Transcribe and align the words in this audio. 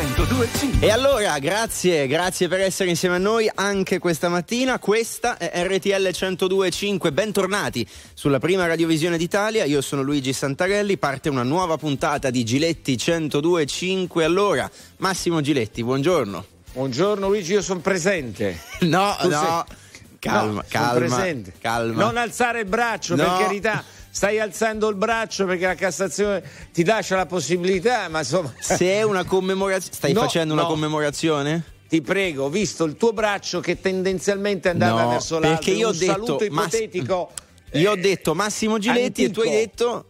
1025. 0.00 0.86
E 0.86 0.90
allora, 0.90 1.38
grazie, 1.38 2.06
grazie 2.06 2.48
per 2.48 2.60
essere 2.60 2.90
insieme 2.90 3.14
a 3.14 3.18
noi 3.18 3.50
anche 3.54 3.98
questa 3.98 4.28
mattina. 4.28 4.78
Questa 4.78 5.38
è 5.38 5.50
RTL 5.66 6.10
1025. 6.12 7.12
Bentornati 7.12 7.86
sulla 8.12 8.38
prima 8.38 8.66
radiovisione 8.66 9.16
d'Italia. 9.16 9.64
Io 9.64 9.80
sono 9.80 10.02
Luigi 10.02 10.34
Santarelli. 10.34 10.98
Parte 10.98 11.30
una 11.30 11.44
nuova 11.44 11.78
puntata 11.78 12.28
di 12.28 12.44
Giletti 12.44 13.00
1025. 13.02 14.22
Allora, 14.22 14.70
Massimo 14.98 15.40
Giletti, 15.40 15.82
buongiorno. 15.82 16.44
Buongiorno 16.74 17.28
Luigi, 17.28 17.52
io 17.52 17.62
sono 17.62 17.80
presente. 17.80 18.60
No, 18.80 19.16
Tu 19.18 19.28
no. 19.30 19.64
sei- 19.66 19.76
Calma, 20.18 20.52
No, 20.60 20.64
calma. 20.68 20.92
presente. 20.92 21.52
Calma. 21.58 22.02
Non 22.04 22.16
alzare 22.18 22.60
il 22.60 22.66
braccio, 22.66 23.14
No. 23.16 23.22
per 23.22 23.46
carità. 23.46 23.82
Stai 24.16 24.40
alzando 24.40 24.88
il 24.88 24.94
braccio 24.96 25.44
perché 25.44 25.66
la 25.66 25.74
Cassazione 25.74 26.42
ti 26.72 26.86
lascia 26.86 27.16
la 27.16 27.26
possibilità, 27.26 28.08
ma 28.08 28.20
insomma. 28.20 28.50
Se 28.58 28.90
è 28.90 29.02
una 29.02 29.24
commemorazione. 29.24 29.94
Stai 29.94 30.12
No, 30.14 30.20
facendo 30.22 30.54
una 30.54 30.62
no. 30.62 30.68
commemorazione? 30.68 31.62
Ti 31.86 32.00
prego, 32.00 32.44
ho 32.44 32.48
visto 32.48 32.84
il 32.84 32.96
tuo 32.96 33.12
braccio 33.12 33.60
che 33.60 33.78
tendenzialmente 33.78 34.70
andava 34.70 35.02
No, 35.02 35.08
verso 35.10 35.38
l'alto. 35.38 35.56
perché 35.56 35.70
io 35.72 35.88
ho 35.88 35.90
un 35.90 35.98
detto, 35.98 36.12
saluto 36.12 36.46
Mass- 36.48 36.64
ipotetico. 36.72 37.30
Io 37.72 37.90
ho 37.90 37.96
detto 37.96 38.34
Massimo 38.34 38.78
Giletti 38.78 39.24
e 39.24 39.30
tu 39.30 39.40
hai 39.40 39.48
antico. 39.48 39.60
detto. 39.66 40.06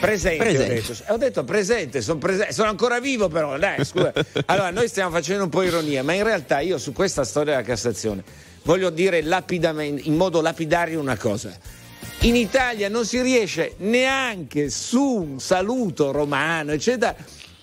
Presente, 0.00 0.42
Presente. 0.44 0.72
Ho, 0.74 0.76
detto. 0.98 1.12
Ho 1.12 1.16
detto 1.16 1.44
presente, 1.44 2.02
sono, 2.02 2.18
prese- 2.18 2.52
sono 2.52 2.68
ancora 2.68 2.98
vivo 2.98 3.28
però, 3.28 3.56
dai, 3.56 3.84
scusa. 3.84 4.12
Allora, 4.46 4.70
noi 4.70 4.88
stiamo 4.88 5.10
facendo 5.10 5.44
un 5.44 5.50
po' 5.50 5.62
ironia, 5.62 6.02
ma 6.02 6.14
in 6.14 6.24
realtà 6.24 6.58
io 6.58 6.78
su 6.78 6.92
questa 6.92 7.22
storia 7.22 7.52
della 7.54 7.64
Cassazione 7.64 8.24
voglio 8.64 8.90
dire 8.90 9.22
lapidamente, 9.22 10.02
in 10.08 10.16
modo 10.16 10.40
lapidario 10.40 10.98
una 10.98 11.16
cosa. 11.16 11.56
In 12.24 12.36
Italia 12.36 12.88
non 12.88 13.04
si 13.04 13.20
riesce 13.20 13.74
neanche 13.80 14.70
su 14.70 15.02
un 15.02 15.40
saluto 15.40 16.10
romano, 16.10 16.72
eccetera, 16.72 17.14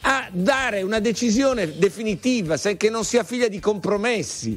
a 0.01 0.29
dare 0.31 0.83
una 0.83 0.99
decisione 0.99 1.79
definitiva, 1.79 2.57
se 2.57 2.77
che 2.77 2.91
non 2.91 3.03
sia 3.03 3.23
figlia 3.23 3.47
di 3.47 3.59
compromessi. 3.59 4.55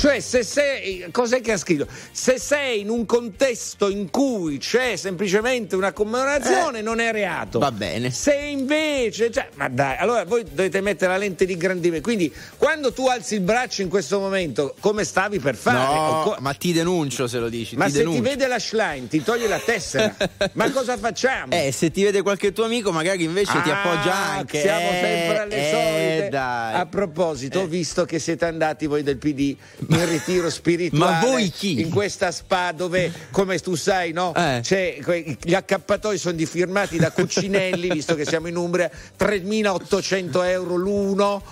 Cioè, 0.00 0.18
se 0.20 0.42
sei, 0.44 1.04
cos'è 1.10 1.42
che 1.42 1.52
ha 1.52 1.56
scritto? 1.58 1.86
Se 2.10 2.38
sei 2.38 2.80
in 2.80 2.88
un 2.88 3.04
contesto 3.04 3.90
in 3.90 4.08
cui 4.08 4.56
c'è 4.56 4.96
semplicemente 4.96 5.76
una 5.76 5.92
commemorazione, 5.92 6.80
non 6.80 7.00
è 7.00 7.12
reato. 7.12 7.58
Va 7.58 7.70
bene. 7.70 8.10
Se 8.10 8.32
invece, 8.34 9.30
cioè, 9.30 9.50
ma 9.56 9.68
dai, 9.68 9.96
allora 9.98 10.24
voi 10.24 10.42
dovete 10.50 10.80
mettere 10.80 11.12
la 11.12 11.18
lente 11.18 11.44
di 11.44 11.52
ingrandimento. 11.52 12.02
Quindi, 12.08 12.32
quando 12.56 12.94
tu 12.94 13.08
alzi 13.08 13.34
il 13.34 13.40
braccio 13.42 13.82
in 13.82 13.90
questo 13.90 14.18
momento, 14.18 14.74
come 14.80 15.04
stavi 15.04 15.38
per 15.38 15.54
fare? 15.54 15.76
No, 15.76 16.22
co- 16.24 16.36
ma 16.40 16.54
ti 16.54 16.72
denuncio 16.72 17.26
se 17.26 17.38
lo 17.38 17.50
dici. 17.50 17.76
ma 17.76 17.84
ti 17.84 17.90
se 17.92 17.98
denuncio. 17.98 18.22
ti 18.22 18.28
vede 18.30 18.46
la 18.46 18.58
Schlein, 18.58 19.06
ti 19.06 19.22
toglie 19.22 19.48
la 19.48 19.58
tessera. 19.62 20.16
ma 20.54 20.70
cosa 20.70 20.96
facciamo? 20.96 21.52
Eh, 21.52 21.72
se 21.72 21.90
ti 21.90 22.02
vede 22.04 22.22
qualche 22.22 22.52
tuo 22.52 22.64
amico, 22.64 22.90
magari 22.90 23.24
invece 23.24 23.60
ti 23.60 23.68
Ah, 23.68 23.82
appoggia 23.82 24.14
anche. 24.14 24.62
Siamo 24.62 24.88
Eh, 24.88 25.00
sempre 25.02 25.38
alle 25.40 25.56
eh, 25.56 25.70
solite. 25.70 26.28
dai. 26.30 26.74
A 26.80 26.86
proposito, 26.86 27.60
ho 27.60 27.66
visto 27.66 28.06
che 28.06 28.18
siete 28.18 28.46
andati 28.46 28.86
voi 28.86 29.02
del 29.02 29.18
PD 29.18 29.54
in 29.96 30.08
ritiro 30.08 30.50
spirituale. 30.50 31.12
Ma 31.12 31.20
voi 31.20 31.50
chi? 31.50 31.80
In 31.80 31.90
questa 31.90 32.30
spa 32.30 32.72
dove, 32.72 33.12
come 33.30 33.58
tu 33.58 33.74
sai, 33.74 34.12
no? 34.12 34.32
Eh. 34.34 34.60
C'è, 34.62 34.98
gli 35.40 35.54
accappatoi 35.54 36.18
sono 36.18 36.38
firmati 36.38 36.96
da 36.96 37.10
Cuccinelli, 37.10 37.90
visto 37.90 38.14
che 38.14 38.24
siamo 38.24 38.48
in 38.48 38.56
Umbria, 38.56 38.90
3.800 39.18 40.44
euro 40.46 40.76
l'uno. 40.76 41.42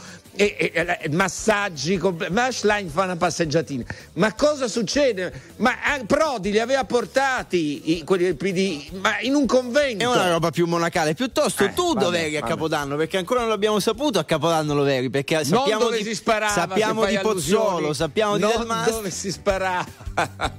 E, 0.40 0.70
e- 0.72 1.08
massaggi, 1.10 1.96
comple- 1.96 2.30
ma 2.30 2.48
Schlein 2.52 2.88
fa 2.88 3.02
una 3.02 3.16
passeggiatina. 3.16 3.82
Ma 4.14 4.32
cosa 4.34 4.68
succede? 4.68 5.32
Ma 5.56 5.72
ah, 5.82 5.98
Prodi 6.06 6.52
li 6.52 6.60
aveva 6.60 6.84
portati 6.84 7.96
i- 7.98 8.04
quelli 8.04 8.22
del 8.22 8.36
PD, 8.36 8.88
ma 9.00 9.18
in 9.20 9.34
un 9.34 9.46
convento. 9.46 10.04
È 10.04 10.06
una 10.06 10.30
roba 10.30 10.50
più 10.50 10.66
monacale. 10.66 11.14
Piuttosto 11.14 11.64
Eh, 11.64 11.72
tu 11.74 11.88
vabbè, 11.92 12.04
dov'eri 12.04 12.36
a. 12.36 12.42
Capodanno? 12.42 12.94
Perché 12.94 13.16
ancora 13.16 13.40
non 13.40 13.48
l'abbiamo 13.48 13.80
saputo 13.80 14.20
a 14.20 14.24
Capodanno 14.24 14.74
lo 14.74 14.84
veri. 14.84 15.10
Perché 15.10 15.42
sappiamo 15.44 15.68
non 15.70 15.78
dove 15.90 15.96
di, 15.98 16.04
si 16.04 16.14
sparava 16.14 16.52
sappiamo 16.52 17.04
di 17.04 17.18
Pozzolo, 17.20 17.68
allusioni. 17.68 17.94
sappiamo 17.94 18.36
di 18.36 18.42
non 18.42 18.52
Del 18.58 18.66
Mastro. 18.66 18.94
dove 18.94 19.10
si 19.10 19.32
sparava 19.32 19.86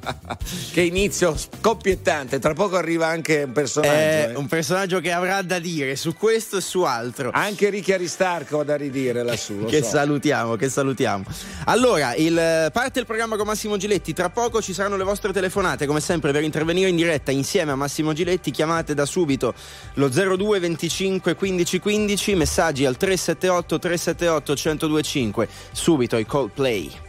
che 0.74 0.82
inizio 0.82 1.36
scoppiettante 1.38 2.40
tra 2.40 2.54
poco 2.54 2.76
arriva 2.76 3.08
anche 3.08 3.44
un 3.44 3.52
personaggio 3.52 3.94
È 3.94 4.30
eh. 4.32 4.36
un 4.36 4.48
personaggio 4.48 5.00
che 5.00 5.12
avrà 5.12 5.42
da 5.42 5.60
dire 5.60 5.96
su 5.96 6.14
questo 6.16 6.58
e 6.58 6.62
su 6.62 6.82
altro. 6.82 7.32
anche 7.34 7.70
Ricchi 7.70 7.94
Aristarco 7.94 8.60
ha 8.60 8.64
da 8.64 8.76
ridire 8.76 9.24
lassù 9.24 9.66
Che 9.70 9.84
so. 9.84 9.90
salutiamo, 9.90 10.56
che 10.56 10.70
salutiamo. 10.70 11.24
Allora, 11.66 12.16
il, 12.16 12.70
parte 12.72 13.00
il 13.00 13.06
programma 13.06 13.36
con 13.38 13.46
Massimo 13.46 13.78
Giletti. 13.78 14.14
Tra 14.14 14.30
poco 14.30 14.62
ci 14.62 14.74
saranno 14.74 14.98
le 14.98 15.04
vostre 15.04 15.32
telefonate. 15.32 15.86
Come 15.86 16.00
sempre, 16.00 16.32
per 16.32 16.44
intervenire 16.44 16.90
in 16.90 16.96
diretta 16.96 17.32
insieme 17.32 17.72
a 17.72 17.76
Massimo 17.76 18.14
Giletti, 18.14 18.52
chiamate 18.52 18.94
da 18.94 19.06
subito 19.06 19.54
lo 19.96 20.10
02 20.10 20.60
25 20.60 21.36
15 21.36 21.80
15, 21.80 22.36
messaggi 22.36 22.86
al 22.86 22.98
378 22.98 23.80
378 23.80 24.54
1025. 24.54 25.48
Subito 25.72 26.18
i 26.18 26.26
Coldplay. 26.26 27.08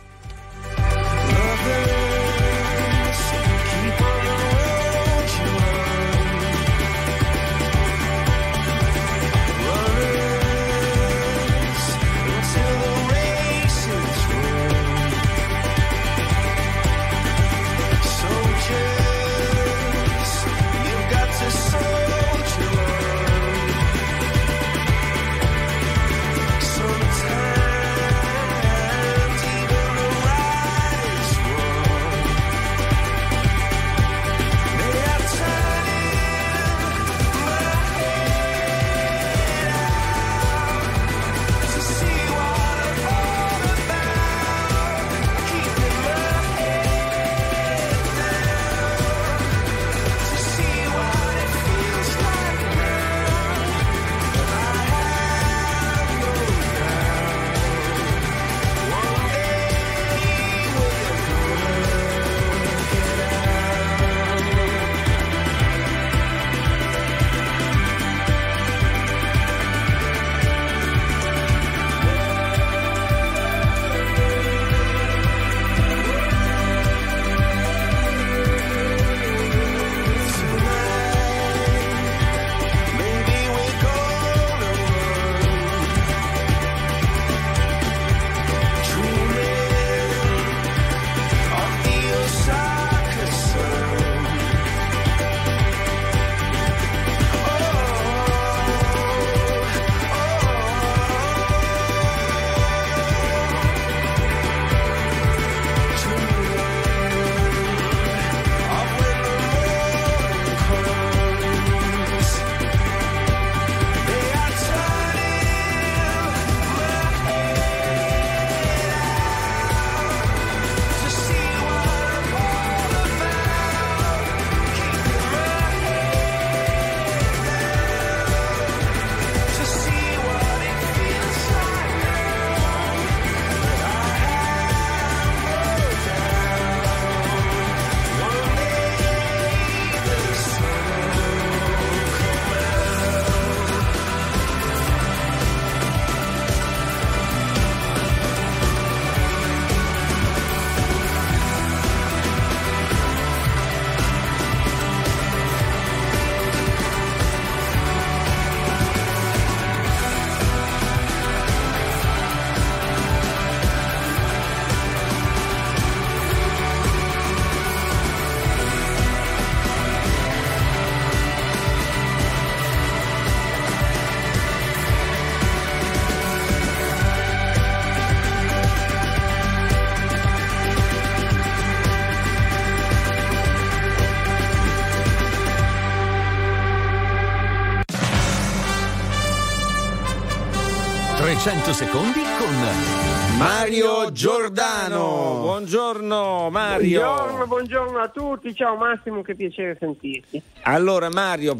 300 191.40 191.72
secondi 191.72 192.20
con 192.36 193.38
Mario 193.38 194.12
Giordano. 194.12 195.38
Buongiorno 195.40 196.50
Mario. 196.50 197.00
Buongiorno, 197.00 197.46
buongiorno 197.46 197.98
a 197.98 198.08
tutti. 198.08 198.54
Ciao 198.54 198.76
Massimo, 198.76 199.22
che 199.22 199.34
piacere 199.34 199.74
sentirti. 199.80 200.42
Allora 200.64 201.08
Mario, 201.08 201.56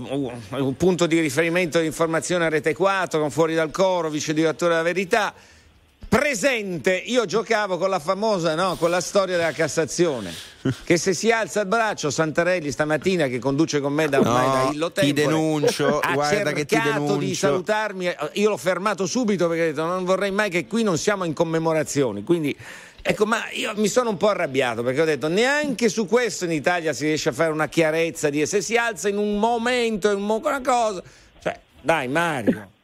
un 0.50 0.76
punto 0.76 1.06
di 1.06 1.18
riferimento 1.20 1.80
di 1.80 1.86
informazione 1.86 2.44
a 2.44 2.50
Rete 2.50 2.74
4 2.74 3.18
con 3.18 3.30
Fuori 3.30 3.54
dal 3.54 3.70
Coro, 3.70 4.10
vice 4.10 4.34
direttore 4.34 4.72
della 4.72 4.84
Verità. 4.84 5.32
Presente, 6.10 6.92
io 6.96 7.24
giocavo 7.24 7.78
con 7.78 7.88
la 7.88 8.00
famosa, 8.00 8.56
no, 8.56 8.74
con 8.74 8.90
la 8.90 9.00
storia 9.00 9.36
della 9.36 9.52
Cassazione, 9.52 10.34
che 10.82 10.96
se 10.96 11.14
si 11.14 11.30
alza 11.30 11.60
il 11.60 11.68
braccio 11.68 12.10
Santarelli 12.10 12.72
stamattina 12.72 13.28
che 13.28 13.38
conduce 13.38 13.78
con 13.78 13.92
me 13.92 14.08
da 14.08 14.18
ormai 14.18 14.46
No, 14.46 14.52
da 14.52 14.70
Illo 14.72 14.90
ti 14.90 15.12
denuncio, 15.12 16.00
ha 16.02 16.12
guarda 16.12 16.50
che 16.50 16.64
ti 16.64 16.74
cercato 16.74 16.98
di 17.00 17.06
denuncio. 17.06 17.34
salutarmi, 17.34 18.12
io 18.32 18.48
l'ho 18.48 18.56
fermato 18.56 19.06
subito 19.06 19.46
perché 19.46 19.62
ho 19.62 19.66
detto 19.66 19.84
non 19.84 20.04
vorrei 20.04 20.32
mai 20.32 20.50
che 20.50 20.66
qui 20.66 20.82
non 20.82 20.98
siamo 20.98 21.22
in 21.22 21.32
commemorazioni, 21.32 22.24
quindi 22.24 22.56
Ecco, 23.02 23.24
ma 23.24 23.48
io 23.52 23.72
mi 23.76 23.88
sono 23.88 24.10
un 24.10 24.16
po' 24.16 24.28
arrabbiato 24.28 24.82
perché 24.82 25.00
ho 25.00 25.06
detto 25.06 25.28
neanche 25.28 25.88
su 25.88 26.06
questo 26.06 26.44
in 26.44 26.50
Italia 26.50 26.92
si 26.92 27.06
riesce 27.06 27.28
a 27.28 27.32
fare 27.32 27.52
una 27.52 27.68
chiarezza 27.68 28.28
di 28.30 28.44
se 28.46 28.60
si 28.60 28.76
alza 28.76 29.08
in 29.08 29.16
un 29.16 29.38
momento, 29.38 30.10
in 30.10 30.20
una 30.20 30.60
cosa. 30.60 31.00
Cioè, 31.40 31.58
dai 31.80 32.08
Mario. 32.08 32.78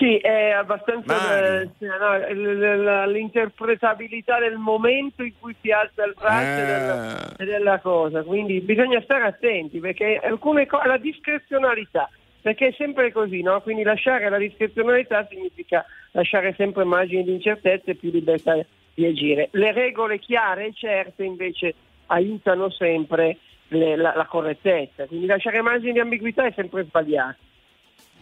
Sì, 0.00 0.16
è 0.16 0.52
abbastanza 0.52 1.58
eh, 1.60 1.68
no, 1.78 3.04
l'interpretabilità 3.04 4.38
del 4.38 4.56
momento 4.56 5.22
in 5.22 5.32
cui 5.38 5.54
si 5.60 5.70
alza 5.70 6.04
il 6.06 6.14
braccio 6.18 6.62
Eh. 6.62 6.64
della, 6.64 7.34
della 7.36 7.78
cosa, 7.80 8.22
quindi 8.22 8.60
bisogna 8.62 8.98
stare 9.02 9.24
attenti 9.24 9.78
perché 9.78 10.18
alcune 10.22 10.64
cose, 10.66 10.86
la 10.86 10.96
discrezionalità, 10.96 12.08
perché 12.40 12.68
è 12.68 12.72
sempre 12.72 13.12
così, 13.12 13.42
no? 13.42 13.60
Quindi 13.60 13.82
lasciare 13.82 14.30
la 14.30 14.38
discrezionalità 14.38 15.26
significa 15.28 15.84
lasciare 16.12 16.54
sempre 16.56 16.84
margini 16.84 17.24
di 17.24 17.32
incertezza 17.34 17.90
e 17.90 17.94
più 17.94 18.10
libertà 18.10 18.56
di 18.94 19.04
agire. 19.04 19.48
Le 19.52 19.72
regole 19.72 20.18
chiare 20.18 20.68
e 20.68 20.72
certe 20.72 21.24
invece 21.24 21.74
aiutano 22.06 22.70
sempre 22.70 23.36
le- 23.68 23.96
la, 23.96 24.14
la 24.16 24.24
correttezza, 24.24 25.04
quindi 25.04 25.26
lasciare 25.26 25.60
margini 25.60 25.92
di 25.92 26.00
ambiguità 26.00 26.46
è 26.46 26.52
sempre 26.56 26.84
sbagliato. 26.84 27.48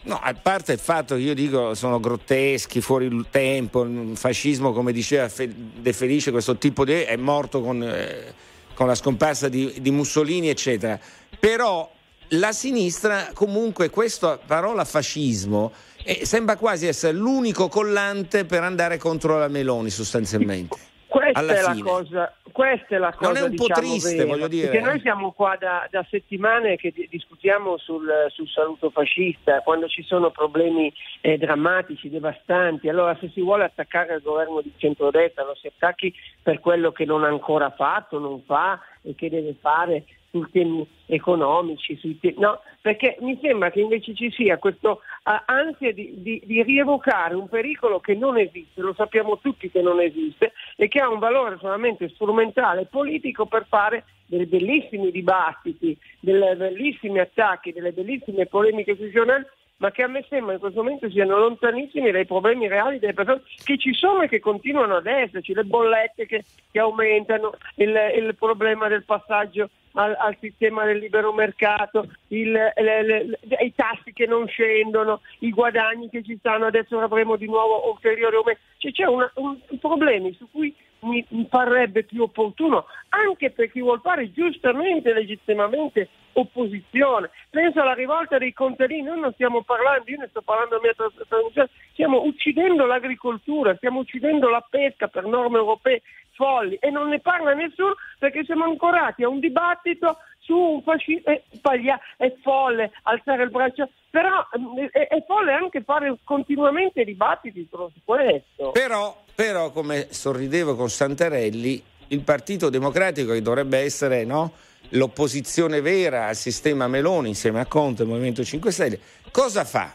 No, 0.01 0.19
a 0.21 0.33
parte 0.33 0.73
il 0.73 0.79
fatto 0.79 1.15
che 1.15 1.21
io 1.21 1.33
dico 1.33 1.73
sono 1.73 1.99
grotteschi, 1.99 2.79
fuori 2.79 3.05
il 3.05 3.25
tempo, 3.29 3.83
il 3.83 4.15
fascismo, 4.15 4.71
come 4.71 4.93
diceva 4.93 5.29
De 5.35 5.93
Felice, 5.93 6.31
questo 6.31 6.57
tipo 6.57 6.85
di 6.85 6.93
è 6.93 7.15
morto 7.17 7.61
con, 7.61 7.83
eh, 7.83 8.33
con 8.73 8.87
la 8.87 8.95
scomparsa 8.95 9.49
di, 9.49 9.75
di 9.81 9.91
Mussolini, 9.91 10.49
eccetera. 10.49 10.97
Però 11.37 11.91
la 12.29 12.51
sinistra, 12.53 13.31
comunque, 13.33 13.89
questa 13.89 14.37
parola 14.37 14.85
fascismo 14.85 15.71
eh, 16.03 16.25
sembra 16.25 16.55
quasi 16.55 16.87
essere 16.87 17.13
l'unico 17.13 17.67
collante 17.67 18.45
per 18.45 18.63
andare 18.63 18.97
contro 18.97 19.37
la 19.37 19.47
Meloni, 19.47 19.89
sostanzialmente. 19.89 20.88
Questa 21.09 21.39
alla 21.39 21.57
è, 21.57 21.61
la 21.61 21.71
fine. 21.73 21.89
cosa, 21.89 22.33
questa 22.51 22.95
è 22.95 22.97
la 22.99 23.11
cosa 23.11 23.31
Non 23.31 23.37
è 23.41 23.41
un 23.41 23.55
po' 23.55 23.65
diciamo, 23.65 23.87
triste, 23.87 24.15
vera, 24.15 24.27
voglio 24.27 24.47
dire. 24.47 24.67
Perché 24.69 24.85
noi 24.85 24.99
siamo 24.99 25.31
qua 25.31 25.57
da, 25.59 25.87
da 25.89 26.05
settimane 26.07 26.75
che 26.75 26.91
di- 26.91 27.07
discutiamo 27.09 27.77
sul, 27.79 28.07
sul 28.29 28.47
saluto 28.47 28.91
fascista, 28.91 29.61
quando 29.61 29.87
ci 29.87 30.03
sono 30.03 30.29
problemi 30.29 30.93
eh, 31.21 31.39
drammatici, 31.39 32.09
devastanti. 32.09 32.89
Allora 32.89 33.17
se 33.19 33.31
si 33.33 33.41
vuole 33.41 33.63
attaccare 33.63 34.13
il 34.13 34.21
governo 34.21 34.61
di 34.61 34.71
centrodestra 34.77 35.43
lo 35.43 35.55
si 35.55 35.65
attacchi 35.65 36.13
per 36.43 36.59
quello 36.59 36.91
che 36.91 37.05
non 37.05 37.23
ha 37.23 37.27
ancora 37.27 37.71
fatto, 37.71 38.19
non 38.19 38.43
fa 38.43 38.79
e 39.01 39.15
che 39.15 39.29
deve 39.29 39.55
fare 39.59 40.03
sui 40.29 40.47
temi 40.51 40.87
economici, 41.07 41.97
sui 41.97 42.19
te- 42.19 42.35
no, 42.37 42.61
perché 42.81 43.17
mi 43.21 43.37
sembra 43.41 43.71
che 43.71 43.79
invece 43.79 44.13
ci 44.13 44.29
sia 44.31 44.57
questo 44.57 45.01
ah, 45.23 45.43
ansia 45.47 45.91
di, 45.91 46.13
di- 46.21 46.41
di 46.45 46.61
rievocare 46.61 47.33
un 47.33 47.49
pericolo 47.49 47.99
che 47.99 48.13
non 48.13 48.37
esiste, 48.37 48.81
lo 48.81 48.93
sappiamo 48.93 49.39
tutti 49.39 49.71
che 49.71 49.81
non 49.81 49.99
esiste 49.99 50.53
e 50.81 50.87
che 50.87 51.01
ha 51.01 51.09
un 51.09 51.19
valore 51.19 51.57
solamente 51.59 52.07
strumentale 52.07 52.81
e 52.81 52.85
politico 52.85 53.45
per 53.47 53.65
fare 53.67 54.05
dei 54.27 54.45
bellissimi 54.45 55.11
dibattiti, 55.11 55.97
dei 56.21 56.55
bellissimi 56.55 57.19
attacchi, 57.19 57.73
delle 57.73 57.91
bellissime 57.91 58.45
polemiche 58.45 58.95
sui 58.95 59.11
giornali 59.11 59.45
ma 59.79 59.91
che 59.91 60.03
a 60.03 60.07
me 60.07 60.25
sembra 60.29 60.53
in 60.53 60.59
questo 60.59 60.81
momento 60.83 61.09
siano 61.09 61.37
lontanissimi 61.37 62.11
dai 62.11 62.25
problemi 62.25 62.67
reali 62.67 62.99
delle 62.99 63.13
persone 63.13 63.41
che 63.63 63.77
ci 63.77 63.93
sono 63.93 64.21
e 64.21 64.27
che 64.27 64.39
continuano 64.39 64.95
ad 64.97 65.07
esserci, 65.07 65.53
le 65.53 65.63
bollette 65.63 66.25
che, 66.25 66.43
che 66.71 66.79
aumentano, 66.79 67.53
il, 67.75 67.95
il 68.17 68.35
problema 68.37 68.87
del 68.89 69.05
passaggio 69.05 69.69
al, 69.93 70.15
al 70.19 70.35
sistema 70.39 70.83
del 70.83 70.97
libero 70.99 71.31
mercato, 71.33 72.05
il- 72.27 72.51
le- 72.51 72.73
le- 72.75 73.03
le- 73.23 73.39
i 73.61 73.73
tassi 73.73 74.11
che 74.13 74.25
non 74.25 74.47
scendono, 74.47 75.21
i 75.39 75.49
guadagni 75.49 76.09
che 76.09 76.23
ci 76.23 76.35
stanno, 76.37 76.65
adesso 76.65 76.99
avremo 76.99 77.37
di 77.37 77.45
nuovo 77.45 77.89
ulteriori 77.89 78.35
aumenti, 78.35 78.61
cioè 78.77 78.91
c'è 78.91 79.05
una- 79.05 79.31
un, 79.35 79.57
problemi 79.79 80.33
su 80.33 80.47
cui 80.51 80.75
mi, 81.01 81.25
mi 81.29 81.45
parrebbe 81.45 82.03
più 82.03 82.23
opportuno 82.23 82.85
anche 83.09 83.51
per 83.51 83.71
chi 83.71 83.81
vuol 83.81 84.01
fare 84.01 84.31
giustamente, 84.31 85.13
legittimamente 85.13 86.09
opposizione. 86.33 87.29
Penso 87.49 87.81
alla 87.81 87.93
rivolta 87.93 88.37
dei 88.37 88.53
contadini, 88.53 89.01
noi 89.01 89.19
non 89.19 89.33
stiamo 89.33 89.63
parlando, 89.63 90.09
io 90.09 90.17
ne 90.17 90.27
sto 90.29 90.41
parlando 90.41 90.77
a 90.77 90.79
mia 90.81 90.93
tra- 90.93 91.11
trasmissione, 91.27 91.69
stiamo 91.91 92.23
uccidendo 92.23 92.85
l'agricoltura, 92.85 93.75
stiamo 93.75 93.99
uccidendo 93.99 94.49
la 94.49 94.65
pesca 94.69 95.07
per 95.07 95.25
norme 95.25 95.57
europee 95.57 96.01
folli 96.39 96.75
e 96.75 96.89
non 96.89 97.09
ne 97.09 97.19
parla 97.19 97.53
nessuno 97.53 97.95
perché 98.17 98.45
siamo 98.45 98.63
ancorati 98.63 99.23
a 99.23 99.27
un 99.27 99.39
dibattito 99.39 100.19
su 100.49 100.55
un 100.55 100.81
fascismo, 100.81 101.31
è, 101.31 101.43
sbaglia- 101.51 101.99
è 102.17 102.33
folle 102.41 102.91
alzare 103.03 103.43
il 103.43 103.51
braccio, 103.51 103.87
però 104.09 104.43
mm, 104.57 104.85
è, 104.91 105.07
è 105.07 105.23
folle 105.27 105.53
anche 105.53 105.83
fare 105.83 106.17
continuamente 106.23 107.03
dibattiti 107.03 107.67
su 107.69 107.91
questo. 108.03 108.71
Però, 108.71 109.15
però, 109.35 109.69
come 109.69 110.07
sorridevo 110.09 110.75
con 110.75 110.89
Santarelli, 110.89 111.83
il 112.07 112.21
Partito 112.21 112.69
Democratico, 112.69 113.33
che 113.33 113.43
dovrebbe 113.43 113.77
essere 113.77 114.25
no, 114.25 114.53
l'opposizione 114.89 115.81
vera 115.81 116.25
al 116.25 116.35
sistema 116.35 116.87
Meloni 116.87 117.29
insieme 117.29 117.59
a 117.59 117.67
Conte 117.67 118.01
e 118.01 118.05
il 118.05 118.11
Movimento 118.11 118.43
5 118.43 118.71
Stelle, 118.71 118.99
cosa 119.31 119.63
fa? 119.63 119.93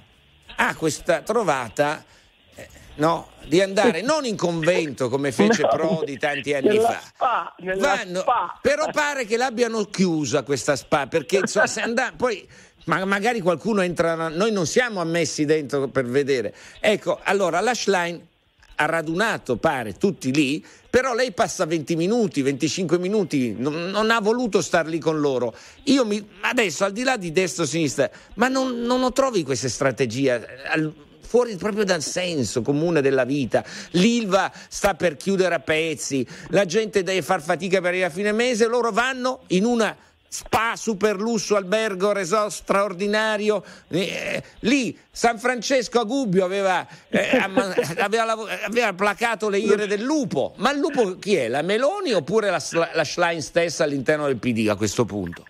Ha 0.56 0.76
questa 0.76 1.23
trovata 1.23 1.99
eh, 1.99 2.13
no, 2.96 3.28
di 3.46 3.60
andare 3.60 4.00
non 4.02 4.24
in 4.24 4.36
convento 4.36 5.08
come 5.08 5.32
fece 5.32 5.62
No, 5.62 5.68
Prodi 5.68 6.18
tanti 6.18 6.54
anni 6.54 6.78
fa. 6.78 7.00
spa, 7.04 7.54
Vanno- 7.76 8.20
spa. 8.20 8.58
Però 8.62 8.90
pare 8.90 9.24
che 9.26 9.36
l'abbiano 9.36 9.84
chiusa 9.84 10.42
questa 10.42 10.76
spa 10.76 11.06
perché 11.06 11.38
insomma, 11.38 11.66
se 11.66 11.80
andà- 11.80 12.12
poi 12.16 12.46
ma 12.86 13.02
magari 13.06 13.40
qualcuno 13.40 13.80
entra, 13.80 14.28
noi 14.28 14.52
non 14.52 14.66
siamo 14.66 15.00
ammessi 15.00 15.46
dentro 15.46 15.88
per 15.88 16.04
vedere. 16.04 16.54
Ecco, 16.80 17.18
allora 17.22 17.60
l'Ashline 17.60 18.26
ha 18.76 18.84
radunato, 18.84 19.56
pare, 19.56 19.94
tutti 19.94 20.30
lì, 20.34 20.62
però 20.90 21.14
lei 21.14 21.32
passa 21.32 21.64
20 21.64 21.96
minuti, 21.96 22.42
25 22.42 22.98
minuti, 22.98 23.54
non, 23.56 23.88
non 23.88 24.10
ha 24.10 24.20
voluto 24.20 24.60
star 24.60 24.86
lì 24.86 24.98
con 24.98 25.18
loro. 25.18 25.54
Io 25.84 26.04
mi, 26.04 26.28
adesso, 26.42 26.84
al 26.84 26.92
di 26.92 27.04
là 27.04 27.16
di 27.16 27.32
destra 27.32 27.62
o 27.62 27.66
sinistra, 27.66 28.10
ma 28.34 28.48
non, 28.48 28.80
non 28.80 29.00
lo 29.00 29.12
trovi 29.12 29.44
queste 29.44 29.68
strategie? 29.70 30.32
al- 30.66 30.92
fuori 31.35 31.57
proprio 31.57 31.83
dal 31.83 32.00
senso 32.00 32.62
comune 32.62 33.00
della 33.00 33.25
vita. 33.25 33.64
L'Ilva 33.93 34.53
sta 34.69 34.95
per 34.95 35.17
chiudere 35.17 35.57
a 35.57 35.59
pezzi, 35.59 36.25
la 36.50 36.64
gente 36.64 37.03
deve 37.03 37.23
far 37.23 37.43
fatica 37.43 37.81
per 37.81 37.88
arrivare 37.88 38.12
a 38.12 38.14
fine 38.14 38.31
mese, 38.31 38.69
loro 38.69 38.93
vanno 38.93 39.41
in 39.49 39.64
una 39.64 39.97
spa 40.29 40.75
super 40.76 41.17
lusso, 41.17 41.57
albergo, 41.57 42.12
resort 42.12 42.53
straordinario. 42.53 43.64
Eh, 43.88 44.45
lì 44.61 44.97
San 45.11 45.41
Francesco 45.41 45.99
a 45.99 46.05
Gubbio 46.05 46.45
aveva, 46.45 46.87
eh, 47.09 47.37
aveva, 47.99 48.37
aveva 48.64 48.93
placato 48.93 49.49
le 49.49 49.59
ire 49.59 49.88
del 49.88 50.03
lupo. 50.03 50.55
Ma 50.59 50.71
il 50.71 50.79
lupo 50.79 51.19
chi 51.19 51.35
è? 51.35 51.49
La 51.49 51.62
Meloni 51.62 52.12
oppure 52.12 52.49
la, 52.49 52.62
la 52.93 53.05
Schlein 53.05 53.43
stessa 53.43 53.83
all'interno 53.83 54.26
del 54.26 54.37
PD 54.37 54.69
a 54.69 54.76
questo 54.76 55.05
punto? 55.05 55.47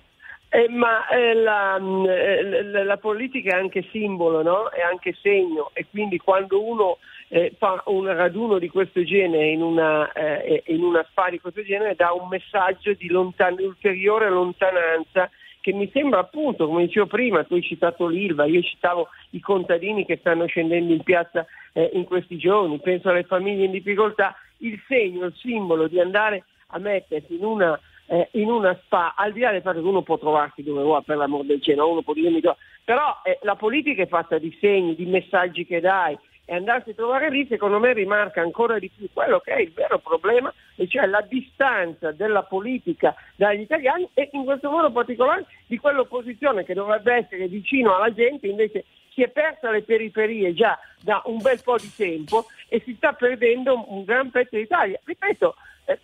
Eh, 0.55 0.69
ma 0.69 1.09
eh, 1.09 1.35
la, 1.35 1.81
mh, 1.81 2.07
eh, 2.09 2.63
la- 2.63 2.85
la 2.85 2.97
politica 2.97 3.57
è 3.57 3.59
anche 3.59 3.85
simbolo, 3.91 4.41
no? 4.41 4.69
È 4.71 4.81
anche 4.83 5.13
segno. 5.21 5.71
E 5.73 5.85
quindi 5.91 6.19
quando 6.19 6.63
uno 6.63 6.99
eh, 7.27 7.53
fa 7.59 7.83
un 7.87 8.07
raduno 8.07 8.59
di 8.61 8.69
questo 8.69 9.03
genere 9.03 9.49
in 9.49 9.63
una, 9.63 10.13
eh, 10.13 10.63
in 10.67 10.85
una 10.85 11.05
spa 11.11 11.29
di 11.29 11.41
questo 11.41 11.65
genere 11.65 11.97
dà 11.97 12.13
un 12.13 12.29
messaggio 12.29 12.93
di 12.93 13.09
lontan- 13.09 13.59
ulteriore 13.59 14.29
lontananza 14.31 15.29
che 15.61 15.73
mi 15.73 15.91
sembra 15.93 16.21
appunto, 16.21 16.69
come 16.69 16.85
dicevo 16.87 17.07
prima, 17.07 17.43
tu 17.43 17.55
hai 17.55 17.63
citato 17.63 18.07
l'Ilva, 18.07 18.45
io 18.45 18.63
citavo 18.63 19.09
i 19.31 19.41
contadini 19.41 20.05
che 20.07 20.19
stanno 20.19 20.47
scendendo 20.47 20.93
in 20.93 21.03
piazza 21.03 21.45
eh, 21.73 21.91
in 21.95 22.05
questi 22.05 22.37
giorni, 22.37 22.79
penso 22.79 23.09
alle 23.09 23.25
famiglie 23.25 23.65
in 23.65 23.71
difficoltà, 23.73 24.37
il 24.59 24.81
segno, 24.87 25.25
il 25.25 25.35
simbolo 25.37 25.89
di 25.89 25.99
andare 25.99 26.45
a 26.69 26.79
mettersi 26.79 27.35
in 27.35 27.45
una 27.45 27.81
eh, 28.07 28.29
in 28.33 28.51
una 28.51 28.79
spa, 28.85 29.15
al 29.17 29.33
di 29.33 29.41
là 29.41 29.51
del 29.51 29.63
fatto 29.63 29.81
che 29.81 29.89
uno 29.89 30.03
può 30.03 30.19
trovarsi 30.19 30.63
dove 30.63 30.83
vuole 30.83 31.03
per 31.05 31.17
l'amor 31.17 31.45
del 31.45 31.63
cielo, 31.63 31.91
uno 31.91 32.03
può 32.03 32.13
dire 32.13 32.31
mi 32.31 32.41
do- 32.41 32.57
però 32.85 33.21
eh, 33.25 33.39
la 33.43 33.57
politica 33.57 34.03
è 34.03 34.07
fatta 34.07 34.39
di 34.39 34.57
segni, 34.61 34.95
di 34.95 35.07
messaggi 35.07 35.65
che 35.65 35.81
dai 35.81 36.19
e 36.47 36.55
andarsi 36.55 36.91
a 36.91 36.95
trovare 36.95 37.31
lì 37.31 37.47
secondo 37.47 37.79
me 37.79 37.95
rimarca 37.95 38.43
ancora 38.43 38.79
di 38.79 38.91
più 38.95 39.09
quello 39.13 39.41
che 39.41 39.53
è 39.53 39.61
il 39.61 39.73
vero 39.73 39.99
problema, 39.99 40.53
e 40.77 40.87
cioè 40.87 41.07
la 41.07 41.23
distanza 41.23 42.13
della 42.13 42.43
politica 42.43 43.15
dagli 43.37 43.61
italiani 43.61 44.09
e 44.13 44.29
in 44.33 44.45
questo 44.45 44.71
modo 44.71 44.91
particolare 44.91 45.47
di 45.67 45.79
quell'opposizione 45.79 46.65
che 46.65 46.75
dovrebbe 46.75 47.15
essere 47.15 47.49
vicino 47.49 47.95
alla 47.95 48.13
gente, 48.13 48.47
invece 48.47 48.85
si 49.15 49.23
è 49.23 49.29
persa 49.29 49.71
le 49.71 49.83
periferie 49.83 50.53
già 50.53 50.79
da 51.01 51.23
un 51.27 51.39
bel 51.39 51.63
po' 51.63 51.77
di 51.79 51.91
tempo 51.95 52.47
e 52.69 52.83
si 52.85 52.95
sta 52.95 53.13
perdendo 53.13 53.85
un 53.89 54.05
gran 54.05 54.31
pezzo 54.31 54.57
d'Italia. 54.57 54.99
Ripeto, 55.05 55.55
eh, 55.85 55.99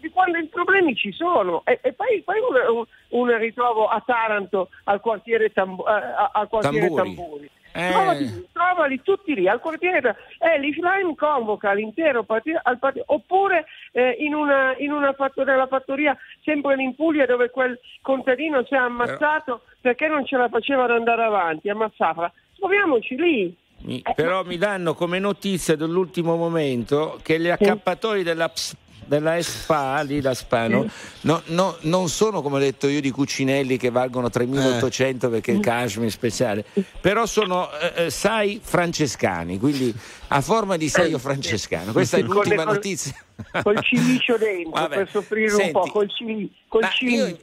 eh, 0.00 0.10
quando 0.12 0.38
i 0.38 0.46
problemi 0.46 0.94
ci 0.94 1.12
sono 1.12 1.62
e, 1.64 1.78
e 1.82 1.92
poi, 1.92 2.22
poi 2.22 2.38
un, 2.40 2.84
un, 3.08 3.38
ritrovo 3.38 3.86
a 3.86 4.02
Taranto 4.04 4.70
al 4.84 5.00
quartiere, 5.00 5.52
Tambu- 5.52 5.86
eh, 5.86 6.30
al 6.32 6.48
quartiere 6.48 6.86
Tamburi. 6.88 7.14
Tamburi. 7.14 7.50
Eh. 7.72 7.88
Trovali, 7.90 8.48
trovali, 8.52 9.02
tutti 9.02 9.32
lì 9.32 9.46
al 9.46 9.60
quartiere 9.60 10.16
eh, 10.40 10.58
l'Islam 10.58 11.14
convoca 11.14 11.72
l'intero 11.72 12.24
partito, 12.24 12.60
partito 12.80 13.04
oppure 13.06 13.66
eh, 13.92 14.16
in, 14.18 14.34
una, 14.34 14.74
in 14.78 14.90
una 14.90 15.12
fattoria, 15.12 15.52
nella 15.52 15.68
fattoria 15.68 16.16
sempre 16.42 16.74
in 16.82 16.96
Puglia 16.96 17.26
dove 17.26 17.50
quel 17.50 17.78
contadino 18.02 18.64
si 18.64 18.74
è 18.74 18.78
ammazzato 18.78 19.44
Però... 19.44 19.60
perché 19.82 20.08
non 20.08 20.26
ce 20.26 20.36
la 20.36 20.48
faceva 20.48 20.82
ad 20.82 20.90
andare 20.90 21.22
avanti 21.22 21.68
a 21.68 21.76
Massafra 21.76 22.32
troviamoci 22.58 23.14
lì 23.14 23.56
mi, 23.82 24.02
però 24.16 24.42
mi 24.42 24.58
danno 24.58 24.94
come 24.94 25.20
notizia 25.20 25.76
dell'ultimo 25.76 26.34
momento 26.34 27.20
che 27.22 27.38
gli 27.38 27.50
accappatori 27.50 28.24
della 28.24 28.48
PSP 28.48 28.89
della 29.10 29.42
SPA 29.42 30.02
lì 30.02 30.20
da 30.20 30.34
Spano. 30.34 30.88
No, 31.22 31.42
no, 31.46 31.76
non 31.80 32.08
sono 32.08 32.42
come 32.42 32.56
ho 32.56 32.58
detto 32.60 32.86
io 32.86 33.00
di 33.00 33.10
cucinelli 33.10 33.76
che 33.76 33.90
valgono 33.90 34.30
3800 34.30 35.26
eh. 35.26 35.30
perché 35.30 35.50
il 35.50 35.58
cashmere 35.58 36.06
è 36.06 36.10
speciale 36.10 36.64
però 37.00 37.26
sono 37.26 37.68
eh, 37.72 38.04
eh, 38.04 38.10
sai 38.10 38.60
francescani 38.62 39.58
quindi 39.58 39.92
a 40.28 40.40
forma 40.40 40.76
di 40.76 40.88
saio 40.88 41.18
francescano. 41.18 41.90
Questa 41.90 42.16
è 42.16 42.22
l'ultima 42.22 42.62
col, 42.62 42.74
notizia. 42.74 43.14
col 43.62 43.82
cilicio 43.82 44.36
dentro 44.38 44.70
Vabbè, 44.70 44.96
per 44.96 45.10
soffrire 45.10 45.48
senti, 45.48 45.64
un 45.64 45.72
po' 45.72 45.90
col, 45.90 46.08
cili, 46.08 46.52
col 46.68 46.82
io, 47.00 47.36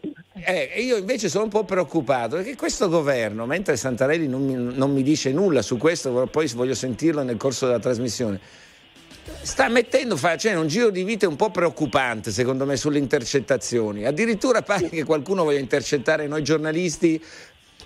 eh, 0.46 0.74
io, 0.78 0.96
invece 0.96 1.28
sono 1.28 1.44
un 1.44 1.50
po' 1.50 1.66
preoccupato 1.66 2.38
perché 2.38 2.56
questo 2.56 2.88
governo 2.88 3.46
mentre 3.46 3.76
Santarelli 3.76 4.28
non 4.28 4.46
mi, 4.46 4.54
non 4.74 4.94
mi 4.94 5.04
dice 5.04 5.34
nulla 5.34 5.62
su 5.62 5.76
questo 5.76 6.28
poi 6.32 6.48
voglio 6.56 6.76
sentirlo 6.76 7.24
nel 7.24 7.36
corso 7.36 7.66
della 7.66 7.80
trasmissione 7.80 8.40
sta 9.42 9.68
mettendo, 9.70 10.16
facendo 10.18 10.62
un 10.62 10.68
giro 10.68 10.90
di 10.90 11.04
vite 11.04 11.26
un 11.26 11.36
po' 11.36 11.50
preoccupante 11.52 12.32
secondo 12.32 12.66
me 12.66 12.78
sulle 12.78 13.00
intercettazioni. 13.00 14.06
Addirittura 14.06 14.62
pare 14.62 14.90
che 14.90 15.04
qualcuno 15.04 15.44
voglia 15.44 15.60
intercettare 15.60 16.28
noi 16.28 16.44
giornalisti 16.44 17.22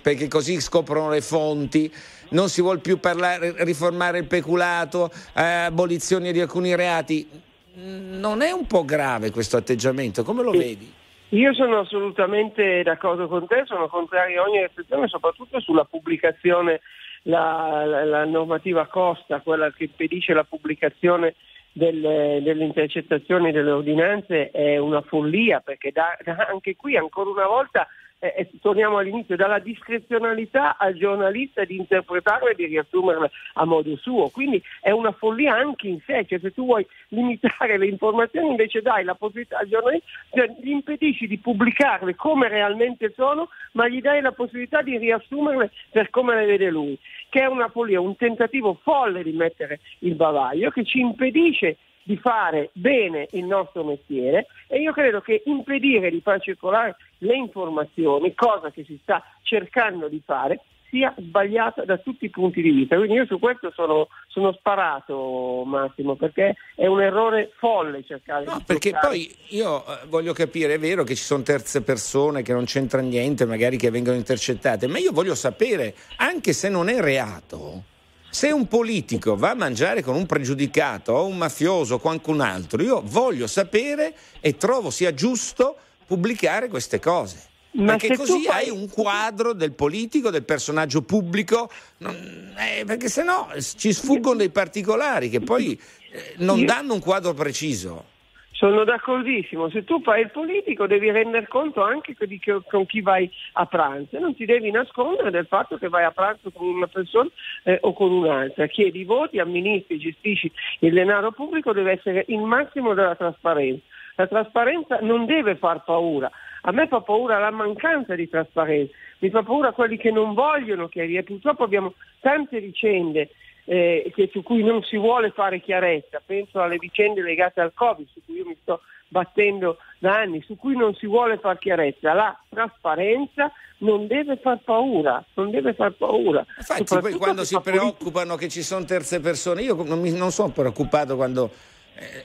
perché 0.00 0.28
così 0.28 0.60
scoprono 0.60 1.10
le 1.10 1.20
fonti. 1.20 1.92
Non 2.30 2.48
si 2.48 2.62
vuole 2.62 2.78
più 2.80 2.98
parlare, 2.98 3.54
riformare 3.64 4.18
il 4.18 4.24
peculato, 4.24 5.10
eh, 5.34 5.42
abolizione 5.42 6.32
di 6.32 6.40
alcuni 6.40 6.74
reati. 6.74 7.28
Non 7.74 8.42
è 8.42 8.50
un 8.50 8.66
po' 8.66 8.84
grave 8.84 9.30
questo 9.30 9.56
atteggiamento? 9.56 10.24
Come 10.24 10.42
lo 10.42 10.50
vedi? 10.50 10.92
Io 11.30 11.54
sono 11.54 11.78
assolutamente 11.78 12.82
d'accordo 12.82 13.26
con 13.26 13.46
te, 13.46 13.62
sono 13.64 13.88
contrario 13.88 14.42
a 14.42 14.46
ogni 14.46 14.60
restrizione, 14.60 15.08
soprattutto 15.08 15.60
sulla 15.60 15.84
pubblicazione 15.84 16.80
la, 17.22 17.84
la, 18.04 18.24
normativa 18.24 18.86
Costa, 18.86 19.40
quella 19.40 19.70
che 19.70 19.84
impedisce 19.84 20.32
la 20.32 20.44
pubblicazione 20.44 21.34
delle, 21.72 22.40
delle, 22.42 22.64
intercettazioni 22.64 23.52
delle 23.52 23.70
ordinanze 23.70 24.50
è 24.50 24.76
una 24.76 25.00
follia 25.02 25.60
perché 25.60 25.92
da, 25.92 26.16
anche 26.48 26.76
qui 26.76 26.96
ancora 26.96 27.30
una 27.30 27.46
volta 27.46 27.86
eh, 28.22 28.34
eh, 28.36 28.50
torniamo 28.60 28.98
all'inizio, 28.98 29.34
dalla 29.34 29.58
discrezionalità 29.58 30.76
al 30.78 30.94
giornalista 30.94 31.64
di 31.64 31.76
interpretarla 31.76 32.50
e 32.50 32.54
di 32.54 32.66
riassumerla 32.66 33.28
a 33.54 33.64
modo 33.64 33.96
suo. 33.96 34.28
Quindi 34.28 34.62
è 34.80 34.92
una 34.92 35.10
follia 35.10 35.56
anche 35.56 35.88
in 35.88 35.98
sé, 36.06 36.24
cioè 36.28 36.38
se 36.38 36.52
tu 36.52 36.64
vuoi 36.66 36.86
limitare 37.08 37.76
le 37.78 37.86
informazioni 37.86 38.50
invece 38.50 38.80
dai 38.80 39.02
la 39.02 39.16
possibilità 39.16 39.58
al 39.58 39.66
giornalista, 39.66 40.06
cioè, 40.32 40.54
gli 40.60 40.70
impedisci 40.70 41.26
di 41.26 41.38
pubblicarle 41.38 42.14
come 42.14 42.46
realmente 42.46 43.12
sono, 43.16 43.48
ma 43.72 43.88
gli 43.88 44.00
dai 44.00 44.20
la 44.20 44.30
possibilità 44.30 44.82
di 44.82 44.98
riassumerle 44.98 45.72
per 45.90 46.10
come 46.10 46.36
le 46.36 46.46
vede 46.46 46.70
lui, 46.70 46.96
che 47.28 47.40
è 47.40 47.46
una 47.46 47.70
follia, 47.70 48.00
un 48.00 48.14
tentativo 48.14 48.78
folle 48.84 49.24
di 49.24 49.32
mettere 49.32 49.80
il 50.00 50.14
bavaglio 50.14 50.70
che 50.70 50.84
ci 50.84 51.00
impedisce 51.00 51.76
di 52.04 52.16
fare 52.16 52.70
bene 52.72 53.28
il 53.32 53.44
nostro 53.44 53.84
mestiere 53.84 54.46
e 54.68 54.80
io 54.80 54.92
credo 54.92 55.20
che 55.20 55.42
impedire 55.46 56.10
di 56.10 56.20
far 56.20 56.40
circolare 56.40 56.96
le 57.18 57.36
informazioni, 57.36 58.34
cosa 58.34 58.70
che 58.70 58.84
si 58.84 58.98
sta 59.02 59.22
cercando 59.42 60.08
di 60.08 60.22
fare, 60.24 60.60
sia 60.92 61.14
sbagliata 61.16 61.86
da 61.86 61.96
tutti 61.96 62.26
i 62.26 62.30
punti 62.30 62.60
di 62.60 62.70
vista. 62.70 62.96
Quindi 62.96 63.14
io 63.14 63.24
su 63.24 63.38
questo 63.38 63.72
sono, 63.74 64.08
sono 64.28 64.52
sparato 64.52 65.62
Massimo, 65.64 66.16
perché 66.16 66.54
è 66.76 66.86
un 66.86 67.00
errore 67.00 67.52
folle 67.56 68.04
cercare 68.04 68.44
no, 68.44 68.58
di... 68.58 68.64
perché 68.66 68.90
cercare. 68.90 69.08
poi 69.08 69.34
io 69.48 69.86
eh, 69.86 70.06
voglio 70.08 70.34
capire, 70.34 70.74
è 70.74 70.78
vero 70.78 71.02
che 71.02 71.14
ci 71.14 71.22
sono 71.22 71.42
terze 71.42 71.82
persone 71.82 72.42
che 72.42 72.52
non 72.52 72.64
c'entra 72.64 73.00
niente, 73.00 73.46
magari 73.46 73.78
che 73.78 73.90
vengono 73.90 74.18
intercettate, 74.18 74.86
ma 74.86 74.98
io 74.98 75.12
voglio 75.12 75.34
sapere, 75.34 75.94
anche 76.16 76.52
se 76.52 76.68
non 76.68 76.90
è 76.90 77.00
reato, 77.00 77.84
se 78.32 78.50
un 78.50 78.66
politico 78.66 79.36
va 79.36 79.50
a 79.50 79.54
mangiare 79.54 80.02
con 80.02 80.14
un 80.14 80.24
pregiudicato 80.24 81.12
o 81.12 81.26
un 81.26 81.36
mafioso 81.36 81.96
o 81.96 81.98
qualcun 81.98 82.40
altro, 82.40 82.82
io 82.82 83.02
voglio 83.04 83.46
sapere 83.46 84.14
e 84.40 84.56
trovo 84.56 84.88
sia 84.88 85.12
giusto 85.12 85.76
pubblicare 86.06 86.68
queste 86.68 86.98
cose. 86.98 87.50
Ma 87.72 87.96
perché 87.96 88.16
così 88.16 88.44
fai... 88.44 88.68
hai 88.68 88.70
un 88.70 88.88
quadro 88.88 89.52
del 89.52 89.72
politico, 89.72 90.30
del 90.30 90.44
personaggio 90.44 91.02
pubblico, 91.02 91.70
non, 91.98 92.54
eh, 92.56 92.84
perché 92.86 93.10
se 93.10 93.22
no 93.22 93.48
ci 93.76 93.92
sfuggono 93.92 94.36
dei 94.36 94.50
particolari 94.50 95.28
che 95.28 95.40
poi 95.40 95.78
eh, 96.10 96.34
non 96.38 96.64
danno 96.64 96.94
un 96.94 97.00
quadro 97.00 97.34
preciso. 97.34 98.11
Sono 98.52 98.84
d'accordissimo, 98.84 99.70
se 99.70 99.82
tu 99.82 100.00
fai 100.02 100.20
il 100.20 100.30
politico 100.30 100.86
devi 100.86 101.10
rendere 101.10 101.48
conto 101.48 101.82
anche 101.82 102.14
di 102.26 102.38
che, 102.38 102.60
con 102.68 102.86
chi 102.86 103.00
vai 103.00 103.28
a 103.54 103.64
pranzo, 103.66 104.18
non 104.18 104.34
ti 104.36 104.44
devi 104.44 104.70
nascondere 104.70 105.30
del 105.30 105.46
fatto 105.46 105.78
che 105.78 105.88
vai 105.88 106.04
a 106.04 106.10
pranzo 106.10 106.50
con 106.52 106.66
una 106.66 106.86
persona 106.86 107.28
eh, 107.64 107.78
o 107.80 107.92
con 107.94 108.12
un'altra, 108.12 108.66
chiedi 108.66 109.04
voti, 109.04 109.38
amministri, 109.38 109.98
gestisci 109.98 110.52
il 110.80 110.92
denaro 110.92 111.32
pubblico, 111.32 111.72
deve 111.72 111.92
essere 111.92 112.24
il 112.28 112.40
massimo 112.40 112.92
della 112.94 113.16
trasparenza. 113.16 113.82
La 114.16 114.26
trasparenza 114.26 114.98
non 115.00 115.24
deve 115.24 115.56
far 115.56 115.82
paura, 115.84 116.30
a 116.62 116.72
me 116.72 116.86
fa 116.86 117.00
paura 117.00 117.38
la 117.38 117.50
mancanza 117.50 118.14
di 118.14 118.28
trasparenza, 118.28 118.94
mi 119.20 119.30
fa 119.30 119.42
paura 119.42 119.72
quelli 119.72 119.96
che 119.96 120.10
non 120.10 120.34
vogliono 120.34 120.88
chiarire, 120.88 121.22
purtroppo 121.22 121.64
abbiamo 121.64 121.94
tante 122.20 122.60
vicende 122.60 123.30
eh, 123.64 124.10
che, 124.14 124.28
su 124.32 124.42
cui 124.42 124.62
non 124.62 124.82
si 124.82 124.96
vuole 124.96 125.30
fare 125.30 125.60
chiarezza, 125.60 126.20
penso 126.24 126.60
alle 126.60 126.76
vicende 126.78 127.22
legate 127.22 127.60
al 127.60 127.72
Covid, 127.74 128.06
su 128.12 128.20
cui 128.24 128.36
io 128.36 128.46
mi 128.46 128.56
sto 128.60 128.80
battendo 129.08 129.76
da 129.98 130.16
anni, 130.18 130.42
su 130.42 130.56
cui 130.56 130.76
non 130.76 130.94
si 130.94 131.06
vuole 131.06 131.38
fare 131.38 131.58
chiarezza. 131.58 132.14
La 132.14 132.36
trasparenza 132.48 133.52
non 133.78 134.06
deve 134.06 134.36
far 134.36 134.58
paura, 134.64 135.24
non 135.34 135.50
deve 135.50 135.74
far 135.74 135.92
paura. 135.92 136.44
Infatti 136.56 136.98
poi 136.98 137.12
quando 137.14 137.44
si 137.44 137.58
preoccupano 137.60 138.36
che 138.36 138.48
ci 138.48 138.62
sono 138.62 138.84
terze 138.84 139.20
persone, 139.20 139.62
io 139.62 139.80
non, 139.84 140.00
mi, 140.00 140.10
non 140.10 140.32
sono 140.32 140.50
preoccupato 140.50 141.14
quando 141.16 141.50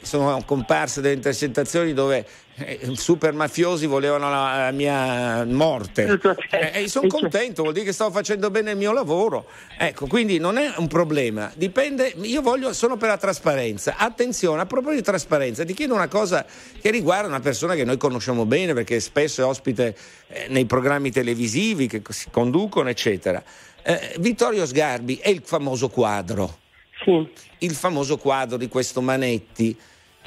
sono 0.02 0.42
comparse 0.46 1.02
delle 1.02 1.16
intercettazioni 1.16 1.94
dove 1.94 2.26
eh, 2.56 2.92
super 2.94 3.34
mafiosi 3.34 3.86
volevano 3.86 4.30
la, 4.30 4.72
mia 4.72 5.44
morte 5.46 6.20
eh, 6.50 6.84
e 6.84 6.88
sono 6.88 7.08
contento, 7.08 7.62
vuol 7.62 7.74
dire 7.74 7.86
che 7.86 7.92
stavo 7.92 8.12
facendo 8.12 8.50
bene 8.50 8.72
il 8.72 8.78
mio 8.78 8.92
lavoro. 8.92 9.46
Ecco, 9.78 10.08
quindi 10.08 10.40
non 10.40 10.58
è 10.58 10.74
un 10.78 10.88
problema, 10.88 11.52
dipende, 11.56 12.14
io 12.22 12.42
voglio, 12.42 12.74
sono 12.74 12.98
per 12.98 13.10
la 13.10 13.18
trasparenza. 13.18 13.96
Attenzione, 13.98 14.62
a 14.62 14.66
proposito 14.66 14.96
di 14.96 15.06
trasparenza, 15.06 15.64
ti 15.66 15.74
chiedo 15.74 15.94
una 15.94 16.08
cosa 16.08 16.46
che 16.82 16.90
riguarda 16.90 17.28
una 17.28 17.40
persona 17.40 17.76
che 17.76 17.84
noi 17.84 17.98
conosciamo 17.98 18.46
bene 18.46 18.74
perché 18.74 19.00
spesso 19.00 19.42
è 19.42 19.46
ospite 19.46 19.96
eh, 20.28 20.48
nei 20.50 20.66
programmi 20.66 21.12
televisivi 21.12 21.88
che 21.88 22.02
si 22.10 22.30
conducono, 22.32 22.90
eccetera. 22.90 23.44
Eh, 23.84 24.16
Vittorio 24.20 24.66
Sgarbi 24.66 25.18
è 25.22 25.30
il 25.30 25.42
famoso 25.46 25.90
quadro 25.90 26.66
sì. 27.04 27.28
il 27.60 27.72
famoso 27.72 28.18
quadro 28.18 28.58
di 28.58 28.68
questo 28.68 29.02
Manetti. 29.02 29.78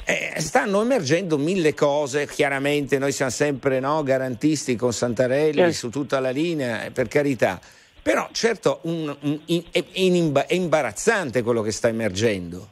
Eh, 0.03 0.39
stanno 0.39 0.81
emergendo 0.81 1.37
mille 1.37 1.73
cose, 1.73 2.27
chiaramente 2.27 2.97
noi 2.97 3.11
siamo 3.11 3.31
sempre 3.31 3.79
no, 3.79 4.01
garantisti 4.01 4.75
con 4.75 4.91
Santarelli 4.91 5.61
eh. 5.61 5.71
su 5.71 5.89
tutta 5.89 6.19
la 6.19 6.31
linea, 6.31 6.89
per 6.91 7.07
carità, 7.07 7.59
però 8.01 8.27
certo 8.31 8.79
un, 8.83 9.15
un, 9.21 9.39
in, 9.45 9.63
è, 9.71 9.83
è, 9.91 10.53
imbarazzante 10.53 11.43
quello 11.43 11.61
che 11.61 11.71
sta 11.71 11.87
emergendo. 11.87 12.69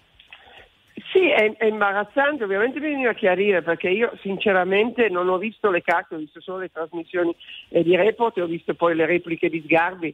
Sì, 1.12 1.30
è, 1.30 1.56
è, 1.56 1.66
imbarazzante, 1.66 2.44
ovviamente 2.44 2.80
bisogna 2.80 3.14
chiarire 3.14 3.62
perché 3.62 3.90
io 3.90 4.12
sinceramente 4.22 5.10
non 5.10 5.30
ho 5.30 5.38
visto 5.38 5.70
le 5.70 5.82
carte, 5.82 6.16
ho 6.16 6.18
visto 6.18 6.42
solo 6.42 6.60
le 6.60 6.72
trasmissioni 6.72 7.36
eh, 7.70 7.84
di 7.84 7.96
report 7.96 8.38
e 8.38 8.42
ho 8.42 8.48
visto 8.48 8.74
poi 8.74 8.96
le 8.96 9.06
repliche 9.06 9.50
di 9.50 9.62
Sgarbi 9.66 10.14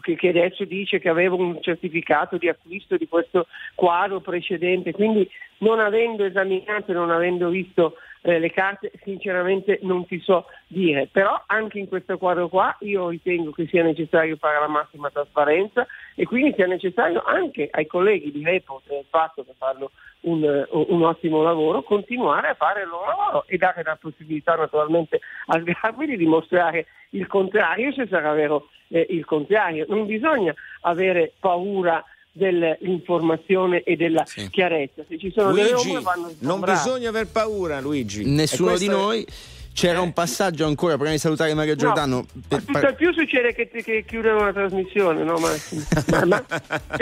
che, 0.00 0.28
adesso 0.28 0.64
dice 0.64 0.98
che 0.98 1.08
aveva 1.08 1.34
un 1.34 1.60
certificato 1.60 2.36
di 2.36 2.48
acquisto 2.48 2.96
di 2.96 3.08
questo 3.08 3.46
quadro 3.74 4.20
precedente, 4.20 4.92
quindi 4.92 5.28
non 5.58 5.80
avendo 5.80 6.24
esaminato 6.24 6.90
e 6.90 6.94
non 6.94 7.10
avendo 7.10 7.48
visto 7.48 7.96
eh, 8.22 8.38
le 8.38 8.50
carte 8.50 8.92
sinceramente 9.02 9.78
non 9.82 10.06
ti 10.06 10.20
so 10.20 10.46
dire, 10.66 11.08
però 11.10 11.40
anche 11.46 11.78
in 11.78 11.88
questo 11.88 12.18
quadro 12.18 12.48
qua 12.48 12.76
io 12.80 13.08
ritengo 13.08 13.50
che 13.52 13.66
sia 13.66 13.82
necessario 13.82 14.36
fare 14.36 14.58
la 14.58 14.68
massima 14.68 15.10
trasparenza 15.10 15.86
e 16.14 16.24
quindi 16.24 16.52
sia 16.54 16.66
necessario 16.66 17.22
anche 17.22 17.68
ai 17.70 17.86
colleghi 17.86 18.32
di 18.32 18.44
Report 18.44 18.88
del 18.88 19.04
fatto 19.08 19.44
che 19.44 19.54
fanno 19.56 19.90
un, 20.22 20.66
un, 20.70 21.02
ottimo 21.04 21.42
lavoro 21.42 21.82
continuare 21.82 22.48
a 22.48 22.54
fare 22.54 22.82
il 22.82 22.88
loro 22.88 23.06
lavoro 23.06 23.44
e 23.46 23.56
dare 23.58 23.82
la 23.82 23.96
possibilità 23.96 24.56
naturalmente 24.56 25.20
al 25.46 25.62
Gabri 25.62 26.06
di 26.06 26.16
dimostrare 26.16 26.86
il 27.10 27.26
contrario 27.26 27.92
se 27.92 28.06
sarà 28.08 28.32
vero 28.32 28.68
eh, 28.88 29.06
il 29.10 29.24
contrario. 29.24 29.86
Non 29.88 30.06
bisogna 30.06 30.54
avere 30.82 31.32
paura 31.38 32.04
dell'informazione 32.36 33.82
e 33.82 33.96
della 33.96 34.24
sì. 34.26 34.48
chiarezza. 34.50 35.02
Se 35.08 35.18
ci 35.18 35.32
sono 35.34 35.50
Luigi, 35.50 35.64
delle 35.64 35.78
ombre 35.80 36.00
vanno 36.02 36.32
Non 36.40 36.60
bisogna 36.60 37.08
aver 37.08 37.26
paura, 37.28 37.80
Luigi. 37.80 38.24
Nessuno 38.24 38.76
di 38.76 38.88
noi. 38.88 39.22
È 39.22 39.55
c'era 39.76 40.00
un 40.00 40.14
passaggio 40.14 40.64
ancora 40.64 40.94
prima 40.96 41.10
di 41.10 41.18
salutare 41.18 41.52
Mario 41.52 41.76
Giordano. 41.76 42.24
No, 42.32 42.42
per, 42.48 42.62
per... 42.64 42.94
più 42.94 43.12
succede 43.12 43.52
che, 43.52 43.68
che 43.68 44.04
chiudono 44.06 44.46
la 44.46 44.52
trasmissione, 44.54 45.22
no? 45.22 45.36
Ma, 45.36 45.50
ma, 46.24 46.24
ma 46.24 46.44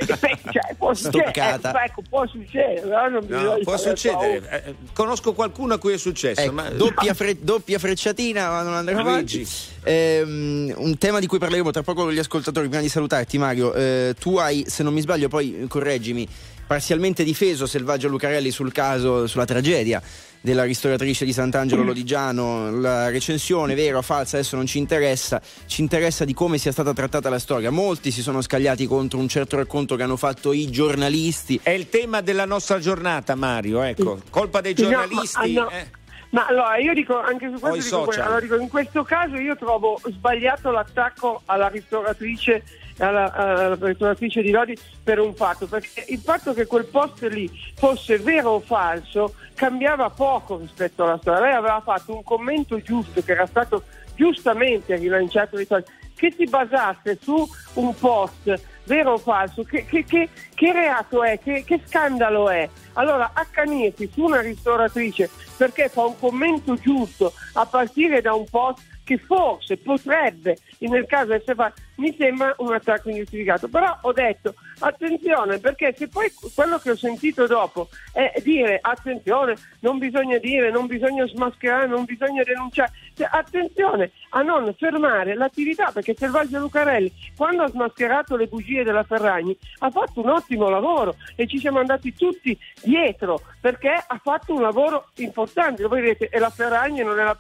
cioè, 0.05 0.75
può, 0.77 0.93
succedere, 0.93 1.61
eh, 1.63 1.85
ecco, 1.85 2.03
può 2.09 2.27
succedere. 2.27 2.83
No? 2.85 3.21
No, 3.21 3.59
può 3.63 3.77
succedere. 3.77 4.65
Eh, 4.65 4.75
conosco 4.93 5.35
qualcuno 5.35 5.75
a 5.75 5.79
cui 5.79 5.93
è 5.93 5.99
successo. 5.99 6.41
Ecco, 6.41 6.53
ma... 6.53 6.69
doppia, 6.71 7.15
fre- 7.15 7.39
doppia, 7.41 7.79
frecciatina, 7.79 8.49
ma 8.49 8.63
non 8.63 8.75
andremo 8.75 9.01
avanti. 9.03 9.47
Eh, 9.85 10.23
un 10.25 10.97
tema 10.99 11.21
di 11.21 11.29
cui 11.29 11.39
parleremo 11.39 11.71
tra 11.71 11.85
poco 11.85 12.03
con 12.03 12.13
gli 12.13 12.19
ascoltatori. 12.19 12.67
Prima 12.67 12.83
di 12.83 12.89
salutarti, 12.89 13.39
Mario, 13.39 13.73
eh, 13.73 14.17
tu 14.19 14.37
hai, 14.39 14.65
se 14.67 14.83
non 14.83 14.93
mi 14.93 15.01
sbaglio, 15.01 15.29
poi 15.29 15.67
correggimi, 15.69 16.27
parzialmente 16.67 17.23
difeso 17.23 17.67
Selvaggio 17.67 18.09
Lucarelli 18.09 18.51
sul 18.51 18.73
caso, 18.73 19.29
sulla 19.29 19.45
tragedia 19.45 20.03
della 20.45 20.65
ristoratrice 20.65 21.25
di 21.25 21.33
Sant'Angelo 21.33 21.83
Lodigiano, 21.83 22.71
la 22.71 23.09
recensione 23.09 23.75
vera 23.75 23.97
o 23.97 24.03
falsa 24.03 24.37
adesso 24.37 24.57
non 24.57 24.67
ci 24.67 24.77
interessa, 24.77 25.41
ci 25.65 25.81
interessa 25.81 26.27
di 26.27 26.35
come 26.35 26.59
sia 26.59 26.71
stata 26.71 26.93
trattata 26.93 27.31
la 27.31 27.39
storia. 27.39 27.71
Molti 27.71 28.11
si 28.11 28.21
sono 28.21 28.43
scagliati 28.43 28.87
contro 28.87 29.19
un 29.19 29.27
certo 29.27 29.57
racconto 29.57 29.97
che 29.97 30.03
hanno 30.03 30.19
fatto 30.19 30.53
i 30.53 30.71
giornalisti. 30.71 31.59
È 31.63 31.71
il 31.71 31.89
tema 31.89 32.21
della 32.21 32.45
nostra 32.45 32.79
giornata, 32.79 33.35
Mario, 33.37 33.81
ecco, 33.81 34.21
colpa 34.29 34.61
dei 34.61 34.75
giornalisti. 34.75 35.55
No, 35.55 35.63
ma, 35.63 35.71
eh. 35.71 35.87
ma 36.29 36.47
allora 36.47 36.77
io 36.77 36.93
dico 36.93 37.19
anche 37.19 37.51
su 37.51 37.59
questo 37.59 38.05
dico, 38.05 38.21
allora, 38.21 38.41
dico, 38.41 38.57
in 38.57 38.69
questo 38.69 39.03
caso 39.03 39.37
io 39.37 39.57
trovo 39.57 39.99
sbagliato 40.05 40.71
l'attacco 40.71 41.41
alla 41.47 41.69
ristoratrice 41.69 42.63
alla, 42.99 43.33
alla 43.33 43.77
ristoratrice 43.81 44.43
di 44.43 44.51
Lodi 44.51 44.77
per 45.03 45.19
un 45.19 45.35
fatto, 45.35 45.67
perché 45.67 46.05
il 46.09 46.21
fatto 46.21 46.53
che 46.53 46.67
quel 46.67 46.87
post 46.87 47.23
lì 47.29 47.51
fosse 47.75 48.19
vero 48.19 48.51
o 48.51 48.61
falso 48.61 49.35
cambiava 49.55 50.11
poco 50.11 50.59
rispetto 50.59 51.05
alla 51.05 51.19
storia. 51.21 51.41
Lei 51.41 51.55
aveva 51.55 51.81
fatto 51.81 52.15
un 52.15 52.23
commento 52.23 52.81
giusto 52.81 53.23
che 53.23 53.33
era 53.33 53.47
stato 53.47 53.85
giustamente 54.15 54.97
rilanciato 54.97 55.57
di 55.57 55.67
che 56.15 56.33
si 56.37 56.45
basasse 56.45 57.19
su 57.21 57.47
un 57.75 57.95
post 57.97 58.61
vero 58.85 59.13
o 59.13 59.19
falso, 59.19 59.63
che, 59.63 59.85
che, 59.85 60.05
che, 60.05 60.29
che 60.55 60.73
reato 60.73 61.23
è, 61.23 61.39
che, 61.39 61.65
scandalo 61.87 62.49
è. 62.49 62.69
Allora 62.95 63.31
accanirsi 63.35 64.11
su 64.13 64.23
una 64.23 64.41
ristoratrice 64.41 65.29
perché 65.57 65.89
fa 65.89 66.05
un 66.05 66.19
commento 66.19 66.75
giusto 66.77 67.33
a 67.55 67.67
partire 67.67 68.21
da 68.21 68.35
un 68.35 68.45
post 68.49 68.83
che 69.05 69.19
forse 69.19 69.77
potrebbe 69.77 70.57
nel 70.79 71.07
caso 71.07 71.33
essere 71.33 71.55
fatto 71.55 71.81
mi 71.97 72.15
sembra 72.19 72.55
un 72.59 72.73
attacco 72.73 73.11
ingiustificato. 73.11 73.69
Però 73.69 73.99
ho 74.03 74.13
detto 74.13 74.55
attenzione 74.81 75.59
perché 75.59 75.95
se 75.97 76.09
poi 76.09 76.31
quello 76.55 76.79
che 76.79 76.91
ho 76.91 76.97
sentito 76.97 77.47
dopo 77.47 77.89
è 78.13 78.33
dire 78.43 78.79
attenzione 78.81 79.55
non 79.81 79.99
bisogna 79.99 80.39
dire 80.39 80.71
non 80.71 80.87
bisogna 80.87 81.27
smascherare 81.27 81.87
non 81.87 82.05
bisogna 82.05 82.43
denunciare 82.43 82.91
cioè, 83.15 83.29
attenzione 83.31 84.11
a 84.35 84.43
non 84.43 84.73
fermare 84.77 85.35
l'attività 85.35 85.91
perché 85.93 86.15
Selvaggio 86.17 86.59
Lucarelli 86.59 87.13
quando 87.37 87.63
ha 87.63 87.69
smascherato 87.69 88.37
le 88.37 88.47
bugie 88.47 88.83
della 88.83 89.05
Ferragni 89.05 89.57
ha 89.79 89.91
fatto 89.91 90.21
un 90.21 90.31
ottimo 90.31 90.69
lavoro 90.69 91.15
e 91.37 91.47
ci 91.47 91.59
siamo 91.59 91.79
andati 91.79 92.15
tutti 92.15 92.57
dietro 92.83 93.41
perché 93.61 93.91
ha 93.91 94.21
fatto 94.23 94.55
un 94.55 94.61
lavoro 94.61 95.09
importante. 95.17 95.87
Voi 95.87 96.01
vedete 96.01 96.29
è 96.29 96.39
la 96.39 96.51
Ferragni 96.51 97.03
non 97.03 97.19
è 97.19 97.23
la 97.23 97.37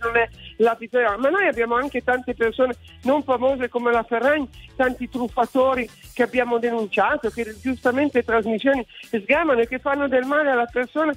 non 0.00 0.16
è 0.16 0.28
la 0.58 0.74
pistola 0.74 1.16
ma 1.16 1.28
noi 1.28 1.46
abbiamo 1.46 1.74
anche 1.74 2.02
tante 2.02 2.34
persone 2.34 2.74
non 3.02 3.22
famose 3.22 3.68
come 3.68 3.90
la 3.90 4.02
Ferragni 4.02 4.48
tanti 4.76 5.08
truffatori 5.08 5.88
che 6.12 6.22
abbiamo 6.22 6.58
denunciato 6.58 7.30
che 7.30 7.56
giustamente 7.60 8.22
trasmissioni 8.22 8.86
sgamano 9.10 9.60
e 9.60 9.68
che 9.68 9.78
fanno 9.78 10.06
del 10.06 10.24
male 10.24 10.50
alla 10.50 10.68
persona 10.70 11.12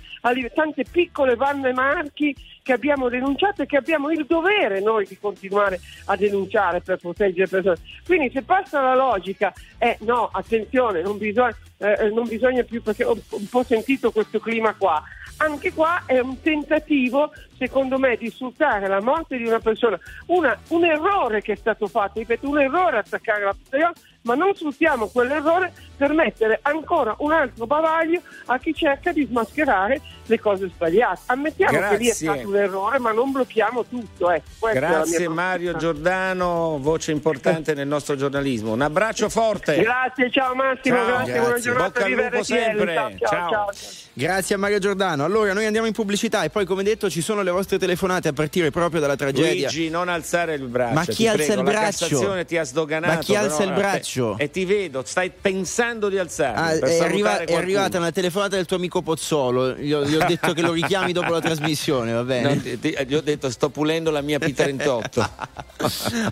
tante 0.53 0.85
piccole 0.89 1.35
vanne 1.35 1.73
marchi 1.73 2.35
che 2.63 2.73
abbiamo 2.73 3.09
denunciato 3.09 3.61
e 3.61 3.65
che 3.65 3.77
abbiamo 3.77 4.09
il 4.09 4.25
dovere 4.25 4.79
noi 4.79 5.05
di 5.05 5.17
continuare 5.19 5.79
a 6.05 6.15
denunciare 6.15 6.81
per 6.81 6.97
proteggere 6.97 7.43
le 7.43 7.61
persone. 7.61 7.77
Quindi 8.05 8.31
se 8.33 8.41
passa 8.41 8.81
la 8.81 8.95
logica, 8.95 9.53
eh 9.77 9.97
no, 10.01 10.29
attenzione, 10.31 11.01
non 11.01 11.17
bisogna, 11.17 11.55
eh, 11.77 12.09
non 12.09 12.27
bisogna 12.27 12.63
più, 12.63 12.81
perché 12.81 13.03
ho 13.03 13.17
un 13.29 13.49
po' 13.49 13.63
sentito 13.63 14.11
questo 14.11 14.39
clima 14.39 14.73
qua, 14.73 15.03
anche 15.37 15.73
qua 15.73 16.03
è 16.05 16.19
un 16.19 16.41
tentativo, 16.41 17.31
secondo 17.57 17.97
me, 17.97 18.17
di 18.17 18.29
sfruttare 18.29 18.87
la 18.87 19.01
morte 19.01 19.37
di 19.37 19.45
una 19.45 19.59
persona, 19.59 19.99
una, 20.27 20.57
un 20.69 20.85
errore 20.85 21.41
che 21.41 21.53
è 21.53 21.55
stato 21.55 21.87
fatto, 21.87 22.19
ripeto, 22.19 22.47
un 22.47 22.59
errore 22.59 22.97
attaccare 22.97 23.43
la 23.43 23.55
persona, 23.69 23.93
ma 24.23 24.35
non 24.35 24.53
sfruttiamo 24.55 25.07
quell'errore 25.07 25.71
per 25.97 26.13
mettere 26.13 26.59
ancora 26.63 27.15
un 27.19 27.31
altro 27.31 27.65
bavaglio 27.65 28.21
a 28.45 28.57
chi 28.57 28.73
cerca 28.73 29.11
di 29.11 29.25
smascherare 29.25 30.01
le 30.25 30.39
cose 30.39 30.69
sbagliate. 30.69 31.21
Ammettiamo 31.27 31.77
Grazie. 31.77 31.97
che 31.97 32.03
lì 32.03 32.09
è 32.09 32.13
stato 32.13 32.47
un 32.47 32.55
errore, 32.55 32.99
ma 32.99 33.11
non 33.11 33.31
blocchiamo 33.31 33.85
tutto. 33.85 34.31
Ecco, 34.31 34.69
Grazie 34.71 35.27
Mario 35.27 35.75
Giordano, 35.75 36.77
voce 36.79 37.11
importante 37.11 37.73
nel 37.73 37.87
nostro 37.87 38.15
giornalismo. 38.15 38.71
Un 38.71 38.81
abbraccio 38.81 39.29
forte. 39.29 39.81
Grazie, 39.81 40.31
ciao 40.31 40.55
Massimo, 40.55 40.95
ciao. 40.95 41.05
grazie, 41.05 41.39
buona 41.39 41.59
giornata. 41.59 42.07
Lupo 42.07 42.43
sempre. 42.43 42.93
Ciao, 42.93 43.11
ciao, 43.17 43.49
ciao. 43.49 43.69
Grazie 44.13 44.55
a 44.55 44.57
Mario 44.57 44.79
Giordano. 44.79 45.25
Allora, 45.25 45.53
noi 45.53 45.65
andiamo 45.65 45.87
in 45.87 45.93
pubblicità 45.93 46.43
e 46.43 46.49
poi, 46.49 46.65
come 46.65 46.83
detto, 46.83 47.09
ci 47.09 47.21
sono 47.21 47.41
le 47.43 47.51
vostre 47.51 47.77
telefonate 47.77 48.29
a 48.29 48.33
partire 48.33 48.71
proprio 48.71 48.99
dalla 48.99 49.15
tragedia. 49.15 49.69
Luigi, 49.69 49.89
non 49.89 50.09
alzare 50.09 50.55
il 50.55 50.67
braccio. 50.67 50.93
Ma 50.93 51.05
chi 51.05 51.27
alza 51.27 51.45
prego. 51.45 51.61
il 51.61 51.65
braccio? 51.65 52.45
Ti 52.45 52.57
ha 52.57 52.63
sdoganato. 52.63 53.13
Ma 53.13 53.19
chi 53.19 53.35
alza 53.35 53.63
il 53.63 53.73
braccio? 53.73 54.37
E 54.37 54.49
ti 54.49 54.65
vedo, 54.65 55.03
stai 55.05 55.31
pensando 55.31 56.09
di 56.09 56.17
alzare. 56.17 56.57
Ah, 56.57 56.87
è, 56.87 56.99
arriva- 56.99 57.43
è, 57.43 57.53
arrivata 57.53 57.97
una 57.97 58.11
telefonata 58.11 58.55
del 58.55 58.65
tuo 58.65 58.77
amico 58.77 59.01
Pozzolo. 59.01 59.75
Gli 59.75 59.93
ho, 59.93 60.05
gli 60.05 60.15
ho 60.15 60.25
detto 60.25 60.53
che 60.53 60.61
lo 60.61 60.71
richiami 60.71 61.11
dopo 61.11 61.31
la 61.31 61.41
trasmissione, 61.41 62.11
va 62.11 62.23
bene? 62.23 62.55
No, 62.55 62.61
ti, 62.61 62.79
ti, 62.79 62.95
gli 63.05 63.15
ho 63.15 63.21
detto 63.21 63.49
sto 63.49 63.69
pulendo 63.69 64.11
la 64.11 64.21
mia 64.21 64.37
P38. 64.39 65.29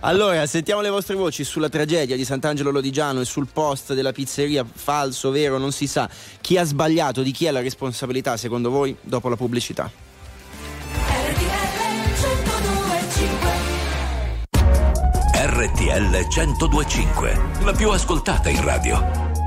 allora, 0.02 0.46
sentiamo 0.46 0.80
le 0.80 0.90
vostre 0.90 1.14
voci 1.14 1.44
sulla 1.44 1.68
tragedia 1.68 2.16
di 2.16 2.24
Sant'Angelo 2.24 2.70
Lodigiano 2.70 3.20
e 3.20 3.24
sul 3.24 3.48
post 3.52 3.94
della 3.94 4.12
pizzeria, 4.12 4.64
falso, 4.70 5.30
vero, 5.30 5.58
non 5.58 5.72
si 5.72 5.86
sa. 5.86 6.08
Chi 6.40 6.56
ha 6.56 6.64
sbagliato, 6.64 7.22
di 7.22 7.32
chi 7.32 7.46
è 7.46 7.50
la 7.50 7.60
responsabilità 7.60 8.36
secondo 8.36 8.70
voi 8.70 8.96
dopo 9.00 9.28
la 9.28 9.36
pubblicità? 9.36 10.10
RTL 15.62 16.26
1025, 16.26 17.40
la 17.62 17.70
più 17.70 17.88
ascoltata 17.90 18.48
in 18.48 18.64
radio. 18.64 18.98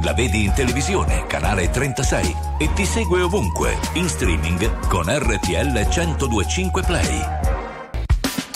La 0.01 0.13
vedi 0.13 0.45
in 0.45 0.53
televisione, 0.53 1.27
canale 1.27 1.69
36 1.69 2.35
e 2.57 2.71
ti 2.73 2.85
segue 2.85 3.19
ovunque, 3.19 3.77
in 3.95 4.07
streaming 4.07 4.87
con 4.87 5.07
RTL 5.09 5.73
1025 5.73 6.83
Play. 6.83 7.19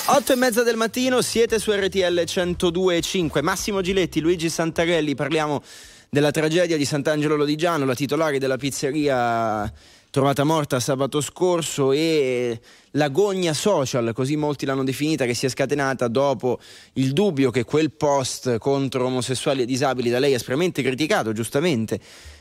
8 0.05 0.31
e 0.31 0.35
mezza 0.37 0.63
del 0.63 0.77
mattino, 0.77 1.21
siete 1.21 1.59
su 1.59 1.73
RTL 1.73 2.23
1025. 2.33 3.41
Massimo 3.41 3.81
Giletti, 3.81 4.21
Luigi 4.21 4.47
Santarelli, 4.47 5.13
parliamo 5.13 5.61
della 6.09 6.31
tragedia 6.31 6.77
di 6.77 6.85
Sant'Angelo 6.85 7.35
Lodigiano, 7.35 7.83
la 7.83 7.93
titolare 7.93 8.39
della 8.39 8.55
pizzeria 8.55 9.69
trovata 10.11 10.43
morta 10.43 10.79
sabato 10.79 11.21
scorso 11.21 11.91
e 11.91 12.59
l'agonia 12.91 13.53
social, 13.53 14.11
così 14.13 14.35
molti 14.35 14.65
l'hanno 14.65 14.83
definita, 14.83 15.25
che 15.25 15.35
si 15.35 15.45
è 15.45 15.49
scatenata 15.49 16.07
dopo 16.07 16.59
il 16.93 17.13
dubbio 17.13 17.51
che 17.51 17.63
quel 17.63 17.91
post 17.91 18.57
contro 18.57 19.05
omosessuali 19.05 19.61
e 19.61 19.65
disabili 19.65 20.09
da 20.09 20.19
lei 20.19 20.33
espressamente 20.33 20.81
criticato, 20.81 21.31
giustamente, 21.31 21.99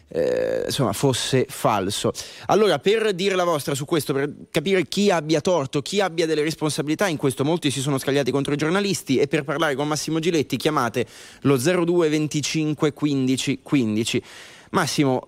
eh, 0.09 0.62
insomma, 0.64 0.94
fosse 0.94 1.44
falso. 1.48 2.12
Allora, 2.46 2.78
per 2.78 3.12
dire 3.12 3.35
la 3.35 3.44
vostra 3.44 3.74
su 3.74 3.85
questo, 3.85 4.14
per 4.14 4.33
capire 4.50 4.87
chi 4.87 5.11
abbia 5.11 5.42
torto, 5.42 5.83
chi 5.83 6.00
abbia 6.00 6.24
delle 6.24 6.42
responsabilità, 6.42 7.07
in 7.07 7.18
questo 7.18 7.44
molti 7.44 7.70
si 7.70 7.81
sono 7.81 7.98
scagliati 7.98 8.31
contro 8.31 8.54
i 8.54 8.57
giornalisti 8.57 9.18
e 9.18 9.26
per 9.26 9.44
parlare 9.44 9.74
con 9.74 9.87
Massimo 9.87 10.18
Giletti 10.18 10.57
chiamate 10.57 11.07
lo 11.42 11.59
02 11.59 12.09
25 12.09 12.92
15 12.94 13.61
15. 13.62 14.22
Massimo, 14.70 15.24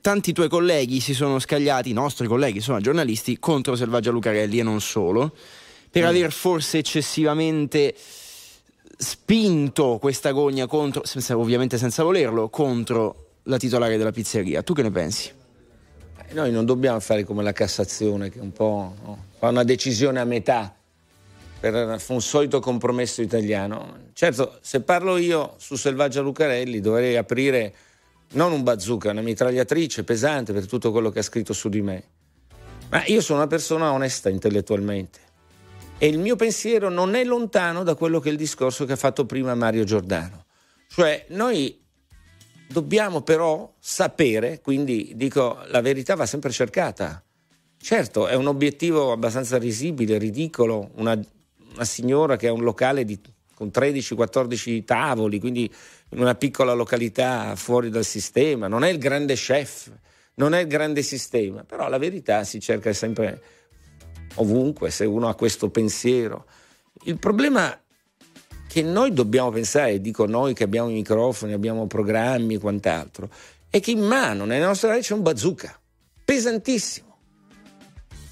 tanti 0.00 0.32
tuoi 0.32 0.48
colleghi 0.48 1.00
si 1.00 1.14
sono 1.14 1.38
scagliati, 1.38 1.90
i 1.90 1.94
nostri 1.94 2.26
colleghi, 2.26 2.58
insomma, 2.58 2.80
giornalisti, 2.80 3.38
contro 3.38 3.76
Selvaggia 3.76 4.10
Lucarelli 4.10 4.58
e 4.58 4.62
non 4.62 4.80
solo, 4.80 5.34
per 5.90 6.04
mm. 6.04 6.06
aver 6.06 6.32
forse 6.32 6.78
eccessivamente 6.78 7.94
spinto 8.96 9.98
questa 9.98 10.32
gogna 10.32 10.66
contro, 10.66 11.04
senza, 11.04 11.36
ovviamente 11.36 11.78
senza 11.78 12.02
volerlo, 12.02 12.48
contro 12.50 13.30
la 13.44 13.56
titolare 13.56 13.96
della 13.96 14.12
pizzeria. 14.12 14.62
Tu 14.62 14.74
che 14.74 14.82
ne 14.82 14.90
pensi? 14.90 15.40
noi 16.32 16.50
non 16.50 16.64
dobbiamo 16.64 16.98
fare 17.00 17.24
come 17.24 17.42
la 17.42 17.52
Cassazione 17.52 18.30
che 18.30 18.40
un 18.40 18.52
po' 18.52 18.94
no, 19.04 19.24
fa 19.38 19.48
una 19.48 19.64
decisione 19.64 20.20
a 20.20 20.24
metà 20.24 20.74
per 21.60 22.00
un 22.08 22.20
solito 22.20 22.58
compromesso 22.58 23.22
italiano. 23.22 24.10
Certo, 24.14 24.58
se 24.62 24.80
parlo 24.80 25.16
io 25.16 25.54
su 25.58 25.76
Selvaggia 25.76 26.20
Lucarelli 26.20 26.80
dovrei 26.80 27.16
aprire 27.16 27.72
non 28.32 28.52
un 28.52 28.62
bazooka, 28.62 29.10
una 29.10 29.20
mitragliatrice 29.20 30.04
pesante 30.04 30.52
per 30.52 30.66
tutto 30.66 30.90
quello 30.90 31.10
che 31.10 31.20
ha 31.20 31.22
scritto 31.22 31.52
su 31.52 31.68
di 31.68 31.82
me. 31.82 32.04
Ma 32.90 33.04
io 33.06 33.20
sono 33.20 33.38
una 33.38 33.48
persona 33.48 33.92
onesta 33.92 34.28
intellettualmente 34.28 35.18
e 35.98 36.08
il 36.08 36.18
mio 36.18 36.36
pensiero 36.36 36.88
non 36.88 37.14
è 37.14 37.24
lontano 37.24 37.82
da 37.82 37.94
quello 37.94 38.20
che 38.20 38.28
è 38.28 38.32
il 38.32 38.38
discorso 38.38 38.84
che 38.84 38.92
ha 38.92 38.96
fatto 38.96 39.24
prima 39.24 39.54
Mario 39.54 39.84
Giordano. 39.84 40.44
Cioè, 40.88 41.26
noi 41.28 41.80
dobbiamo 42.68 43.22
però 43.22 43.72
sapere, 43.78 44.60
quindi 44.60 45.12
dico, 45.14 45.58
la 45.68 45.80
verità 45.80 46.14
va 46.14 46.26
sempre 46.26 46.50
cercata. 46.50 47.22
Certo, 47.80 48.26
è 48.26 48.34
un 48.34 48.46
obiettivo 48.46 49.12
abbastanza 49.12 49.58
risibile, 49.58 50.18
ridicolo, 50.18 50.90
una 50.96 51.18
una 51.74 51.84
signora 51.84 52.36
che 52.36 52.48
ha 52.48 52.52
un 52.52 52.62
locale 52.62 53.04
di, 53.04 53.18
con 53.54 53.68
13-14 53.68 54.84
tavoli, 54.84 55.40
quindi 55.40 55.70
in 56.12 56.20
una 56.20 56.34
piccola 56.34 56.72
località 56.72 57.56
fuori 57.56 57.90
dal 57.90 58.04
sistema, 58.04 58.68
non 58.68 58.84
è 58.84 58.90
il 58.90 58.98
grande 58.98 59.34
chef, 59.34 59.90
non 60.34 60.54
è 60.54 60.60
il 60.60 60.66
grande 60.66 61.02
sistema, 61.02 61.64
però 61.64 61.88
la 61.88 61.98
verità 61.98 62.44
si 62.44 62.60
cerca 62.60 62.92
sempre 62.92 63.42
ovunque 64.36 64.90
se 64.90 65.04
uno 65.04 65.28
ha 65.28 65.34
questo 65.34 65.70
pensiero. 65.70 66.46
Il 67.04 67.18
problema 67.18 67.78
che 68.68 68.82
noi 68.82 69.12
dobbiamo 69.12 69.50
pensare, 69.50 70.00
dico 70.00 70.26
noi 70.26 70.54
che 70.54 70.64
abbiamo 70.64 70.90
i 70.90 70.94
microfoni, 70.94 71.52
abbiamo 71.52 71.86
programmi 71.86 72.54
e 72.54 72.58
quant'altro, 72.58 73.30
è 73.68 73.80
che 73.80 73.90
in 73.90 74.00
mano 74.00 74.44
nelle 74.44 74.64
nostre 74.64 74.88
mani 74.88 75.00
c'è 75.00 75.14
un 75.14 75.22
bazooka 75.22 75.78
pesantissimo 76.24 77.11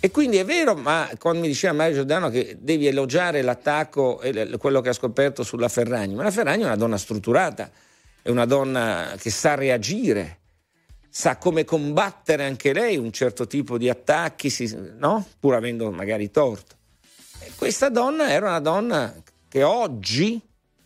e 0.02 0.10
quindi 0.10 0.38
è 0.38 0.46
vero, 0.46 0.74
ma 0.74 1.10
quando 1.18 1.42
mi 1.42 1.48
diceva 1.48 1.74
Mario 1.74 1.96
Giordano 1.96 2.30
che 2.30 2.56
devi 2.58 2.86
elogiare 2.86 3.42
l'attacco 3.42 4.22
e 4.22 4.56
quello 4.56 4.80
che 4.80 4.88
ha 4.88 4.94
scoperto 4.94 5.42
sulla 5.42 5.68
Ferragni, 5.68 6.14
ma 6.14 6.22
la 6.22 6.30
Ferragni 6.30 6.62
è 6.62 6.64
una 6.64 6.76
donna 6.76 6.96
strutturata, 6.96 7.70
è 8.22 8.30
una 8.30 8.46
donna 8.46 9.14
che 9.18 9.28
sa 9.28 9.54
reagire, 9.56 10.38
sa 11.06 11.36
come 11.36 11.66
combattere 11.66 12.46
anche 12.46 12.72
lei 12.72 12.96
un 12.96 13.12
certo 13.12 13.46
tipo 13.46 13.76
di 13.76 13.90
attacchi, 13.90 14.50
no? 14.96 15.26
pur 15.38 15.54
avendo 15.54 15.90
magari 15.90 16.30
torto. 16.30 16.76
E 17.40 17.52
questa 17.54 17.90
donna 17.90 18.30
era 18.30 18.48
una 18.48 18.60
donna 18.60 19.14
che 19.48 19.62
oggi, 19.62 20.40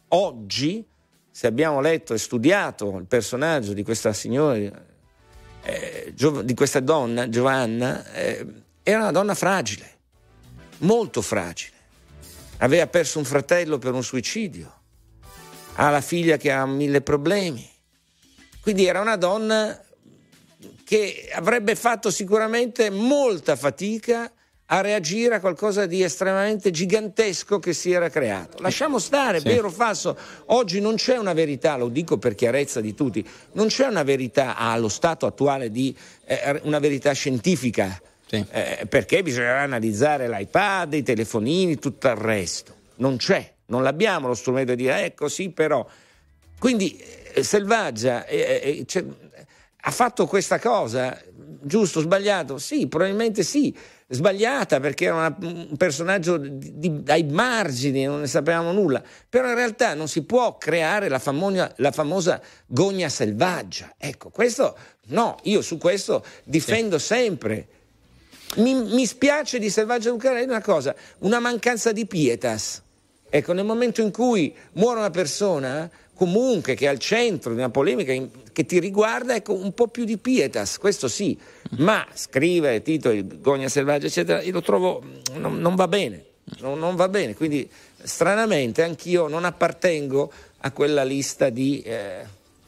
oggi, 0.09 0.85
se 1.31 1.47
abbiamo 1.47 1.81
letto 1.81 2.15
e 2.15 2.19
studiato 2.19 2.97
il 2.99 3.07
personaggio 3.07 3.75
di 3.75 3.85
questa 3.85 4.13
signora, 4.13 4.57
eh, 5.63 6.13
di 6.15 6.55
questa 6.55 6.81
donna, 6.81 7.29
Giovanna, 7.29 8.13
eh, 8.13 8.63
era 8.87 8.99
una 8.99 9.11
donna 9.13 9.35
fragile, 9.35 9.91
molto 10.79 11.23
fragile. 11.23 11.73
Aveva 12.59 12.87
perso 12.87 13.19
un 13.19 13.25
fratello 13.25 13.79
per 13.79 13.95
un 13.95 14.05
suicidio, 14.05 14.73
ha 15.77 15.89
la 15.89 16.03
figlia 16.03 16.37
che 16.37 16.53
ha 16.53 16.67
mille 16.67 17.01
problemi. 17.01 17.69
Quindi 18.61 18.85
era 18.85 19.01
una 19.01 19.17
donna 19.17 19.83
che 20.85 21.31
avrebbe 21.33 21.75
fatto 21.77 22.11
sicuramente 22.11 22.91
molta 22.91 23.57
fatica 23.57 24.31
a 24.67 24.81
reagire 24.83 25.37
a 25.37 25.41
qualcosa 25.41 25.87
di 25.87 26.03
estremamente 26.03 26.71
gigantesco 26.71 27.59
che 27.59 27.73
si 27.73 27.91
era 27.91 28.11
creato. 28.11 28.61
Lasciamo 28.61 28.99
stare, 28.99 29.41
sì. 29.41 29.49
vero 29.49 29.69
o 29.69 29.71
falso, 29.71 30.17
oggi 30.47 30.81
non 30.81 30.97
c'è 30.97 31.17
una 31.17 31.33
verità, 31.33 31.77
lo 31.77 31.89
dico 31.89 32.19
per 32.19 32.35
chiarezza 32.35 32.83
di 32.83 32.95
tutti, 32.95 33.27
non 33.53 33.69
c'è 33.69 33.87
una 33.87 34.03
verità 34.03 34.57
allo 34.57 34.89
stato 34.89 35.25
attuale 35.25 35.71
di 35.71 35.97
eh, 36.27 36.61
una 36.65 36.79
verità 36.79 37.13
scientifica 37.13 37.99
sì. 38.27 38.45
eh, 38.51 38.87
perché 38.89 39.23
bisognerà 39.23 39.63
analizzare 39.63 40.29
l'iPad, 40.29 40.95
i 40.95 41.03
telefonini, 41.03 41.79
tutto 41.79 42.09
il 42.09 42.17
resto. 42.17 42.75
Non 42.97 43.17
c'è, 43.17 43.53
non 43.67 43.83
l'abbiamo 43.83 44.29
lo 44.29 44.35
strumento 44.35 44.75
di 44.75 44.83
dire, 44.83 45.05
ecco 45.05 45.29
sì, 45.29 45.51
però. 45.51 45.87
Quindi 46.59 46.97
eh, 46.97 47.43
Selvaggia 47.43 48.25
eh, 48.27 48.61
eh 48.63 48.85
cioè, 48.87 49.05
ha 49.87 49.91
fatto 49.91 50.27
questa 50.27 50.59
cosa, 50.59 51.21
giusto, 51.61 52.01
sbagliato? 52.01 52.57
Sì, 52.57 52.87
probabilmente 52.87 53.43
sì, 53.43 53.75
sbagliata 54.09 54.81
perché 54.81 55.07
era 55.07 55.15
una, 55.15 55.37
un 55.43 55.77
personaggio 55.77 56.39
di, 56.39 56.79
di, 56.79 57.03
ai 57.09 57.25
margini, 57.25 58.05
non 58.05 58.21
ne 58.21 58.27
sapevamo 58.27 58.73
nulla, 58.73 59.03
però 59.29 59.49
in 59.49 59.55
realtà 59.55 59.93
non 59.93 60.09
si 60.09 60.23
può 60.23 60.57
creare 60.57 61.09
la, 61.09 61.19
famosa, 61.19 61.71
la 61.77 61.91
famosa 61.91 62.41
gogna 62.67 63.11
selvaggia. 63.11 63.95
Ecco, 63.99 64.31
questo 64.31 64.77
no, 65.09 65.37
io 65.43 65.61
su 65.61 65.77
questo 65.77 66.25
difendo 66.45 66.99
sì. 66.99 67.07
sempre 67.07 67.67
mi, 68.57 68.75
mi 68.75 69.07
spiace 69.07 69.59
di 69.59 69.71
Selvaggio 69.71 70.11
Lucarelli 70.11 70.49
una 70.49 70.61
cosa, 70.61 70.95
una 71.21 71.39
mancanza 71.39 71.93
di 71.93 72.07
pietas. 72.07 72.83
Ecco, 73.29 73.53
nel 73.53 73.65
momento 73.65 74.01
in 74.01 74.13
cui 74.13 74.55
muore 74.75 75.01
una 75.01 75.11
persona, 75.11 75.91
comunque 76.15 76.75
che 76.75 76.85
è 76.85 76.89
al 76.89 76.99
centro 76.99 77.53
di 77.53 77.59
una 77.59 77.71
polemica 77.71 78.13
che 78.53 78.65
ti 78.65 78.79
riguarda, 78.79 79.35
ecco, 79.35 79.55
un 79.55 79.73
po' 79.75 79.89
più 79.89 80.05
di 80.05 80.19
pietas, 80.19 80.79
questo 80.79 81.09
sì, 81.09 81.37
ma 81.79 82.07
scrivere 82.15 82.83
titoli, 82.83 83.27
gogna 83.41 83.69
selvaggia, 83.69 84.07
eccetera, 84.07 84.41
io 84.41 84.53
lo 84.53 84.63
trovo, 84.63 85.03
non, 85.35 85.59
non 85.59 85.75
va 85.75 85.89
bene, 85.89 86.25
non, 86.61 86.79
non, 86.79 86.95
va 86.95 87.09
bene, 87.09 87.35
quindi 87.35 87.69
stranamente 88.01 88.83
anch'io 88.83 89.27
non 89.27 89.45
appartengo 89.45 90.31
a 90.59 90.71
quella 90.71 91.03
lista 91.03 91.49
di, 91.49 91.83
eh, 91.83 92.25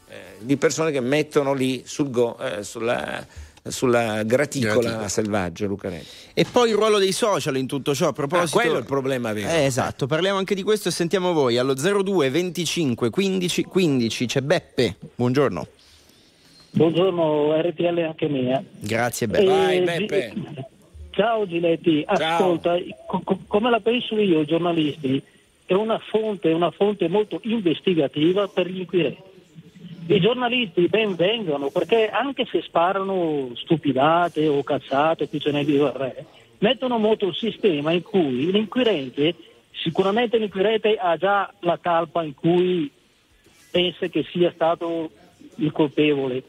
eh, 0.09 0.16
di 0.40 0.57
persone 0.57 0.90
che 0.90 1.01
mettono 1.01 1.53
lì 1.53 1.85
sul 1.87 2.11
go, 2.11 2.37
eh, 2.38 2.64
sulla 2.64 3.25
sulla 3.70 4.22
graticola, 4.22 4.74
graticola. 4.74 5.09
selvaggio 5.09 5.66
Lucarelli. 5.66 6.05
E 6.35 6.44
poi 6.50 6.70
il 6.70 6.74
ruolo 6.74 6.98
dei 6.98 7.12
social 7.12 7.57
in 7.57 7.66
tutto 7.66 7.94
ciò, 7.94 8.09
a 8.09 8.12
proposito... 8.12 8.59
Ah, 8.59 8.61
quello 8.61 8.76
è 8.76 8.81
il 8.81 8.87
problema 8.87 9.33
vero. 9.33 9.48
Eh, 9.48 9.64
esatto, 9.64 10.07
parliamo 10.07 10.38
anche 10.38 10.55
di 10.55 10.62
questo 10.62 10.88
e 10.88 10.92
sentiamo 10.92 11.33
voi. 11.33 11.59
Allo 11.59 11.74
02 11.74 12.31
25 12.31 13.11
15 13.11 13.62
15 13.64 14.26
c'è 14.26 14.40
Beppe, 14.40 14.96
buongiorno. 15.14 15.66
Buongiorno 16.70 17.61
RTL 17.61 17.98
anche 18.00 18.29
mia. 18.29 18.62
Grazie 18.79 19.26
Beppe. 19.29 19.44
Eh, 19.44 19.46
Vai 19.46 19.81
Beppe. 19.81 20.33
Ciao 21.11 21.46
Giletti, 21.46 22.05
ascolta, 22.07 22.76
co- 23.07 23.22
co- 23.24 23.38
come 23.46 23.70
la 23.70 23.81
penso 23.81 24.18
io, 24.18 24.40
i 24.40 24.44
giornalisti, 24.44 25.22
è 25.64 25.72
una 25.72 25.98
fonte, 25.98 26.52
una 26.52 26.70
fonte 26.70 27.09
molto 27.09 27.40
investigativa 27.44 28.48
per 28.48 28.68
gli 28.68 28.81
inquirenti 28.81 29.35
i 30.14 30.21
giornalisti 30.21 30.88
ben 30.88 31.14
vengano 31.14 31.71
perché 31.71 32.09
anche 32.09 32.47
se 32.47 32.62
sparano 32.62 33.51
stupidate 33.55 34.47
o 34.47 34.62
cazzate, 34.62 35.29
qui 35.29 35.40
ce 35.40 35.51
n'è 35.51 35.64
di 35.64 35.77
re, 35.79 36.25
mettono 36.59 36.99
molto 36.99 37.27
un 37.27 37.35
sistema 37.35 37.92
in 37.92 38.03
cui 38.03 38.51
l'inquirente, 38.51 39.35
sicuramente 39.73 40.38
l'inquirente 40.38 40.97
ha 40.97 41.16
già 41.16 41.53
la 41.61 41.79
calpa 41.81 42.23
in 42.23 42.35
cui 42.35 42.90
pensa 43.71 44.07
che 44.07 44.25
sia 44.31 44.51
stato 44.53 45.11
il 45.57 45.73
colpevole. 45.73 46.42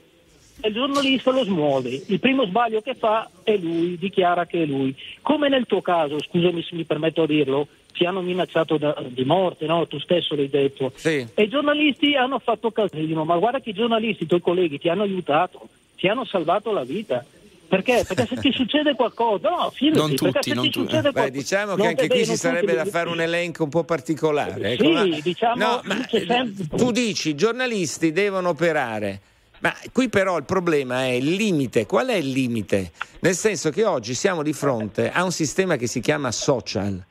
Il 0.64 0.74
giornalista 0.74 1.32
lo 1.32 1.44
smuove, 1.44 2.02
il 2.08 2.20
primo 2.20 2.46
sbaglio 2.46 2.82
che 2.82 2.96
fa 2.96 3.30
è 3.44 3.56
lui, 3.58 3.98
dichiara 3.98 4.46
che 4.46 4.64
è 4.64 4.66
lui. 4.66 4.96
Come 5.22 5.50
nel 5.50 5.66
tuo 5.66 5.82
caso, 5.82 6.20
scusami 6.20 6.64
se 6.64 6.76
mi 6.76 6.84
permetto 6.84 7.26
di 7.26 7.36
dirlo, 7.36 7.68
ti 7.94 8.06
hanno 8.06 8.22
minacciato 8.22 8.78
da, 8.78 8.96
di 9.08 9.24
morte, 9.24 9.66
no? 9.66 9.88
tu 9.88 10.00
stesso 10.00 10.36
l'hai 10.36 10.50
detto. 10.50 10.92
Sì. 10.96 11.26
E 11.34 11.44
i 11.44 11.50
giornalisti 11.50 12.16
hanno 12.16 12.40
fatto 12.40 12.72
casino, 12.72 13.24
ma 13.24 13.38
guarda 13.38 13.60
che 13.60 13.72
i 13.72 13.74
giornalisti, 13.74 14.24
i 14.24 14.28
tuoi 14.28 14.42
colleghi, 14.42 14.80
ti 14.80 14.90
hanno 14.90 15.04
aiutato, 15.04 15.68
ti 15.96 16.08
hanno 16.08 16.26
salvato 16.26 16.72
la 16.72 16.84
vita. 16.84 17.24
Perché? 17.68 18.06
Perché 18.08 18.28
se 18.28 18.36
ti 18.38 18.52
succede 18.54 18.94
qualcosa, 18.96 19.50
no, 19.50 19.70
fidati, 19.74 20.00
non 20.00 20.16
tutti, 20.16 20.54
non 20.54 20.64
ti 20.64 20.70
tutti. 20.70 20.72
succede 20.72 21.12
qualcosa. 21.12 21.26
Beh, 21.26 21.32
diciamo 21.32 21.76
che 21.76 21.88
anche 21.88 22.08
qui 22.08 22.26
ci 22.26 22.38
sarebbe 22.38 22.74
da 22.74 22.86
fare 22.86 23.10
un 23.10 23.20
elenco 23.20 23.64
un 23.64 23.70
po' 23.70 23.84
particolare. 23.84 24.72
Ecco, 24.72 24.84
sì, 24.86 24.92
ma... 24.92 25.20
diciamo, 25.22 25.56
no, 25.56 25.82
ma 25.84 26.08
sempre... 26.08 26.78
tu 26.78 26.92
dici 26.92 27.30
i 27.30 27.36
giornalisti 27.36 28.14
devono 28.14 28.50
operare. 28.50 29.22
Ma 29.60 29.76
qui 29.92 30.10
però 30.10 30.38
il 30.38 30.44
problema 30.44 31.04
è 31.06 31.12
il 31.12 31.32
limite. 31.32 31.86
Qual 31.86 32.08
è 32.08 32.16
il 32.16 32.30
limite? 32.30 32.92
Nel 33.22 33.36
senso 33.36 33.70
che 33.70 33.86
oggi 33.86 34.14
siamo 34.14 34.44
di 34.44 34.54
fronte 34.54 35.12
a 35.12 35.24
un 35.24 35.32
sistema 35.32 35.76
che 35.76 35.88
si 35.88 36.00
chiama 36.00 36.32
social 36.32 37.04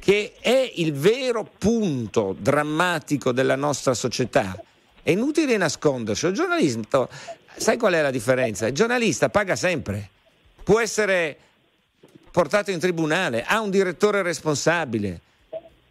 che 0.00 0.32
è 0.40 0.72
il 0.76 0.94
vero 0.94 1.44
punto 1.44 2.34
drammatico 2.36 3.32
della 3.32 3.54
nostra 3.54 3.94
società. 3.94 4.60
È 5.02 5.10
inutile 5.10 5.56
nascondersi. 5.56 6.26
Il 6.26 6.32
giornalista, 6.32 7.06
sai 7.54 7.76
qual 7.76 7.92
è 7.92 8.00
la 8.00 8.10
differenza? 8.10 8.66
Il 8.66 8.74
giornalista 8.74 9.28
paga 9.28 9.54
sempre, 9.54 10.08
può 10.64 10.80
essere 10.80 11.36
portato 12.30 12.70
in 12.70 12.78
tribunale, 12.78 13.44
ha 13.44 13.60
un 13.60 13.70
direttore 13.70 14.22
responsabile, 14.22 15.20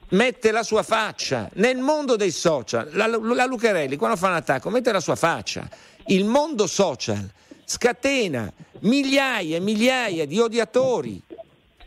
mette 0.09 0.51
la 0.51 0.63
sua 0.63 0.83
faccia 0.83 1.49
nel 1.53 1.77
mondo 1.77 2.15
dei 2.15 2.31
social. 2.31 2.89
La, 2.93 3.07
la 3.07 3.45
Lucarelli, 3.45 3.95
quando 3.95 4.17
fa 4.17 4.27
un 4.27 4.35
attacco, 4.35 4.69
mette 4.69 4.91
la 4.91 4.99
sua 4.99 5.15
faccia. 5.15 5.67
Il 6.07 6.25
mondo 6.25 6.67
social 6.67 7.29
scatena 7.65 8.51
migliaia 8.79 9.57
e 9.57 9.59
migliaia 9.59 10.25
di 10.25 10.39
odiatori 10.39 11.21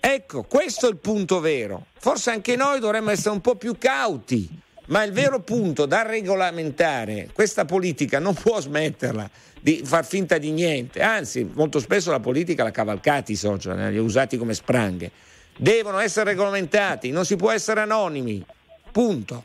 Ecco, 0.05 0.43
questo 0.43 0.89
è 0.89 0.91
il 0.91 0.97
punto 0.97 1.39
vero. 1.39 1.87
Forse 1.97 2.31
anche 2.31 2.57
noi 2.57 2.81
dovremmo 2.81 3.11
essere 3.11 3.31
un 3.31 3.41
po' 3.41 3.55
più 3.55 3.79
cauti 3.79 4.49
Ma 4.87 5.05
il 5.05 5.13
vero 5.13 5.39
punto 5.39 5.87
da 5.87 6.03
regolamentare, 6.03 7.31
questa 7.33 7.65
politica 7.65 8.19
non 8.19 8.35
può 8.35 8.61
smetterla 8.61 9.31
di 9.61 9.81
far 9.85 10.05
finta 10.05 10.39
di 10.39 10.51
niente, 10.51 11.01
anzi 11.01 11.49
molto 11.55 11.79
spesso 11.79 12.11
la 12.11 12.19
politica 12.19 12.65
l'ha 12.65 12.73
cavalcati 12.73 13.31
i 13.31 13.37
social, 13.37 13.79
eh, 13.79 13.91
li 13.93 13.99
ha 13.99 14.03
usati 14.03 14.37
come 14.37 14.55
spranghe. 14.55 15.13
Devono 15.57 15.99
essere 15.99 16.31
regolamentati, 16.31 17.11
non 17.11 17.25
si 17.25 17.37
può 17.37 17.51
essere 17.51 17.81
anonimi. 17.81 18.45
Punto. 18.91 19.45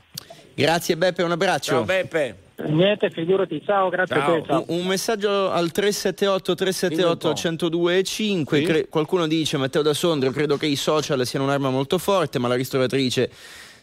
Grazie 0.53 0.97
Beppe, 0.97 1.23
un 1.23 1.31
abbraccio. 1.31 1.71
Ciao 1.71 1.83
Beppe. 1.83 2.45
Niente, 2.65 3.11
figurati, 3.11 3.61
ciao, 3.63 3.89
grazie 3.89 4.15
ciao. 4.15 4.33
a 4.35 4.39
te. 4.39 4.47
Ciao. 4.47 4.65
Un, 4.69 4.87
messaggio 4.87 5.51
al 5.51 5.71
378 5.71 6.55
378 6.55 7.27
1025. 7.27 8.57
Sì? 8.57 8.63
Cre- 8.63 8.87
qualcuno 8.87 9.27
dice 9.27 9.57
Matteo 9.57 9.83
da 9.83 9.93
Sondrio, 9.93 10.31
credo 10.31 10.57
che 10.57 10.65
i 10.65 10.75
social 10.75 11.23
siano 11.27 11.45
un'arma 11.45 11.69
molto 11.69 11.99
forte, 11.99 12.39
ma 12.39 12.47
la 12.47 12.55
ristoratrice 12.55 13.29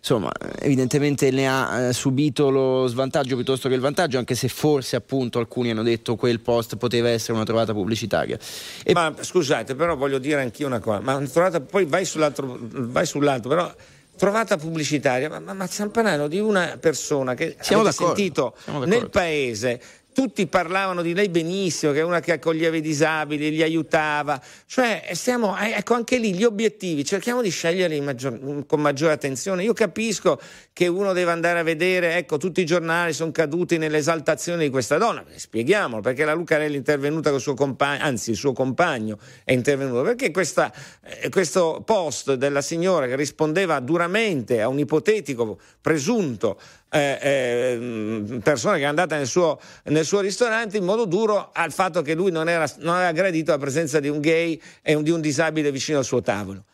insomma, 0.05 0.31
evidentemente 0.59 1.31
ne 1.31 1.49
ha 1.49 1.81
eh, 1.81 1.93
subito 1.95 2.51
lo 2.51 2.87
svantaggio 2.87 3.37
piuttosto 3.37 3.71
che 3.71 3.75
il 3.75 3.81
vantaggio, 3.81 4.19
anche 4.19 4.35
se 4.35 4.49
forse 4.49 4.97
appunto 4.97 5.39
alcuni 5.39 5.71
hanno 5.71 5.83
detto 5.83 6.15
quel 6.15 6.41
post 6.41 6.77
poteva 6.77 7.09
essere 7.09 7.33
una 7.33 7.45
trovata 7.45 7.73
pubblicitaria. 7.73 8.39
E... 8.85 8.93
Ma 8.93 9.15
scusate, 9.19 9.75
però 9.75 9.97
voglio 9.97 10.19
dire 10.19 10.43
anch'io 10.43 10.67
una 10.67 10.79
cosa, 10.79 11.01
ma 11.01 11.19
trovata, 11.27 11.63
poi 11.63 11.87
vai 11.87 12.05
sull'altro, 12.05 12.59
vai 12.61 13.07
sull'altro 13.07 13.49
però 13.49 13.75
trovata 14.17 14.59
pubblicitaria, 14.59 15.31
ma, 15.31 15.41
ma, 15.41 15.55
ma 15.55 15.67
stiamo 15.67 15.91
parlando 15.91 16.29
di 16.29 16.39
una 16.39 16.77
persona 16.79 17.33
che 17.33 17.57
Siamo 17.61 17.81
avete 17.83 17.97
sentito 17.97 18.55
nel 18.85 19.09
paese 19.09 19.81
tutti 20.15 20.47
parlavano 20.47 21.03
di 21.03 21.13
lei 21.13 21.29
benissimo, 21.29 21.93
che 21.93 21.99
è 21.99 22.03
una 22.03 22.21
che 22.21 22.33
accoglieva 22.33 22.77
i 22.77 22.81
disabili, 22.81 23.51
li 23.51 23.63
aiutava. 23.63 24.41
Cioè, 24.65 25.11
stiamo, 25.13 25.59
eh, 25.59 25.73
ecco, 25.73 25.95
anche 25.95 26.17
lì 26.19 26.33
gli 26.33 26.45
obiettivi, 26.45 27.05
cerchiamo 27.05 27.43
di 27.43 27.51
sceglierli 27.51 28.01
maggior, 28.01 28.65
con 28.67 28.81
maggiore 28.81 29.13
attenzione. 29.13 29.65
Io 29.65 29.73
capisco 29.75 30.41
che 30.73 30.87
uno 30.87 31.13
deve 31.13 31.33
andare 31.33 31.59
a 31.59 31.63
vedere, 31.63 32.17
ecco, 32.17 32.39
tutti 32.39 32.61
i 32.61 32.65
giornali 32.65 33.13
sono 33.13 33.33
caduti 33.33 33.77
nell'esaltazione 33.77 34.63
di 34.63 34.71
questa 34.71 34.97
donna. 34.97 35.25
Spieghiamolo, 35.35 36.01
perché 36.01 36.25
la 36.25 36.33
Lucarelli 36.35 36.75
è 36.75 36.79
intervenuta 36.79 37.29
con 37.29 37.39
il 37.39 37.43
suo 37.43 37.55
compagno, 37.55 38.03
anzi 38.05 38.31
il 38.31 38.37
suo 38.37 38.53
compagno 38.53 39.19
è 39.45 39.53
intervenuto, 39.53 40.03
perché 40.03 40.31
questa, 40.31 40.73
eh, 41.03 41.29
questo 41.29 41.83
post 41.85 42.35
della 42.35 42.63
signora 42.63 43.07
che 43.09 43.17
rispondeva 43.17 43.81
duramente 43.81 44.63
a 44.63 44.69
un 44.69 44.79
ipotetico 44.79 45.59
presunto 45.81 46.59
eh, 46.95 47.19
eh, 47.21 48.39
persona 48.41 48.77
che 48.77 48.83
è 48.83 48.87
andata 48.87 49.17
nel 49.17 49.27
suo, 49.27 49.59
nel 49.87 50.05
suo, 50.05 50.21
ristorante 50.21 50.77
in 50.77 50.85
modo 50.85 51.07
duro 51.07 51.51
al 51.53 51.73
fatto 51.73 52.03
che 52.03 52.15
lui 52.15 52.31
non, 52.31 52.49
era, 52.49 52.71
non 52.79 52.95
aveva 52.95 53.11
gradito 53.11 53.51
la 53.51 53.59
presenza 53.59 53.99
di 53.99 54.09
un 54.09 54.21
gay 54.21 54.61
e 54.81 55.03
di 55.03 55.11
un 55.11 55.21
disabile 55.21 55.73
vicino 55.73 55.99
al 55.99 56.05
suo 56.05 56.23
tavolo. 56.23 56.65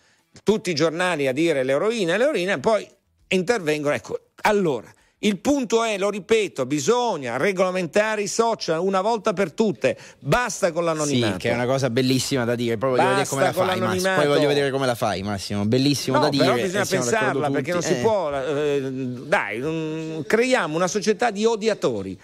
Tutti 0.44 0.70
i 0.70 0.74
giornali 0.74 1.26
a 1.26 1.32
dire 1.32 1.62
l'eroina, 1.62 2.18
l'eroina, 2.18 2.58
poi 2.58 2.86
intervengono. 3.28 3.94
Ecco, 3.94 4.20
allora, 4.42 4.92
il 5.22 5.38
punto 5.38 5.84
è, 5.84 5.98
lo 5.98 6.08
ripeto, 6.08 6.64
bisogna 6.64 7.36
regolamentare 7.36 8.22
i 8.22 8.26
social 8.26 8.80
una 8.80 9.02
volta 9.02 9.34
per 9.34 9.52
tutte. 9.52 9.96
Basta 10.18 10.72
con 10.72 10.84
l'anonimato. 10.84 11.32
Sì, 11.32 11.38
che 11.38 11.50
è 11.50 11.54
una 11.54 11.66
cosa 11.66 11.90
bellissima 11.90 12.44
da 12.44 12.54
dire. 12.54 12.78
Poi 12.78 12.90
voglio 12.90 13.08
vedere 13.08 13.26
come 13.26 13.42
la 13.42 13.52
fai, 13.52 13.80
Massimo. 13.80 14.14
Poi 14.14 14.26
voglio 14.26 14.48
vedere 14.48 14.70
come 14.70 14.86
la 14.86 14.94
fai, 14.94 15.22
Massimo. 15.22 15.66
Bellissimo 15.66 16.16
no, 16.16 16.22
da 16.22 16.28
dire. 16.30 16.44
Però 16.44 16.56
bisogna 16.56 16.84
pensarla 16.86 17.50
perché 17.50 17.72
non 17.72 17.80
eh. 17.80 17.84
si 17.84 17.94
può. 17.96 18.32
Eh, 18.32 18.80
dai, 18.90 19.60
um, 19.60 20.24
creiamo 20.24 20.74
una 20.74 20.88
società 20.88 21.30
di 21.30 21.44
odiatori. 21.44 22.18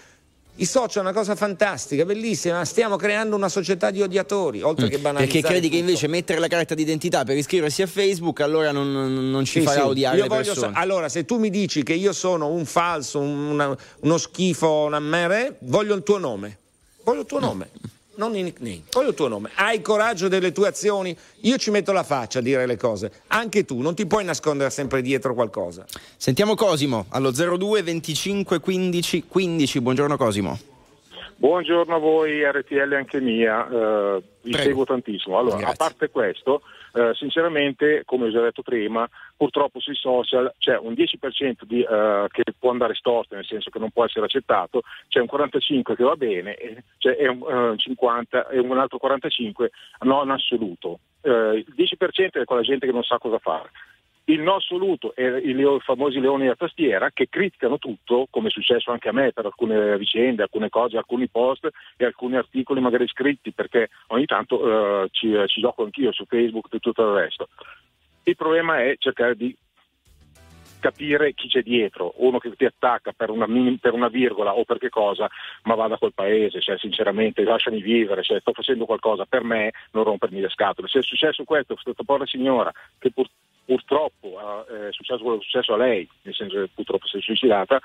I 0.59 0.65
social 0.65 1.03
è 1.03 1.07
una 1.07 1.15
cosa 1.15 1.35
fantastica, 1.35 2.03
bellissima, 2.03 2.65
stiamo 2.65 2.95
creando 2.95 3.35
una 3.35 3.49
società 3.49 3.91
di 3.91 4.01
odiatori, 4.01 4.61
oltre 4.61 4.87
mm. 4.87 4.89
che 4.89 4.97
banalizzare. 4.97 5.41
Perché 5.41 5.47
credi 5.47 5.69
che 5.69 5.77
invece 5.77 6.07
mettere 6.07 6.39
la 6.39 6.47
carta 6.47 6.73
d'identità 6.73 7.23
per 7.23 7.37
iscriversi 7.37 7.83
a 7.83 7.87
Facebook 7.87 8.41
allora 8.41 8.71
non, 8.71 9.29
non 9.29 9.45
ci 9.45 9.59
sì, 9.59 9.65
farà 9.65 9.81
sì. 9.81 9.87
odiare 9.87 10.17
io 10.17 10.23
le 10.23 10.29
persone? 10.29 10.73
Allora, 10.75 11.09
se 11.09 11.25
tu 11.25 11.37
mi 11.37 11.51
dici 11.51 11.83
che 11.83 11.93
io 11.93 12.11
sono 12.11 12.47
un 12.47 12.65
falso, 12.65 13.19
una, 13.19 13.75
uno 13.99 14.17
schifo, 14.17 14.85
una 14.85 14.99
mere, 14.99 15.57
voglio 15.59 15.93
il 15.93 16.01
tuo 16.01 16.17
nome. 16.17 16.57
Voglio 17.03 17.21
il 17.21 17.27
tuo 17.27 17.39
nome. 17.39 17.69
Non 18.17 18.35
i 18.35 18.41
nickname. 18.41 18.81
Voglio 18.91 19.09
il 19.09 19.15
tuo 19.15 19.27
nome. 19.27 19.51
Hai 19.55 19.79
coraggio 19.81 20.27
delle 20.27 20.51
tue 20.51 20.67
azioni? 20.67 21.15
Io 21.41 21.57
ci 21.57 21.69
metto 21.69 21.91
la 21.91 22.01
faccia 22.01 22.39
a 22.39 22.41
dire 22.41 22.65
le 22.65 22.75
cose. 22.75 23.11
Anche 23.27 23.63
tu, 23.63 23.79
non 23.79 23.93
ti 23.93 24.07
puoi 24.07 24.23
nascondere 24.23 24.71
sempre 24.71 25.03
dietro 25.03 25.35
qualcosa. 25.35 25.85
Sentiamo 26.17 26.55
Cosimo 26.55 27.05
allo 27.09 27.29
02 27.31 27.83
25 27.83 28.59
15 28.59 29.25
15. 29.27 29.81
Buongiorno 29.81 30.17
Cosimo. 30.17 30.57
Buongiorno 31.35 31.93
a 31.93 31.99
voi, 31.99 32.43
RTL 32.43 32.93
anche 32.93 33.21
mia, 33.21 33.63
eh, 33.67 34.23
vi 34.41 34.49
Prego. 34.49 34.67
seguo 34.67 34.85
tantissimo. 34.85 35.37
Allora, 35.37 35.57
Grazie. 35.57 35.73
a 35.73 35.75
parte 35.77 36.09
questo, 36.09 36.61
eh, 36.97 37.13
sinceramente, 37.13 38.01
come 38.05 38.25
ho 38.25 38.31
già 38.31 38.41
detto 38.41 38.63
prima, 38.63 39.07
purtroppo 39.35 39.79
sui 39.79 39.93
social 39.93 40.51
c'è 40.57 40.77
un 40.79 40.93
10% 40.93 41.61
di, 41.61 41.81
eh, 41.81 42.25
che 42.29 42.43
può 42.57 42.71
andare 42.71 42.95
storto, 42.95 43.35
nel 43.35 43.45
senso 43.45 43.69
che 43.69 43.77
non 43.77 43.91
può 43.91 44.03
essere 44.03 44.25
accettato, 44.25 44.81
c'è 45.07 45.19
un 45.19 45.27
45% 45.31 45.95
che 45.95 46.03
va 46.03 46.15
bene, 46.15 46.55
e, 46.55 46.83
cioè 46.97 47.27
un 47.27 47.75
50% 47.77 48.49
eh, 48.49 48.55
e 48.55 48.59
un 48.59 48.77
altro 48.79 48.99
45% 49.01 49.67
non 49.99 50.31
assoluto. 50.31 50.99
Eh, 51.21 51.65
il 51.67 51.73
10% 51.77 52.41
è 52.41 52.45
quella 52.45 52.61
gente 52.63 52.87
che 52.87 52.91
non 52.91 53.03
sa 53.03 53.19
cosa 53.19 53.37
fare 53.37 53.69
il 54.29 54.41
no 54.41 54.55
assoluto 54.55 55.13
e 55.15 55.25
i 55.39 55.55
famosi 55.79 56.19
leoni 56.19 56.47
da 56.47 56.55
tastiera 56.55 57.11
che 57.11 57.29
criticano 57.29 57.77
tutto, 57.77 58.27
come 58.29 58.49
è 58.49 58.51
successo 58.51 58.91
anche 58.91 59.09
a 59.09 59.13
me 59.13 59.31
per 59.31 59.45
alcune 59.45 59.97
vicende, 59.97 60.43
alcune 60.43 60.69
cose, 60.69 60.97
alcuni 60.97 61.29
post 61.29 61.69
e 61.95 62.05
alcuni 62.05 62.35
articoli 62.35 62.81
magari 62.81 63.07
scritti, 63.07 63.53
perché 63.53 63.89
ogni 64.07 64.25
tanto 64.25 64.59
uh, 64.59 65.07
ci, 65.11 65.33
ci, 65.45 65.61
gioco 65.61 65.83
anch'io 65.83 66.11
su 66.11 66.25
Facebook 66.25 66.67
e 66.71 66.79
tutto 66.79 67.03
il 67.03 67.15
resto. 67.15 67.47
Il 68.23 68.35
problema 68.35 68.83
è 68.83 68.95
cercare 68.97 69.35
di 69.35 69.55
capire 70.79 71.33
chi 71.33 71.47
c'è 71.47 71.61
dietro, 71.61 72.13
uno 72.17 72.37
che 72.37 72.53
ti 72.55 72.65
attacca 72.65 73.13
per 73.13 73.29
una, 73.29 73.47
per 73.79 73.93
una 73.93 74.09
virgola 74.09 74.53
o 74.53 74.65
per 74.65 74.77
che 74.77 74.89
cosa, 74.89 75.29
ma 75.63 75.75
vada 75.75 75.97
quel 75.97 76.13
paese, 76.13 76.61
cioè, 76.61 76.77
sinceramente 76.77 77.43
lasciami 77.43 77.81
vivere, 77.81 78.23
cioè, 78.23 78.41
sto 78.41 78.51
facendo 78.51 78.85
qualcosa 78.85 79.25
per 79.25 79.43
me, 79.43 79.71
non 79.91 80.03
rompermi 80.03 80.41
le 80.41 80.49
scatole. 80.49 80.89
Se 80.89 80.99
è 80.99 81.03
successo 81.03 81.45
questo, 81.45 81.77
questa 81.81 82.03
povera 82.03 82.25
signora 82.25 82.71
che 82.99 83.11
pur, 83.11 83.27
purtroppo 83.67 84.65
è 84.65 84.91
successo 84.91 85.21
quello 85.21 85.37
che 85.37 85.43
è 85.43 85.49
successo 85.49 85.73
a 85.73 85.77
lei, 85.77 86.07
nel 86.21 86.33
senso 86.33 86.55
che 86.55 86.69
purtroppo 86.73 87.05
si 87.05 87.17
è 87.17 87.21
suicidata, 87.21 87.81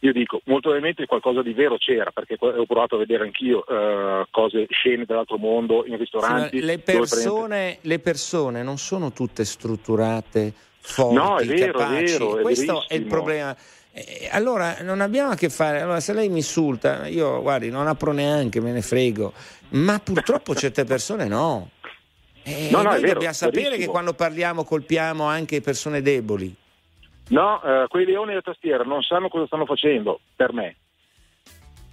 io 0.00 0.12
dico, 0.12 0.40
molto 0.44 0.68
probabilmente 0.68 1.06
qualcosa 1.06 1.42
di 1.42 1.52
vero 1.52 1.76
c'era, 1.76 2.10
perché 2.12 2.36
ho 2.40 2.66
provato 2.66 2.94
a 2.94 2.98
vedere 2.98 3.24
anch'io 3.24 3.64
uh, 3.66 4.24
cose, 4.30 4.66
scene 4.70 5.04
dell'altro 5.04 5.38
mondo 5.38 5.84
in 5.86 5.98
ristoranti. 5.98 6.58
Sì, 6.60 6.64
le, 6.64 6.78
persone, 6.78 7.78
le, 7.82 7.98
persone, 7.98 8.62
non 8.62 8.78
sono 8.78 9.12
tutte 9.12 9.44
strutturate, 9.44 10.52
forti, 10.78 11.14
no, 11.14 11.38
è 11.38 11.46
vero, 11.46 11.78
capaci. 11.78 12.14
È 12.14 12.18
vero, 12.18 12.38
è 12.38 12.42
Questo 12.42 12.72
verissimo. 12.72 12.88
è 12.88 12.94
il 12.94 13.06
problema. 13.06 13.56
Eh, 13.90 14.28
allora 14.30 14.76
non 14.82 15.00
abbiamo 15.00 15.30
a 15.30 15.34
che 15.34 15.48
fare, 15.48 15.80
allora 15.80 15.98
se 15.98 16.12
lei 16.12 16.28
mi 16.28 16.38
insulta, 16.38 17.08
io 17.08 17.42
guardi, 17.42 17.68
non 17.68 17.88
apro 17.88 18.12
neanche, 18.12 18.60
me 18.60 18.70
ne 18.70 18.82
frego, 18.82 19.32
ma 19.70 19.98
purtroppo 19.98 20.54
certe 20.54 20.84
persone 20.84 21.26
no. 21.26 21.70
Eh, 22.42 22.68
no, 22.70 22.82
no, 22.82 22.90
noi 22.90 23.00
vero, 23.00 23.14
dobbiamo 23.14 23.34
sapere 23.34 23.62
verissimo. 23.62 23.84
che 23.84 23.90
quando 23.90 24.14
parliamo 24.14 24.64
colpiamo 24.64 25.24
anche 25.24 25.60
persone 25.60 26.02
deboli. 26.02 26.54
No, 27.28 27.62
eh, 27.62 27.86
quei 27.88 28.06
leoni 28.06 28.34
da 28.34 28.40
tastiera 28.40 28.84
non 28.84 29.02
sanno 29.02 29.28
cosa 29.28 29.46
stanno 29.46 29.66
facendo, 29.66 30.20
per 30.34 30.52
me. 30.52 30.76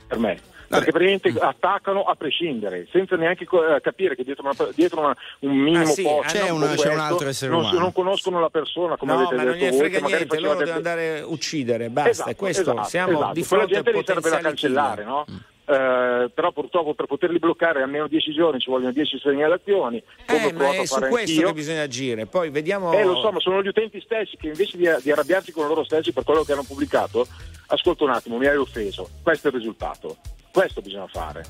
Per 0.08 0.18
me. 0.18 0.40
Perché 0.68 0.92
praticamente 0.92 1.30
attaccano 1.40 2.04
a 2.04 2.16
prescindere, 2.16 2.88
senza 2.92 3.16
neanche 3.16 3.44
eh, 3.44 3.82
capire 3.82 4.16
che 4.16 4.24
dietro, 4.24 4.44
una, 4.44 4.72
dietro 4.74 5.00
una, 5.00 5.16
un 5.40 5.56
minimo 5.56 5.84
ah, 5.84 5.86
sì, 5.86 6.04
posto 6.04 6.38
c'è, 6.38 6.50
questo, 6.50 6.82
c'è, 6.82 6.94
un 6.94 7.00
altro 7.00 7.28
essere 7.28 7.52
non, 7.52 7.60
umano. 7.62 7.80
Non 7.80 7.92
conoscono 7.92 8.40
la 8.40 8.50
persona 8.50 8.98
come 8.98 9.14
no, 9.14 9.20
avete 9.20 9.36
ma 9.36 9.44
detto 9.44 9.64
non 9.64 9.70
gli 9.70 9.78
frega 9.78 10.00
voi, 10.00 10.12
niente, 10.12 10.40
loro 10.40 10.58
devono 10.58 10.76
andare 10.76 11.20
a 11.20 11.28
uccidere, 11.28 11.90
basta. 11.90 12.10
Esatto, 12.10 12.36
questo, 12.36 12.62
esatto, 12.62 12.84
siamo 12.84 13.18
esatto. 13.18 13.34
di 13.34 13.44
fronte 13.44 13.66
Quella 13.66 13.84
gente 13.84 14.00
li 14.00 14.06
serve 14.06 14.30
da 14.30 14.38
cancellare, 14.40 15.04
no? 15.04 15.26
Mm. 15.30 15.36
Eh, 15.68 16.30
però 16.34 16.52
purtroppo 16.52 16.94
per 16.94 17.08
poterli 17.08 17.40
bloccare 17.40 17.82
almeno 17.82 18.08
10 18.08 18.34
giorni 18.34 18.60
ci 18.60 18.70
vogliono 18.70 18.92
10 18.92 19.20
segnalazioni. 19.20 20.02
Eh, 20.28 20.54
ma 20.54 20.72
è 20.72 20.86
su 20.86 21.00
questo 21.00 21.06
anch'io. 21.06 21.48
che 21.48 21.54
bisogna 21.54 21.82
agire. 21.82 22.26
Poi 22.28 22.50
vediamo. 22.50 22.94
Eh, 22.94 23.04
lo 23.04 23.20
so, 23.20 23.32
ma 23.32 23.40
sono 23.40 23.62
gli 23.62 23.68
utenti 23.68 24.00
stessi 24.02 24.38
che 24.38 24.48
invece 24.48 24.78
di, 24.78 24.88
di, 25.02 25.12
arrabbiarsi 25.12 25.52
con 25.52 25.68
loro 25.68 25.84
stessi 25.84 26.14
per 26.14 26.24
quello 26.24 26.44
che 26.44 26.54
hanno 26.54 26.64
pubblicato, 26.64 27.26
ascolta 27.68 28.04
un 28.04 28.12
attimo, 28.12 28.38
mi 28.38 28.48
hai 28.48 28.58
offeso. 28.58 29.10
Questo 29.24 29.48
è 29.48 29.52
il 29.52 29.58
risultato. 29.58 30.18
Questo 30.52 30.82
bisogna 30.82 31.08
fare. 31.08 31.44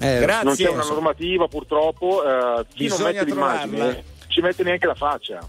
Eh, 0.00 0.18
grazie. 0.18 0.44
Non 0.44 0.54
c'è 0.56 0.68
una 0.68 0.84
normativa, 0.84 1.46
purtroppo. 1.46 2.24
Eh, 2.24 2.64
chi 2.74 2.84
bisogna 2.84 3.04
non 3.04 3.12
mette 3.12 3.24
l'immagine 3.24 4.04
ci 4.32 4.40
mette 4.40 4.62
neanche 4.64 4.86
la 4.86 4.94
faccia. 4.94 5.46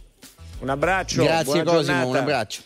Un 0.59 0.69
abbraccio. 0.69 1.23
Grazie 1.23 1.63
Cosimo, 1.63 2.07
un 2.07 2.15
abbraccio. 2.15 2.61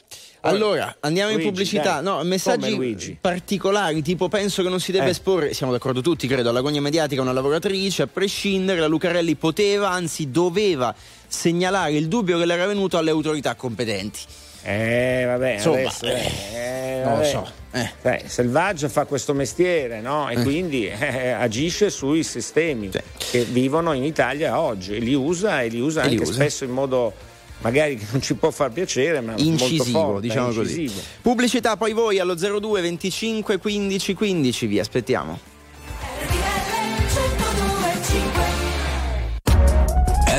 Allora, 0.50 0.96
andiamo 1.02 1.32
Luigi, 1.32 1.46
in 1.46 1.52
pubblicità. 1.52 2.02
Dai. 2.02 2.04
No, 2.04 2.24
messaggi 2.24 3.18
particolari, 3.20 4.02
tipo 4.02 4.28
penso 4.28 4.64
che 4.64 4.70
non 4.70 4.80
si 4.80 4.92
debba 4.92 5.06
eh. 5.06 5.10
esporre, 5.10 5.54
siamo 5.54 5.72
d'accordo 5.72 6.02
tutti, 6.02 6.28
credo, 6.28 6.50
all'agonia 6.50 6.82
mediatica 6.82 7.22
una 7.22 7.32
lavoratrice, 7.34 8.04
a 8.04 8.08
prescindere, 8.08 8.80
la 8.80 8.88
Lucarelli 8.88 9.36
poteva, 9.36 9.90
anzi 9.90 10.32
doveva 10.32 10.94
segnalare 11.28 11.94
il 11.94 12.08
dubbio 12.08 12.38
che 12.38 12.46
le 12.46 12.54
era 12.54 12.66
venuto 12.66 12.98
alle 12.98 13.12
autorità 13.12 13.56
competenti. 13.56 14.20
Eh, 14.64 15.24
vabbè, 15.26 15.54
Insomma, 15.54 15.78
adesso, 15.78 16.06
eh, 16.06 16.32
eh, 16.54 17.02
non 17.04 17.20
lo 17.20 17.24
so. 17.24 17.48
Eh. 17.72 17.90
Beh, 18.02 18.24
Selvaggio 18.26 18.90
fa 18.90 19.06
questo 19.06 19.34
mestiere, 19.34 20.02
no? 20.02 20.30
E 20.30 20.34
eh. 20.34 20.44
quindi 20.44 20.88
eh, 20.88 21.30
agisce 21.30 21.90
sui 21.90 22.24
sistemi 22.24 22.90
sì. 22.92 23.00
che 23.18 23.44
vivono 23.46 23.94
in 23.94 24.04
Italia 24.04 24.60
oggi 24.60 24.96
e 24.96 25.00
li 25.00 25.14
usa 25.14 25.62
e 25.62 25.68
li 25.70 25.80
usa 25.80 26.02
e 26.02 26.04
anche 26.04 26.16
li 26.16 26.22
usa. 26.22 26.34
spesso 26.34 26.64
in 26.66 26.72
modo 26.72 27.14
magari 27.62 28.00
non 28.12 28.22
ci 28.22 28.36
può 28.36 28.52
far 28.52 28.72
piacere, 28.72 29.22
ma 29.22 29.34
incisivo, 29.38 30.00
forte, 30.00 30.22
diciamo 30.22 30.48
incisivo. 30.52 30.94
così. 30.94 31.06
Pubblicità 31.22 31.78
poi 31.78 31.94
voi 31.94 32.20
allo 32.20 32.36
02 32.36 32.82
25 32.82 33.58
15 33.58 34.14
15, 34.14 34.66
vi 34.68 34.80
aspettiamo. 34.80 35.40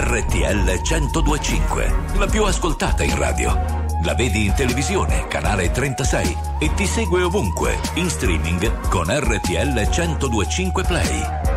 RTL 0.00 0.64
1025, 0.64 1.94
la 2.18 2.26
più 2.26 2.44
ascoltata 2.44 3.02
in 3.02 3.16
radio. 3.18 3.86
La 4.04 4.14
vedi 4.14 4.46
in 4.46 4.54
televisione, 4.54 5.26
canale 5.26 5.70
36 5.70 6.36
e 6.60 6.72
ti 6.74 6.86
segue 6.86 7.22
ovunque, 7.22 7.78
in 7.94 8.08
streaming 8.08 8.88
con 8.88 9.06
RTL 9.08 9.88
1025 9.88 10.84
Play. 10.84 11.47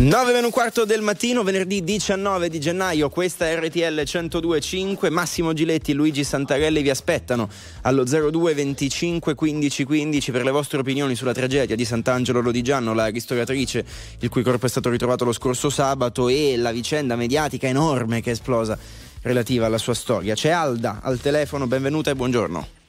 9 0.00 0.32
meno 0.32 0.46
un 0.46 0.50
quarto 0.50 0.86
del 0.86 1.02
mattino, 1.02 1.42
venerdì 1.42 1.84
19 1.84 2.48
di 2.48 2.58
gennaio, 2.58 3.10
questa 3.10 3.50
è 3.50 3.60
RTL 3.60 4.02
1025, 4.10 5.10
Massimo 5.10 5.52
Giletti 5.52 5.90
e 5.90 5.94
Luigi 5.94 6.24
Santarelli 6.24 6.80
vi 6.80 6.88
aspettano 6.88 7.50
allo 7.82 8.04
02 8.04 8.54
25 8.54 9.34
15 9.34 9.84
15 9.84 10.30
per 10.30 10.44
le 10.44 10.52
vostre 10.52 10.78
opinioni 10.78 11.14
sulla 11.14 11.34
tragedia 11.34 11.76
di 11.76 11.84
Sant'Angelo 11.84 12.40
Lodigiano, 12.40 12.94
la 12.94 13.08
ristoratrice 13.08 13.84
il 14.20 14.30
cui 14.30 14.42
corpo 14.42 14.64
è 14.64 14.70
stato 14.70 14.88
ritrovato 14.88 15.26
lo 15.26 15.34
scorso 15.34 15.68
sabato 15.68 16.28
e 16.28 16.56
la 16.56 16.72
vicenda 16.72 17.14
mediatica 17.14 17.66
enorme 17.66 18.22
che 18.22 18.30
è 18.30 18.32
esplosa 18.32 18.78
relativa 19.20 19.66
alla 19.66 19.76
sua 19.76 19.92
storia. 19.92 20.34
C'è 20.34 20.48
Alda 20.48 21.00
al 21.02 21.20
telefono, 21.20 21.66
benvenuta 21.66 22.08
e 22.08 22.14
buongiorno. 22.14 22.79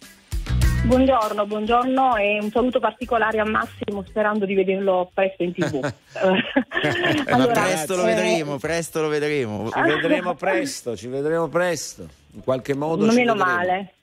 Buongiorno, 0.83 1.45
buongiorno 1.45 2.15
e 2.15 2.39
un 2.41 2.49
saluto 2.49 2.79
particolare 2.79 3.39
a 3.39 3.45
Massimo 3.45 4.03
sperando 4.03 4.45
di 4.45 4.55
vederlo 4.55 5.09
presto 5.13 5.43
in 5.43 5.53
tv. 5.53 5.79
allora, 7.29 7.51
presto 7.51 7.95
lo 7.95 8.01
eh... 8.01 8.13
vedremo, 8.13 8.57
presto 8.57 9.01
lo 9.01 9.07
vedremo. 9.07 9.69
Ci 9.69 9.81
vedremo 9.81 10.33
presto, 10.33 10.97
ci 10.97 11.07
vedremo 11.07 11.47
presto. 11.47 12.07
In 12.33 12.43
qualche 12.43 12.75
modo. 12.75 13.05
Non 13.05 13.15
meno 13.15 13.33
vedremo. 13.33 13.55
male. 13.55 13.93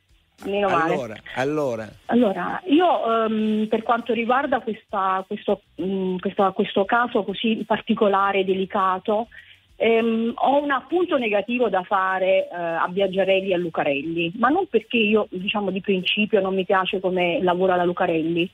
Meno 0.44 0.68
allora, 0.68 0.86
male. 0.86 1.22
allora. 1.34 1.88
allora 2.06 2.62
io 2.66 2.86
um, 2.86 3.66
per 3.68 3.82
quanto 3.82 4.12
riguarda 4.12 4.60
questa, 4.60 5.24
questo, 5.26 5.62
um, 5.76 6.16
questa, 6.20 6.52
questo 6.52 6.84
caso 6.84 7.24
così 7.24 7.64
particolare, 7.66 8.44
delicato, 8.44 9.26
Ehm, 9.80 10.32
ho 10.34 10.60
un 10.60 10.72
appunto 10.72 11.16
negativo 11.18 11.68
da 11.68 11.84
fare 11.84 12.48
eh, 12.48 12.56
a 12.56 12.88
Biaggiarelli 12.88 13.50
e 13.50 13.54
a 13.54 13.58
Lucarelli, 13.58 14.32
ma 14.36 14.48
non 14.48 14.66
perché 14.66 14.96
io 14.96 15.28
diciamo 15.30 15.70
di 15.70 15.80
principio 15.80 16.40
non 16.40 16.52
mi 16.52 16.64
piace 16.64 16.98
come 16.98 17.40
lavora 17.42 17.76
la 17.76 17.84
Lucarelli, 17.84 18.50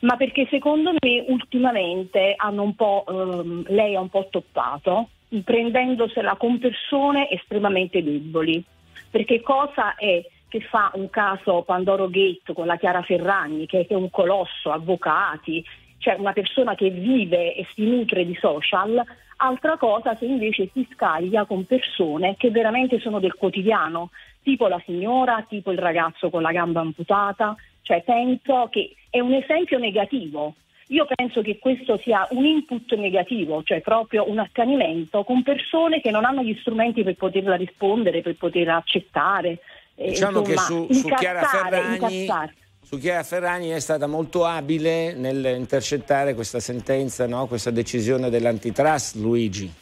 ma 0.00 0.16
perché 0.16 0.46
secondo 0.50 0.92
me 1.00 1.24
ultimamente 1.28 2.36
ehm, 2.36 3.64
lei 3.68 3.94
ha 3.96 4.00
un 4.00 4.10
po' 4.10 4.28
toppato, 4.30 5.08
prendendosela 5.42 6.36
con 6.36 6.58
persone 6.58 7.30
estremamente 7.30 8.02
deboli. 8.02 8.62
Perché 9.10 9.40
cosa 9.40 9.94
è 9.94 10.22
che 10.46 10.60
fa 10.60 10.90
un 10.94 11.08
caso 11.08 11.62
Pandoro 11.62 12.08
Gate 12.10 12.52
con 12.52 12.66
la 12.66 12.76
Chiara 12.76 13.00
Ferragni, 13.00 13.64
che 13.64 13.86
è 13.88 13.94
un 13.94 14.10
colosso, 14.10 14.70
avvocati, 14.70 15.64
cioè 15.96 16.16
una 16.18 16.32
persona 16.32 16.74
che 16.74 16.90
vive 16.90 17.54
e 17.54 17.66
si 17.74 17.86
nutre 17.86 18.26
di 18.26 18.36
social, 18.38 19.02
Altra 19.38 19.76
cosa 19.76 20.16
se 20.16 20.24
invece 20.24 20.70
si 20.72 20.86
scaglia 20.92 21.44
con 21.44 21.66
persone 21.66 22.36
che 22.38 22.50
veramente 22.50 22.98
sono 23.00 23.20
del 23.20 23.34
quotidiano, 23.34 24.10
tipo 24.42 24.66
la 24.66 24.80
signora, 24.84 25.44
tipo 25.46 25.72
il 25.72 25.78
ragazzo 25.78 26.30
con 26.30 26.40
la 26.40 26.52
gamba 26.52 26.80
amputata, 26.80 27.54
cioè 27.82 28.02
penso 28.02 28.68
che 28.70 28.94
è 29.10 29.20
un 29.20 29.34
esempio 29.34 29.78
negativo. 29.78 30.54
Io 30.88 31.06
penso 31.14 31.42
che 31.42 31.58
questo 31.58 31.98
sia 31.98 32.26
un 32.30 32.44
input 32.46 32.94
negativo, 32.94 33.62
cioè 33.62 33.80
proprio 33.80 34.30
un 34.30 34.38
accanimento 34.38 35.24
con 35.24 35.42
persone 35.42 36.00
che 36.00 36.10
non 36.10 36.24
hanno 36.24 36.42
gli 36.42 36.56
strumenti 36.60 37.02
per 37.02 37.16
poterla 37.16 37.56
rispondere, 37.56 38.22
per 38.22 38.36
poterla 38.36 38.76
accettare. 38.76 39.58
Diciamo 39.94 40.38
insomma, 40.38 40.54
che 40.54 40.56
su, 40.58 40.86
su 40.92 41.08
Chiara 41.08 41.42
Ferragni 41.42 41.94
incazzare 41.94 42.54
su 42.88 42.98
Chiara 42.98 43.24
Ferragni 43.24 43.70
è 43.70 43.80
stata 43.80 44.06
molto 44.06 44.44
abile 44.44 45.12
nel 45.12 45.44
intercettare 45.44 46.34
questa 46.34 46.60
sentenza, 46.60 47.26
no? 47.26 47.48
questa 47.48 47.72
decisione 47.72 48.30
dell'antitrust, 48.30 49.16
Luigi. 49.16 49.72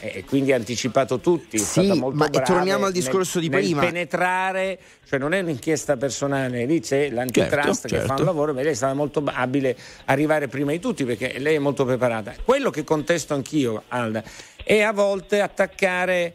E 0.00 0.24
quindi 0.24 0.52
ha 0.52 0.56
anticipato 0.56 1.18
tutti. 1.18 1.58
Sì, 1.58 1.92
ma 1.92 2.28
torniamo 2.30 2.86
al 2.86 2.92
discorso 2.92 3.38
nel, 3.38 3.50
di 3.50 3.54
prima. 3.54 3.82
Penetrare, 3.82 4.78
cioè 5.06 5.18
non 5.18 5.34
è 5.34 5.40
un'inchiesta 5.40 5.98
personale, 5.98 6.64
lì 6.64 6.80
c'è 6.80 7.10
l'antitrust 7.10 7.64
certo, 7.64 7.88
che 7.88 7.94
certo. 7.96 8.06
fa 8.06 8.14
un 8.14 8.24
lavoro, 8.24 8.54
ma 8.54 8.62
lei 8.62 8.72
è 8.72 8.74
stata 8.74 8.94
molto 8.94 9.22
abile 9.26 9.76
a 10.06 10.12
arrivare 10.12 10.48
prima 10.48 10.70
di 10.70 10.78
tutti 10.78 11.04
perché 11.04 11.38
lei 11.38 11.56
è 11.56 11.58
molto 11.58 11.84
preparata. 11.84 12.34
Quello 12.42 12.70
che 12.70 12.82
contesto 12.82 13.34
anch'io, 13.34 13.82
Alda, 13.88 14.22
è 14.64 14.80
a 14.80 14.92
volte 14.92 15.42
attaccare 15.42 16.32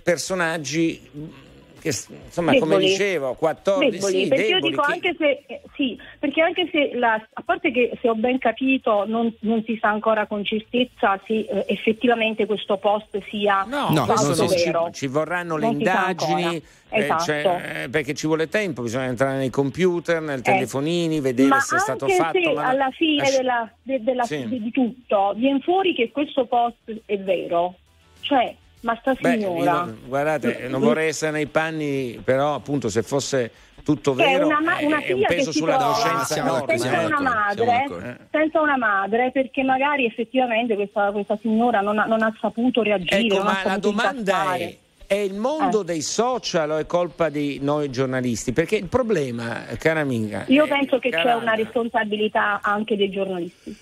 personaggi 0.00 1.44
che 1.80 1.88
insomma 1.88 2.52
deboli. 2.52 2.72
come 2.72 2.84
dicevo 2.84 3.34
14 3.34 3.90
deboli, 3.90 4.22
sì, 4.22 4.28
perché 4.28 4.44
deboli, 4.44 4.62
io 4.62 4.70
dico 4.70 4.82
che... 4.82 4.92
anche 4.92 5.14
se 5.18 5.44
eh, 5.46 5.60
sì 5.74 6.00
perché 6.18 6.40
anche 6.40 6.68
se 6.70 6.90
la, 6.94 7.14
a 7.32 7.42
parte 7.42 7.70
che 7.70 7.96
se 8.00 8.08
ho 8.08 8.14
ben 8.14 8.38
capito 8.38 9.04
non, 9.06 9.32
non 9.40 9.62
si 9.64 9.78
sa 9.80 9.88
ancora 9.88 10.26
con 10.26 10.44
certezza 10.44 11.20
se 11.26 11.34
eh, 11.34 11.64
effettivamente 11.68 12.46
questo 12.46 12.76
post 12.76 13.22
sia 13.28 13.64
no, 13.64 13.88
no 13.90 14.04
questo 14.06 14.48
ci, 14.48 14.72
ci, 14.92 15.06
vorranno 15.06 15.56
le 15.56 15.66
indagini 15.66 16.62
eh, 16.88 17.00
esatto. 17.00 17.24
cioè, 17.24 17.82
eh, 17.84 17.88
perché 17.88 18.14
ci 18.14 18.26
vuole 18.26 18.48
tempo 18.48 18.82
bisogna 18.82 19.06
entrare 19.06 19.36
nei 19.36 19.50
computer 19.50 20.20
nel 20.20 20.40
eh. 20.40 20.42
telefonini 20.42 21.20
vedere 21.20 21.48
ma 21.48 21.60
se 21.60 21.76
è 21.76 21.78
stato 21.78 22.08
fatto 22.08 22.40
se 22.40 22.52
ma 22.52 22.68
alla 22.68 22.90
fine 22.90 23.30
della, 23.30 23.70
de, 23.82 24.02
della, 24.02 24.24
sì. 24.24 24.46
di 24.48 24.70
tutto 24.70 25.34
viene 25.36 25.60
fuori 25.60 25.94
che 25.94 26.10
questo 26.10 26.46
post 26.46 27.02
è 27.04 27.18
vero 27.18 27.74
cioè 28.20 28.54
ma 28.86 28.96
sta 29.00 29.16
signora. 29.20 29.82
Beh, 29.82 30.06
guardate, 30.06 30.68
non 30.68 30.80
vorrei 30.80 31.08
essere 31.08 31.32
nei 31.32 31.46
panni, 31.46 32.20
però 32.22 32.54
appunto 32.54 32.88
se 32.88 33.02
fosse 33.02 33.50
tutto 33.82 34.14
vero 34.14 34.46
una, 34.46 34.60
ma- 34.60 34.78
una 34.80 34.98
è 35.00 35.12
un 35.12 35.24
peso 35.26 35.50
sulla 35.50 35.76
coscienza 35.76 36.36
enorme. 36.36 36.78
Senza, 36.78 37.06
una 37.06 37.20
madre, 37.20 38.18
senza 38.30 38.60
una 38.60 38.76
madre, 38.76 39.32
perché 39.32 39.64
magari 39.64 40.06
effettivamente 40.06 40.76
questa, 40.76 41.10
questa 41.10 41.36
signora 41.40 41.80
non 41.80 41.98
ha, 41.98 42.04
non 42.04 42.22
ha, 42.22 42.32
saputo 42.40 42.82
reagire. 42.82 43.18
Ecco, 43.18 43.42
ma 43.42 43.60
la 43.64 43.78
domanda 43.78 44.54
è. 44.54 44.76
È 45.08 45.14
il 45.14 45.34
mondo 45.34 45.82
eh. 45.82 45.84
dei 45.84 46.02
social 46.02 46.68
o 46.68 46.76
è 46.78 46.86
colpa 46.86 47.28
di 47.28 47.60
noi 47.62 47.90
giornalisti? 47.90 48.52
Perché 48.52 48.74
il 48.74 48.88
problema, 48.88 49.64
cara 49.78 50.00
amica. 50.00 50.46
Io 50.48 50.66
penso 50.66 50.98
che 50.98 51.10
c'è 51.10 51.32
una 51.32 51.54
responsabilità 51.54 52.58
anche 52.60 52.96
dei 52.96 53.08
giornalisti. 53.08 53.76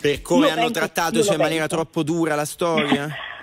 Per 0.00 0.22
come 0.22 0.46
io 0.46 0.52
hanno 0.52 0.70
trattato 0.70 1.18
in 1.18 1.36
maniera 1.38 1.66
troppo 1.66 2.04
dura 2.04 2.36
la 2.36 2.44
storia? 2.44 3.08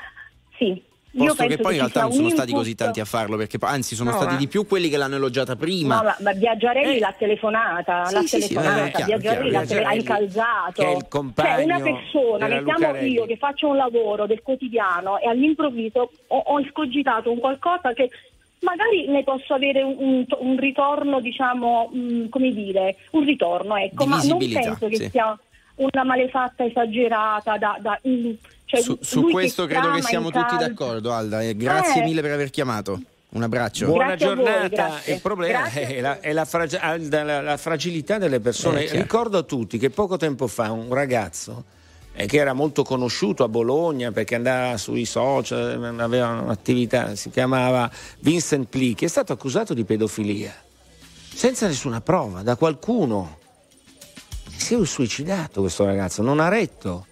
Sì. 0.61 0.89
Posto 1.13 1.45
che 1.45 1.57
poi 1.57 1.73
in 1.73 1.79
realtà 1.79 2.03
non 2.03 2.11
sono 2.11 2.23
input... 2.27 2.37
stati 2.37 2.53
così 2.53 2.73
tanti 2.73 3.01
a 3.01 3.05
farlo, 3.05 3.35
perché 3.35 3.57
anzi 3.59 3.95
sono 3.95 4.11
no, 4.11 4.15
stati 4.15 4.33
ma... 4.33 4.39
di 4.39 4.47
più 4.47 4.65
quelli 4.65 4.87
che 4.87 4.95
l'hanno 4.95 5.15
elogiata 5.15 5.57
prima. 5.57 5.97
No, 5.97 6.03
ma, 6.03 6.15
ma 6.21 6.33
Biaggiarelli 6.33 6.95
eh. 6.95 6.99
l'ha 6.99 7.13
telefonata, 7.17 8.05
sì, 8.05 8.13
l'ha 8.13 8.21
sì, 8.21 8.39
telefonata, 8.39 8.97
sì, 8.97 9.03
Biaggiarelli 9.03 9.51
l'ha 9.51 9.65
tele... 9.65 9.83
ha 9.83 9.93
incalzato. 9.93 10.81
Che 10.81 10.87
è 10.87 10.95
il 10.95 11.07
cioè, 11.35 11.63
una 11.63 11.79
persona, 11.81 12.47
mettiamo 12.47 12.97
io 12.99 13.25
che 13.25 13.35
faccio 13.35 13.67
un 13.67 13.75
lavoro 13.75 14.25
del 14.25 14.41
quotidiano 14.41 15.19
e 15.19 15.27
all'improvviso 15.27 16.11
ho, 16.27 16.37
ho 16.37 16.59
escogitato 16.61 17.29
un 17.29 17.39
qualcosa 17.39 17.91
che 17.91 18.09
magari 18.61 19.07
ne 19.07 19.23
posso 19.23 19.53
avere 19.53 19.81
un, 19.81 19.95
un, 19.97 20.25
un 20.39 20.57
ritorno, 20.57 21.19
diciamo, 21.19 21.89
mh, 21.91 21.99
mm, 21.99 22.29
come 22.29 22.51
dire, 22.51 22.95
un 23.11 23.25
ritorno, 23.25 23.75
ecco, 23.75 24.05
ma 24.05 24.21
non 24.23 24.37
penso 24.37 24.87
che 24.87 25.09
sia 25.09 25.37
una 25.75 26.03
malefatta 26.03 26.63
esagerata 26.63 27.57
da, 27.57 27.77
da 27.81 27.99
mh, 28.01 28.31
cioè, 28.71 28.81
su, 28.81 28.97
su 29.01 29.23
questo 29.29 29.65
credo 29.65 29.91
che 29.91 30.01
siamo 30.01 30.31
tutti 30.31 30.55
d'accordo, 30.57 31.11
Alda. 31.11 31.41
E 31.41 31.55
grazie 31.55 32.01
eh. 32.01 32.05
mille 32.05 32.21
per 32.21 32.31
aver 32.31 32.49
chiamato. 32.49 33.01
Un 33.31 33.43
abbraccio. 33.43 33.85
Buona 33.85 34.15
grazie 34.15 34.27
giornata. 34.27 34.87
Voi, 34.87 35.13
Il 35.13 35.21
problema 35.21 35.65
è, 35.69 36.01
la, 36.01 36.19
è 36.19 36.33
la, 36.33 36.45
frag- 36.45 37.09
la, 37.09 37.41
la, 37.41 37.57
fragilità 37.57 38.17
delle 38.17 38.39
persone. 38.39 38.85
Eh, 38.85 39.01
Ricordo 39.01 39.37
a 39.37 39.43
tutti 39.43 39.77
che 39.77 39.89
poco 39.89 40.17
tempo 40.17 40.47
fa 40.47 40.71
un 40.71 40.93
ragazzo 40.93 41.63
eh, 42.13 42.25
che 42.25 42.37
era 42.37 42.53
molto 42.53 42.83
conosciuto 42.83 43.43
a 43.43 43.47
Bologna 43.47 44.11
perché 44.11 44.35
andava 44.35 44.77
sui 44.77 45.05
social, 45.05 45.97
aveva 45.99 46.27
un'attività, 46.27 47.15
si 47.15 47.29
chiamava 47.29 47.89
Vincent 48.19 48.67
Pli, 48.67 48.95
che 48.95 49.05
è 49.05 49.09
stato 49.09 49.31
accusato 49.31 49.73
di 49.73 49.85
pedofilia 49.85 50.53
senza 51.33 51.67
nessuna 51.67 52.01
prova 52.01 52.41
da 52.41 52.55
qualcuno. 52.55 53.39
Si 54.57 54.75
è 54.75 54.85
suicidato 54.85 55.61
questo 55.61 55.85
ragazzo, 55.85 56.21
non 56.21 56.39
ha 56.39 56.49
retto. 56.49 57.07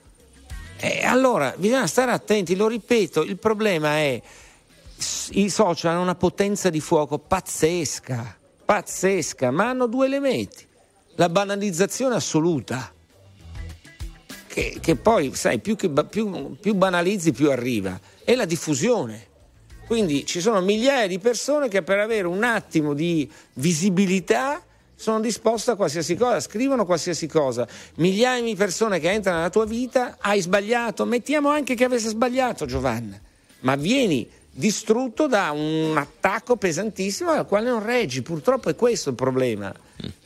E 0.81 1.03
allora 1.03 1.53
bisogna 1.57 1.87
stare 1.87 2.11
attenti, 2.11 2.55
lo 2.55 2.67
ripeto, 2.67 3.23
il 3.23 3.37
problema 3.37 3.97
è 3.97 4.21
i 5.31 5.49
social 5.49 5.91
hanno 5.91 6.01
una 6.01 6.15
potenza 6.15 6.69
di 6.69 6.79
fuoco 6.79 7.19
pazzesca, 7.19 8.37
pazzesca, 8.63 9.51
ma 9.51 9.69
hanno 9.69 9.87
due 9.87 10.05
elementi. 10.05 10.65
La 11.15 11.27
banalizzazione 11.27 12.15
assoluta, 12.15 12.93
che, 14.47 14.77
che 14.79 14.95
poi, 14.95 15.35
sai, 15.35 15.59
più, 15.59 15.75
che, 15.75 15.89
più, 15.89 16.57
più 16.57 16.73
banalizzi 16.75 17.33
più 17.33 17.51
arriva, 17.51 17.99
e 18.23 18.35
la 18.35 18.45
diffusione. 18.45 19.27
Quindi 19.85 20.25
ci 20.25 20.39
sono 20.39 20.61
migliaia 20.61 21.07
di 21.07 21.19
persone 21.19 21.67
che 21.67 21.81
per 21.81 21.99
avere 21.99 22.27
un 22.27 22.43
attimo 22.43 22.93
di 22.93 23.29
visibilità 23.55 24.63
sono 24.99 25.21
disposto 25.21 25.71
a 25.71 25.75
qualsiasi 25.77 26.17
cosa, 26.17 26.41
scrivono 26.41 26.85
qualsiasi 26.85 27.25
cosa. 27.25 27.65
Migliaia 27.95 28.43
di 28.43 28.53
persone 28.55 28.99
che 28.99 29.09
entrano 29.09 29.37
nella 29.37 29.49
tua 29.49 29.63
vita, 29.63 30.17
hai 30.19 30.41
sbagliato, 30.41 31.05
mettiamo 31.05 31.47
anche 31.47 31.73
che 31.73 31.85
avesse 31.85 32.09
sbagliato 32.09 32.65
Giovanna, 32.65 33.17
ma 33.61 33.75
vieni 33.77 34.29
distrutto 34.51 35.27
da 35.27 35.51
un 35.51 35.95
attacco 35.95 36.57
pesantissimo 36.57 37.31
al 37.31 37.47
quale 37.47 37.69
non 37.69 37.81
reggi. 37.81 38.21
Purtroppo 38.21 38.69
è 38.69 38.75
questo 38.75 39.11
il 39.11 39.15
problema. 39.15 39.73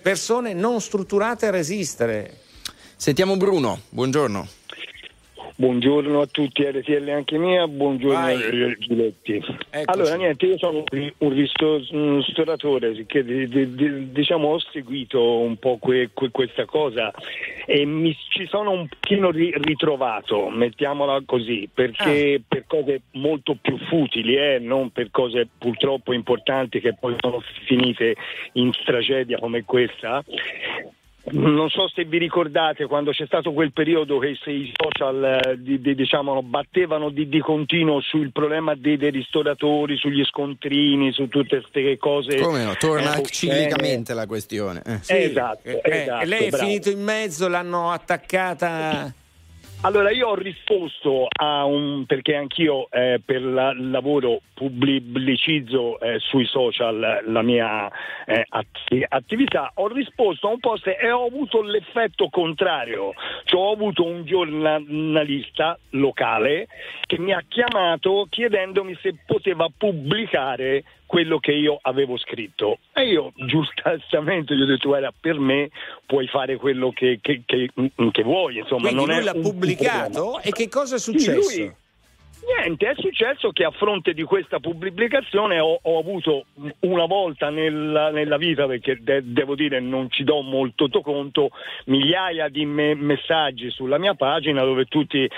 Persone 0.02 0.54
non 0.54 0.82
strutturate 0.82 1.46
a 1.46 1.52
resistere. 1.52 2.40
Sentiamo 2.96 3.38
Bruno, 3.38 3.80
buongiorno. 3.90 4.63
Buongiorno 5.56 6.20
a 6.20 6.26
tutti, 6.26 6.64
RTL 6.64 7.10
anche 7.10 7.38
mia, 7.38 7.68
buongiorno 7.68 8.20
Vai. 8.20 8.76
Giletti. 8.80 9.34
Eccoci. 9.36 9.84
Allora, 9.86 10.16
niente, 10.16 10.48
io 10.48 10.58
sono 10.58 10.84
un 11.20 11.30
ristoratore 11.30 13.06
che 13.06 13.24
diciamo 13.24 14.48
ho 14.48 14.60
seguito 14.72 15.22
un 15.22 15.58
po' 15.58 15.78
que, 15.78 16.10
que, 16.12 16.32
questa 16.32 16.66
cosa 16.66 17.12
e 17.68 17.86
mi 17.86 18.18
ci 18.30 18.48
sono 18.48 18.72
un 18.72 18.88
pochino 18.88 19.30
ritrovato, 19.30 20.50
mettiamola 20.50 21.22
così, 21.24 21.70
perché 21.72 22.40
ah. 22.40 22.44
per 22.48 22.64
cose 22.66 23.02
molto 23.12 23.56
più 23.62 23.78
futili, 23.78 24.36
eh, 24.36 24.58
non 24.58 24.92
per 24.92 25.12
cose 25.12 25.48
purtroppo 25.56 26.14
importanti 26.14 26.80
che 26.80 26.96
poi 27.00 27.16
sono 27.20 27.44
finite 27.68 28.16
in 28.54 28.72
tragedia 28.84 29.38
come 29.38 29.64
questa. 29.64 30.24
Non 31.26 31.70
so 31.70 31.88
se 31.88 32.04
vi 32.04 32.18
ricordate 32.18 32.86
quando 32.86 33.12
c'è 33.12 33.26
stato 33.26 33.54
quel 33.54 33.72
periodo 33.72 34.20
che 34.20 34.36
i 34.46 34.74
social 34.76 35.24
eh, 35.24 35.58
di, 35.58 35.80
di, 35.80 35.96
diciamo, 35.96 36.44
battevano 36.44 37.10
di, 37.10 37.30
di, 37.30 37.40
continuo 37.40 38.02
sul 38.02 38.34
problema 38.34 38.76
dei, 38.76 38.98
dei, 38.98 39.12
ristoratori, 39.12 39.96
sugli 39.96 40.24
scontrini, 40.26 41.14
su 41.14 41.30
tutte 41.30 41.62
queste 41.62 41.98
cose. 41.98 42.40
Come 42.40 42.66
no? 42.66 42.76
Torna 42.76 43.16
eh, 43.16 43.24
ciclicamente 43.24 44.14
la 44.14 44.28
questione. 44.28 44.82
Eh. 44.86 44.98
Sì. 45.02 45.14
Esatto, 45.14 45.66
eh, 45.66 45.82
esatto, 45.82 46.24
E 46.24 46.28
lei 46.28 46.46
è 46.48 46.50
bravo. 46.50 46.66
finito 46.66 46.90
in 46.90 47.02
mezzo, 47.02 47.48
l'hanno 47.48 47.92
attaccata. 47.92 49.14
Allora 49.86 50.12
io 50.12 50.30
ho 50.30 50.36
risposto 50.36 51.28
a 51.30 51.66
un 51.66 52.06
perché 52.06 52.36
anch'io 52.38 52.90
eh, 52.90 53.22
per 53.24 53.44
la, 53.44 53.74
lavoro 53.78 54.40
pubblicizzo 54.54 56.00
eh, 56.00 56.20
sui 56.20 56.46
social 56.46 57.22
la 57.26 57.42
mia 57.42 57.92
eh, 58.26 58.46
atti- 58.48 59.04
attività, 59.06 59.74
ho 59.76 59.90
risposto 59.90 60.48
a 60.48 60.52
un 60.52 60.60
post 60.60 60.88
e 60.88 61.12
ho 61.12 61.26
avuto 61.26 61.62
l'effetto 61.62 62.30
contrario, 62.30 63.12
cioè 63.44 63.60
ho 63.60 63.74
avuto 63.74 64.06
un 64.06 64.24
giornalista 64.24 65.78
locale 65.90 66.68
che 67.06 67.20
mi 67.20 67.34
ha 67.34 67.44
chiamato 67.46 68.26
chiedendomi 68.30 68.98
se 69.02 69.16
poteva 69.26 69.68
pubblicare 69.78 70.86
quello 71.14 71.38
che 71.38 71.52
io 71.52 71.78
avevo 71.80 72.18
scritto. 72.18 72.80
E 72.92 73.08
io 73.08 73.34
giustamente 73.46 74.56
gli 74.56 74.64
ho 74.64 74.66
detto, 74.66 74.88
guarda, 74.88 75.14
per 75.18 75.38
me 75.38 75.70
puoi 76.08 76.28
fare 76.28 76.56
quello 76.56 76.92
che, 76.92 77.20
che, 77.22 77.44
che, 77.46 77.70
che 78.12 78.24
vuoi. 78.24 78.58
Insomma, 78.58 78.90
Quindi 78.90 79.06
non 79.06 79.16
lui 79.16 79.24
l'ha 79.24 79.34
pubblicato 79.34 80.42
e 80.42 80.50
che 80.50 80.68
cosa 80.70 80.96
è 80.96 81.00
successo? 81.00 81.42
Sì, 81.42 81.60
lui, 81.60 81.76
Niente, 82.46 82.90
è 82.90 82.94
successo 82.98 83.52
che 83.52 83.64
a 83.64 83.72
fronte 83.72 84.14
di 84.14 84.24
questa 84.24 84.60
pubblicazione 84.60 85.60
ho, 85.60 85.80
ho 85.82 85.98
avuto 86.00 86.46
una 86.82 87.06
volta 87.06 87.50
nella, 87.50 88.10
nella 88.12 88.36
vita, 88.38 88.66
perché 88.68 88.98
de- 89.02 89.22
devo 89.24 89.56
dire 89.56 89.80
non 89.80 90.10
ci 90.12 90.26
do 90.26 90.42
molto 90.42 90.90
conto, 91.02 91.52
migliaia 91.86 92.50
di 92.50 92.66
me- 92.66 92.96
messaggi 92.96 93.70
sulla 93.70 93.98
mia 93.98 94.14
pagina 94.14 94.62
dove 94.64 94.86
tutti 94.86 95.30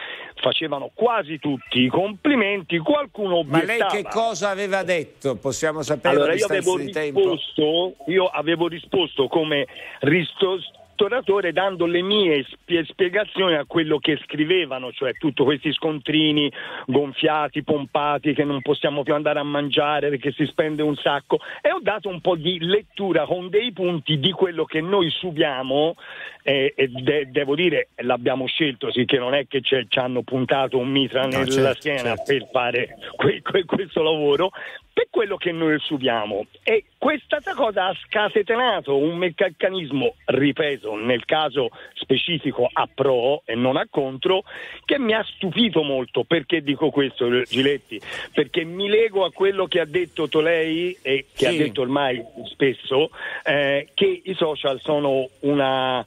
facevano 0.41 0.89
quasi 0.93 1.37
tutti 1.37 1.81
i 1.81 1.87
complimenti, 1.87 2.79
qualcuno 2.79 3.37
obiettava. 3.37 3.65
Ma 3.65 3.91
lei 3.93 4.03
che 4.03 4.09
cosa 4.09 4.49
aveva 4.49 4.83
detto? 4.83 5.35
Possiamo 5.35 5.83
sapere 5.83 6.15
allora, 6.15 6.33
io 6.33 6.45
avevo, 6.45 6.75
risposto, 6.75 7.95
io 8.07 8.25
avevo 8.25 8.67
risposto 8.67 9.27
come 9.27 9.67
ristos- 9.99 10.71
ristoratore 10.95 11.51
dando 11.51 11.85
le 11.85 12.01
mie 12.01 12.45
spiegazioni 12.85 13.55
a 13.55 13.65
quello 13.65 13.99
che 13.99 14.17
scrivevano, 14.23 14.93
cioè 14.93 15.11
tutti 15.13 15.43
questi 15.43 15.73
scontrini 15.73 16.49
gonfiati, 16.85 17.63
pompati, 17.63 18.33
che 18.33 18.45
non 18.45 18.61
possiamo 18.61 19.03
più 19.03 19.13
andare 19.13 19.39
a 19.39 19.43
mangiare 19.43 20.09
perché 20.09 20.31
si 20.31 20.45
spende 20.45 20.81
un 20.81 20.95
sacco 20.95 21.39
e 21.61 21.71
ho 21.71 21.79
dato 21.81 22.07
un 22.07 22.21
po' 22.21 22.37
di 22.37 22.59
lettura 22.59 23.25
con 23.25 23.49
dei 23.49 23.73
punti 23.73 24.17
di 24.19 24.31
quello 24.31 24.63
che 24.63 24.79
noi 24.79 25.09
subiamo 25.09 25.95
eh, 26.43 26.73
e 26.75 26.87
de- 26.87 27.27
devo 27.29 27.55
dire 27.55 27.89
l'abbiamo 27.97 28.47
scelto, 28.47 28.89
sì 28.91 29.03
che 29.03 29.17
non 29.17 29.33
è 29.33 29.47
che 29.47 29.61
ci 29.61 29.85
hanno 29.95 30.21
puntato 30.21 30.77
un 30.77 30.89
mitra 30.89 31.25
nella 31.25 31.45
certo, 31.45 31.79
schiena 31.79 32.15
certo. 32.15 32.23
per 32.25 32.47
fare 32.51 32.97
que- 33.17 33.41
que- 33.41 33.65
questo 33.65 34.01
lavoro, 34.01 34.51
per 34.95 35.07
quello 35.09 35.35
che 35.35 35.51
noi 35.51 35.77
subiamo. 35.79 36.45
E 36.63 36.85
questa 36.97 37.39
cosa 37.53 37.87
ha 37.87 37.97
scatenato 38.05 38.95
un 38.95 39.17
meccanismo, 39.17 40.15
ripeto, 40.23 40.95
nel 40.95 41.25
caso 41.25 41.67
specifico 41.95 42.69
a 42.71 42.87
pro 42.87 43.41
e 43.43 43.55
non 43.55 43.75
a 43.75 43.87
contro, 43.89 44.43
che 44.85 44.97
mi 44.97 45.13
ha 45.13 45.21
stupito 45.35 45.83
molto. 45.83 46.23
Perché 46.23 46.61
dico 46.61 46.91
questo, 46.91 47.41
Giletti? 47.41 47.99
Perché 48.31 48.63
mi 48.63 48.87
lego 48.87 49.25
a 49.25 49.33
quello 49.33 49.65
che 49.65 49.81
ha 49.81 49.85
detto 49.85 50.29
Tolei 50.29 50.97
e 51.01 51.25
che 51.33 51.45
sì. 51.45 51.45
ha 51.45 51.51
detto 51.51 51.81
ormai 51.81 52.23
spesso, 52.45 53.09
eh, 53.43 53.89
che 53.93 54.21
i 54.23 54.33
social 54.33 54.79
sono 54.79 55.27
una, 55.41 56.05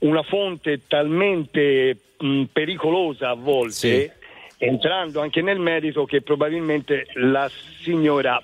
una 0.00 0.22
fonte 0.24 0.80
talmente 0.88 1.96
mh, 2.18 2.42
pericolosa 2.52 3.28
a 3.28 3.34
volte. 3.34 3.72
Sì 3.72 4.22
entrando 4.64 5.20
anche 5.20 5.42
nel 5.42 5.58
merito 5.58 6.04
che 6.04 6.22
probabilmente 6.22 7.06
la 7.14 7.50
signora 7.82 8.42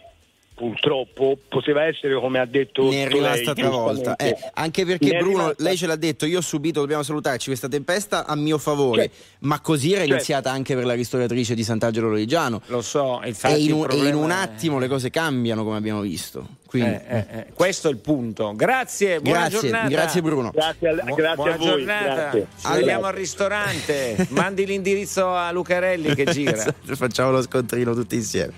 purtroppo 0.54 1.38
poteva 1.48 1.84
essere 1.84 2.20
come 2.20 2.38
ha 2.38 2.44
detto 2.44 2.90
ne 2.90 3.04
è 3.04 3.08
rimasta 3.08 3.54
travolta. 3.54 4.16
eh, 4.16 4.36
anche 4.52 4.84
perché 4.84 5.16
Bruno 5.16 5.38
rimasta... 5.38 5.62
lei 5.62 5.76
ce 5.78 5.86
l'ha 5.86 5.96
detto 5.96 6.26
io 6.26 6.38
ho 6.38 6.42
subito 6.42 6.80
dobbiamo 6.80 7.02
salutarci 7.02 7.46
questa 7.46 7.66
tempesta 7.66 8.26
a 8.26 8.36
mio 8.36 8.58
favore 8.58 9.04
cioè, 9.04 9.10
ma 9.40 9.60
così 9.60 9.92
era 9.94 10.04
cioè, 10.04 10.12
iniziata 10.12 10.50
anche 10.50 10.74
per 10.74 10.84
la 10.84 10.92
ristoratrice 10.92 11.54
di 11.54 11.64
Sant'Angelo 11.64 12.10
Lorigiano. 12.10 12.60
Lo 12.66 12.82
so 12.82 13.22
infatti 13.24 13.54
e 13.54 13.64
in, 13.64 13.72
un, 13.72 13.86
e 13.90 14.08
in 14.08 14.14
un 14.14 14.30
attimo 14.30 14.76
è... 14.76 14.80
le 14.80 14.88
cose 14.88 15.08
cambiano 15.08 15.64
come 15.64 15.78
abbiamo 15.78 16.02
visto 16.02 16.46
quindi, 16.70 16.90
eh, 16.90 17.02
eh, 17.08 17.26
eh, 17.38 17.46
questo 17.52 17.88
è 17.88 17.90
il 17.90 17.96
punto. 17.96 18.52
Grazie, 18.54 19.18
buona 19.18 19.48
grazie, 19.48 19.58
giornata. 19.58 19.88
Grazie 19.88 20.22
Bruno. 20.22 20.50
Grazie, 20.52 20.88
a, 20.88 20.92
grazie 20.92 21.34
buona 21.34 21.54
a 21.54 21.56
voi. 21.56 21.66
Giornata. 21.66 22.14
Grazie. 22.14 22.46
Ci 22.56 22.66
allora. 22.66 22.78
vediamo 22.78 23.06
al 23.06 23.12
ristorante. 23.12 24.26
Mandi 24.30 24.66
l'indirizzo 24.66 25.34
a 25.34 25.50
Lucarelli 25.50 26.14
che 26.14 26.26
gira. 26.26 26.52
Esatto, 26.52 26.94
facciamo 26.94 27.32
lo 27.32 27.42
scontrino 27.42 27.92
tutti 27.92 28.14
insieme. 28.14 28.52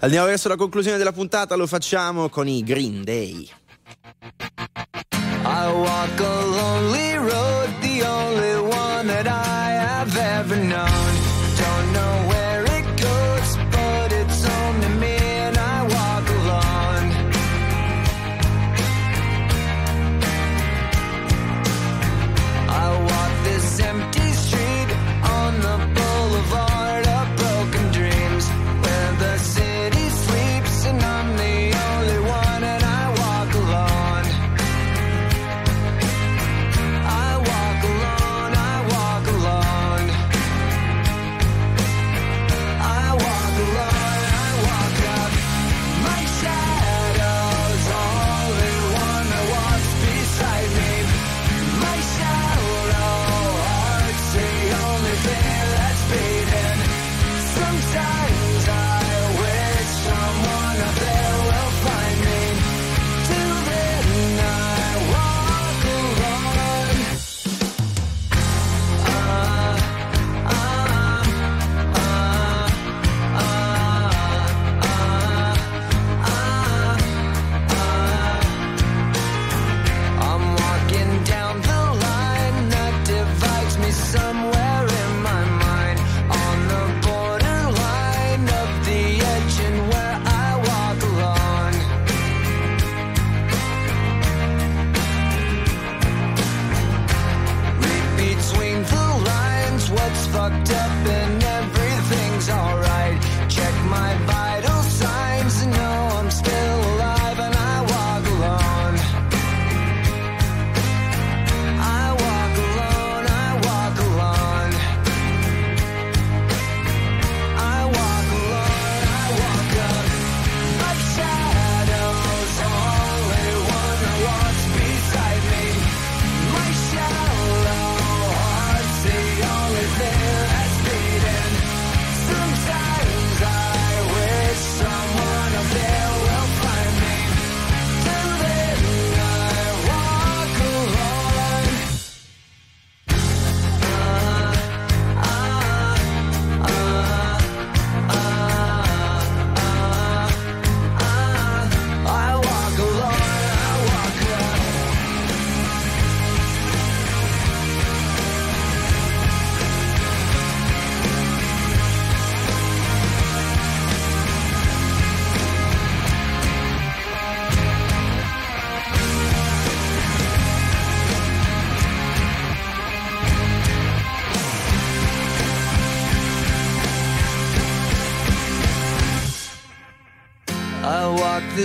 Andiamo 0.00 0.26
verso 0.26 0.48
la 0.48 0.56
conclusione 0.56 0.98
della 0.98 1.12
puntata, 1.12 1.54
lo 1.54 1.66
facciamo 1.66 2.28
con 2.28 2.46
i 2.46 2.62
Green 2.62 3.02
Day. 3.02 3.48
I 5.46 5.72
walk 5.72 6.20
a 6.20 6.44
lonely 6.44 7.14
road, 7.16 7.70
the 7.80 8.06
only 8.06 8.56
one 8.58 9.06
that 9.06 9.26
I 9.26 9.70
have 9.70 10.14
ever 10.14 10.58
known. 10.58 11.15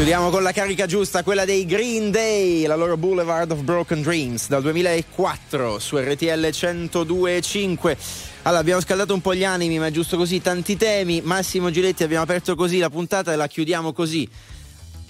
Chiudiamo 0.00 0.30
con 0.30 0.42
la 0.42 0.52
carica 0.52 0.86
giusta, 0.86 1.22
quella 1.22 1.44
dei 1.44 1.66
Green 1.66 2.10
Day, 2.10 2.64
la 2.64 2.74
loro 2.74 2.96
Boulevard 2.96 3.50
of 3.50 3.60
Broken 3.60 4.00
Dreams 4.00 4.48
dal 4.48 4.62
2004 4.62 5.78
su 5.78 5.98
RTL 5.98 6.24
102.5. 6.24 7.96
Allora, 8.44 8.60
abbiamo 8.60 8.80
scaldato 8.80 9.12
un 9.12 9.20
po' 9.20 9.34
gli 9.34 9.44
animi, 9.44 9.78
ma 9.78 9.88
è 9.88 9.90
giusto 9.90 10.16
così, 10.16 10.40
tanti 10.40 10.78
temi. 10.78 11.20
Massimo 11.20 11.68
Giletti, 11.70 12.02
abbiamo 12.02 12.22
aperto 12.22 12.54
così 12.54 12.78
la 12.78 12.88
puntata 12.88 13.30
e 13.30 13.36
la 13.36 13.46
chiudiamo 13.46 13.92
così. 13.92 14.26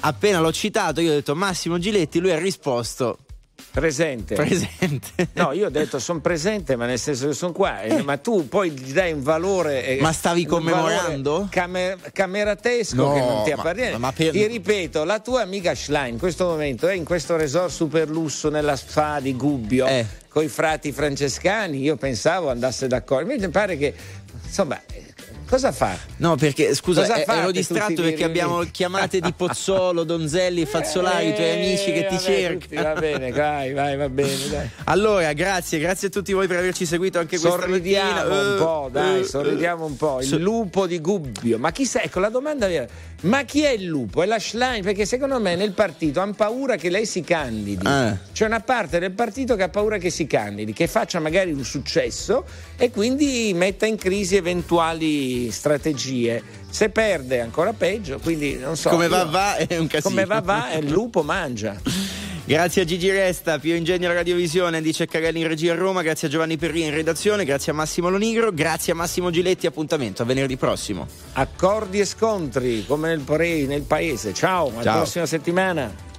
Appena 0.01 0.41
l'ho 0.41 0.53
citato, 0.53 1.01
io 1.01 1.13
ho 1.13 1.15
detto 1.15 1.37
Massimo 1.37 1.79
Giletti, 1.79 2.19
lui 2.19 2.33
ha 2.33 2.39
risposto 2.41 3.19
Presente. 3.73 4.35
presente. 4.35 5.29
No, 5.35 5.53
io 5.53 5.67
ho 5.67 5.71
detto 5.71 5.99
sono 6.01 6.21
presente, 6.21 6.75
ma 6.77 6.87
nel 6.87 6.99
senso 6.99 7.29
che 7.29 7.35
sono 7.35 7.53
qua. 7.53 7.83
eh, 7.83 8.03
Ma 8.03 8.17
tu 8.17 8.49
poi 8.49 8.71
gli 8.73 8.93
dai 8.93 9.13
un 9.13 9.23
valore. 9.23 9.87
eh, 9.87 10.01
Ma 10.01 10.13
stavi 10.13 10.45
commemorando? 10.45 11.47
camer- 11.51 12.11
cameratesco 12.13 12.97
No, 12.97 13.13
che 13.13 13.21
non 13.21 13.45
ti 13.45 13.51
ma- 13.51 13.57
appartiene. 13.57 13.99
ma 13.99 14.13
per- 14.13 14.33
Ti 14.33 14.47
ripeto, 14.47 15.05
la 15.05 15.21
tua 15.21 15.43
amica 15.43 15.75
Schlein 15.75 16.15
in 16.15 16.19
questo 16.19 16.47
momento 16.47 16.89
è 16.89 16.95
in 16.95 17.05
questo 17.05 17.37
resort 17.37 17.71
super 17.71 18.09
lusso 18.09 18.49
nella 18.51 18.75
spa 18.77 19.21
di 19.21 19.35
Gubbio. 19.37 19.87
Eh. 19.87 20.05
Con 20.29 20.43
i 20.45 20.49
frati 20.49 20.93
francescani, 20.93 21.81
io 21.81 21.97
pensavo 21.97 22.51
andasse 22.51 22.87
d'accordo. 22.89 23.31
Invece 23.31 23.51
pare 23.51 23.77
che, 23.77 23.95
insomma, 24.45 24.81
cosa 25.51 25.73
fa? 25.73 25.97
No, 26.19 26.37
perché 26.37 26.75
scusa, 26.75 27.01
Cosa 27.01 27.17
eh, 27.17 27.25
ero 27.27 27.51
distratto 27.51 28.01
perché 28.03 28.23
abbiamo 28.25 28.61
chiamate 28.71 29.19
di 29.21 29.33
Pozzolo, 29.33 30.05
Donzelli, 30.05 30.65
Fazzolari, 30.65 31.29
i 31.31 31.35
tuoi 31.35 31.51
amici 31.51 31.93
che 31.93 32.07
ti 32.07 32.15
Eh, 32.15 32.19
vabbè, 32.19 32.59
cercano. 32.69 32.83
va 32.95 33.01
bene, 33.01 33.31
vai, 33.33 33.73
vai, 33.73 33.97
va 33.97 34.09
bene, 34.09 34.49
dai. 34.49 34.71
Allora, 34.85 35.33
grazie, 35.33 35.79
grazie 35.81 36.07
a 36.09 36.11
tutti 36.11 36.33
voi 36.33 36.47
per 36.47 36.59
averci 36.59 36.87
seguito 36.87 37.19
anche 37.19 37.39
questa 37.39 37.59
Sorridiamo 37.61 38.13
mattina. 38.13 38.41
un 38.41 38.55
Eh, 38.55 38.59
po', 38.59 38.89
dai, 38.93 39.21
eh, 39.21 39.25
sorridiamo 39.25 39.85
un 39.85 39.97
po'. 39.97 40.21
Il 40.21 40.37
lupo 40.37 40.87
di 40.87 41.01
Gubbio. 41.01 41.59
Ma 41.59 41.73
chissà, 41.73 42.01
ecco 42.03 42.21
la 42.21 42.29
domanda 42.29 42.69
vera. 42.69 42.87
Ma 43.23 43.43
chi 43.45 43.63
è 43.63 43.71
il 43.71 43.85
lupo? 43.85 44.23
È 44.23 44.27
la 44.27 44.39
Schlein? 44.39 44.83
Perché 44.83 45.05
secondo 45.05 45.39
me 45.39 45.55
nel 45.55 45.73
partito 45.73 46.21
hanno 46.21 46.33
paura 46.33 46.77
che 46.77 46.89
lei 46.89 47.05
si 47.05 47.23
candidi. 47.23 47.87
Eh. 47.87 48.17
C'è 48.33 48.47
una 48.47 48.61
parte 48.61 48.99
del 48.99 49.13
partito 49.13 49.57
che 49.57 49.65
ha 49.65 49.69
paura 49.69 49.99
che 49.99 50.09
si 50.09 50.27
candidi, 50.27 50.73
che 50.73 50.87
faccia 50.87 51.21
magari 51.21 51.53
un 51.53 51.65
successo 51.65 52.45
e 52.77 52.91
quindi 52.91 53.53
metta 53.55 53.85
in 53.85 53.97
crisi 53.97 54.37
eventuali 54.37 55.51
strategie. 55.51 56.43
Se 56.71 56.89
perde 56.89 57.37
è 57.37 57.41
ancora 57.41 57.73
peggio, 57.75 58.19
quindi 58.21 58.57
non 58.57 58.77
so. 58.77 58.89
Come 58.89 59.09
va 59.09 59.25
va 59.25 59.57
è 59.57 59.77
un 59.77 59.87
casino. 59.87 60.15
Come 60.15 60.25
va 60.25 60.41
va, 60.41 60.73
il 60.79 60.89
lupo 60.89 61.23
mangia. 61.23 61.79
Grazie 62.51 62.83
a 62.83 62.85
Gigi 62.85 63.09
Resta, 63.09 63.61
Pio 63.61 63.77
Ingegno 63.77 64.07
alla 64.07 64.17
Radiovisione, 64.17 64.83
dice 64.83 65.07
Cagalli 65.07 65.39
in 65.39 65.47
regia 65.47 65.73
a 65.73 65.77
Roma, 65.77 66.03
grazie 66.03 66.27
a 66.27 66.31
Giovanni 66.33 66.57
Perrini 66.57 66.87
in 66.87 66.95
redazione, 66.95 67.45
grazie 67.45 67.71
a 67.71 67.77
Massimo 67.77 68.09
Lonigro, 68.09 68.51
grazie 68.51 68.93
a 68.93 68.97
Massimo 68.97 69.31
Giletti, 69.31 69.69
appuntamento 69.69 70.23
a 70.23 70.25
venerdì 70.25 70.57
prossimo. 70.57 71.07
Accordi 71.35 72.01
e 72.01 72.05
scontri 72.05 72.85
come 72.85 73.07
nel, 73.11 73.21
pare- 73.21 73.67
nel 73.67 73.83
paese. 73.83 74.35
Ciao, 74.35 74.69
alla 74.69 74.83
Ciao. 74.83 74.97
prossima 74.97 75.27
settimana. 75.27 76.10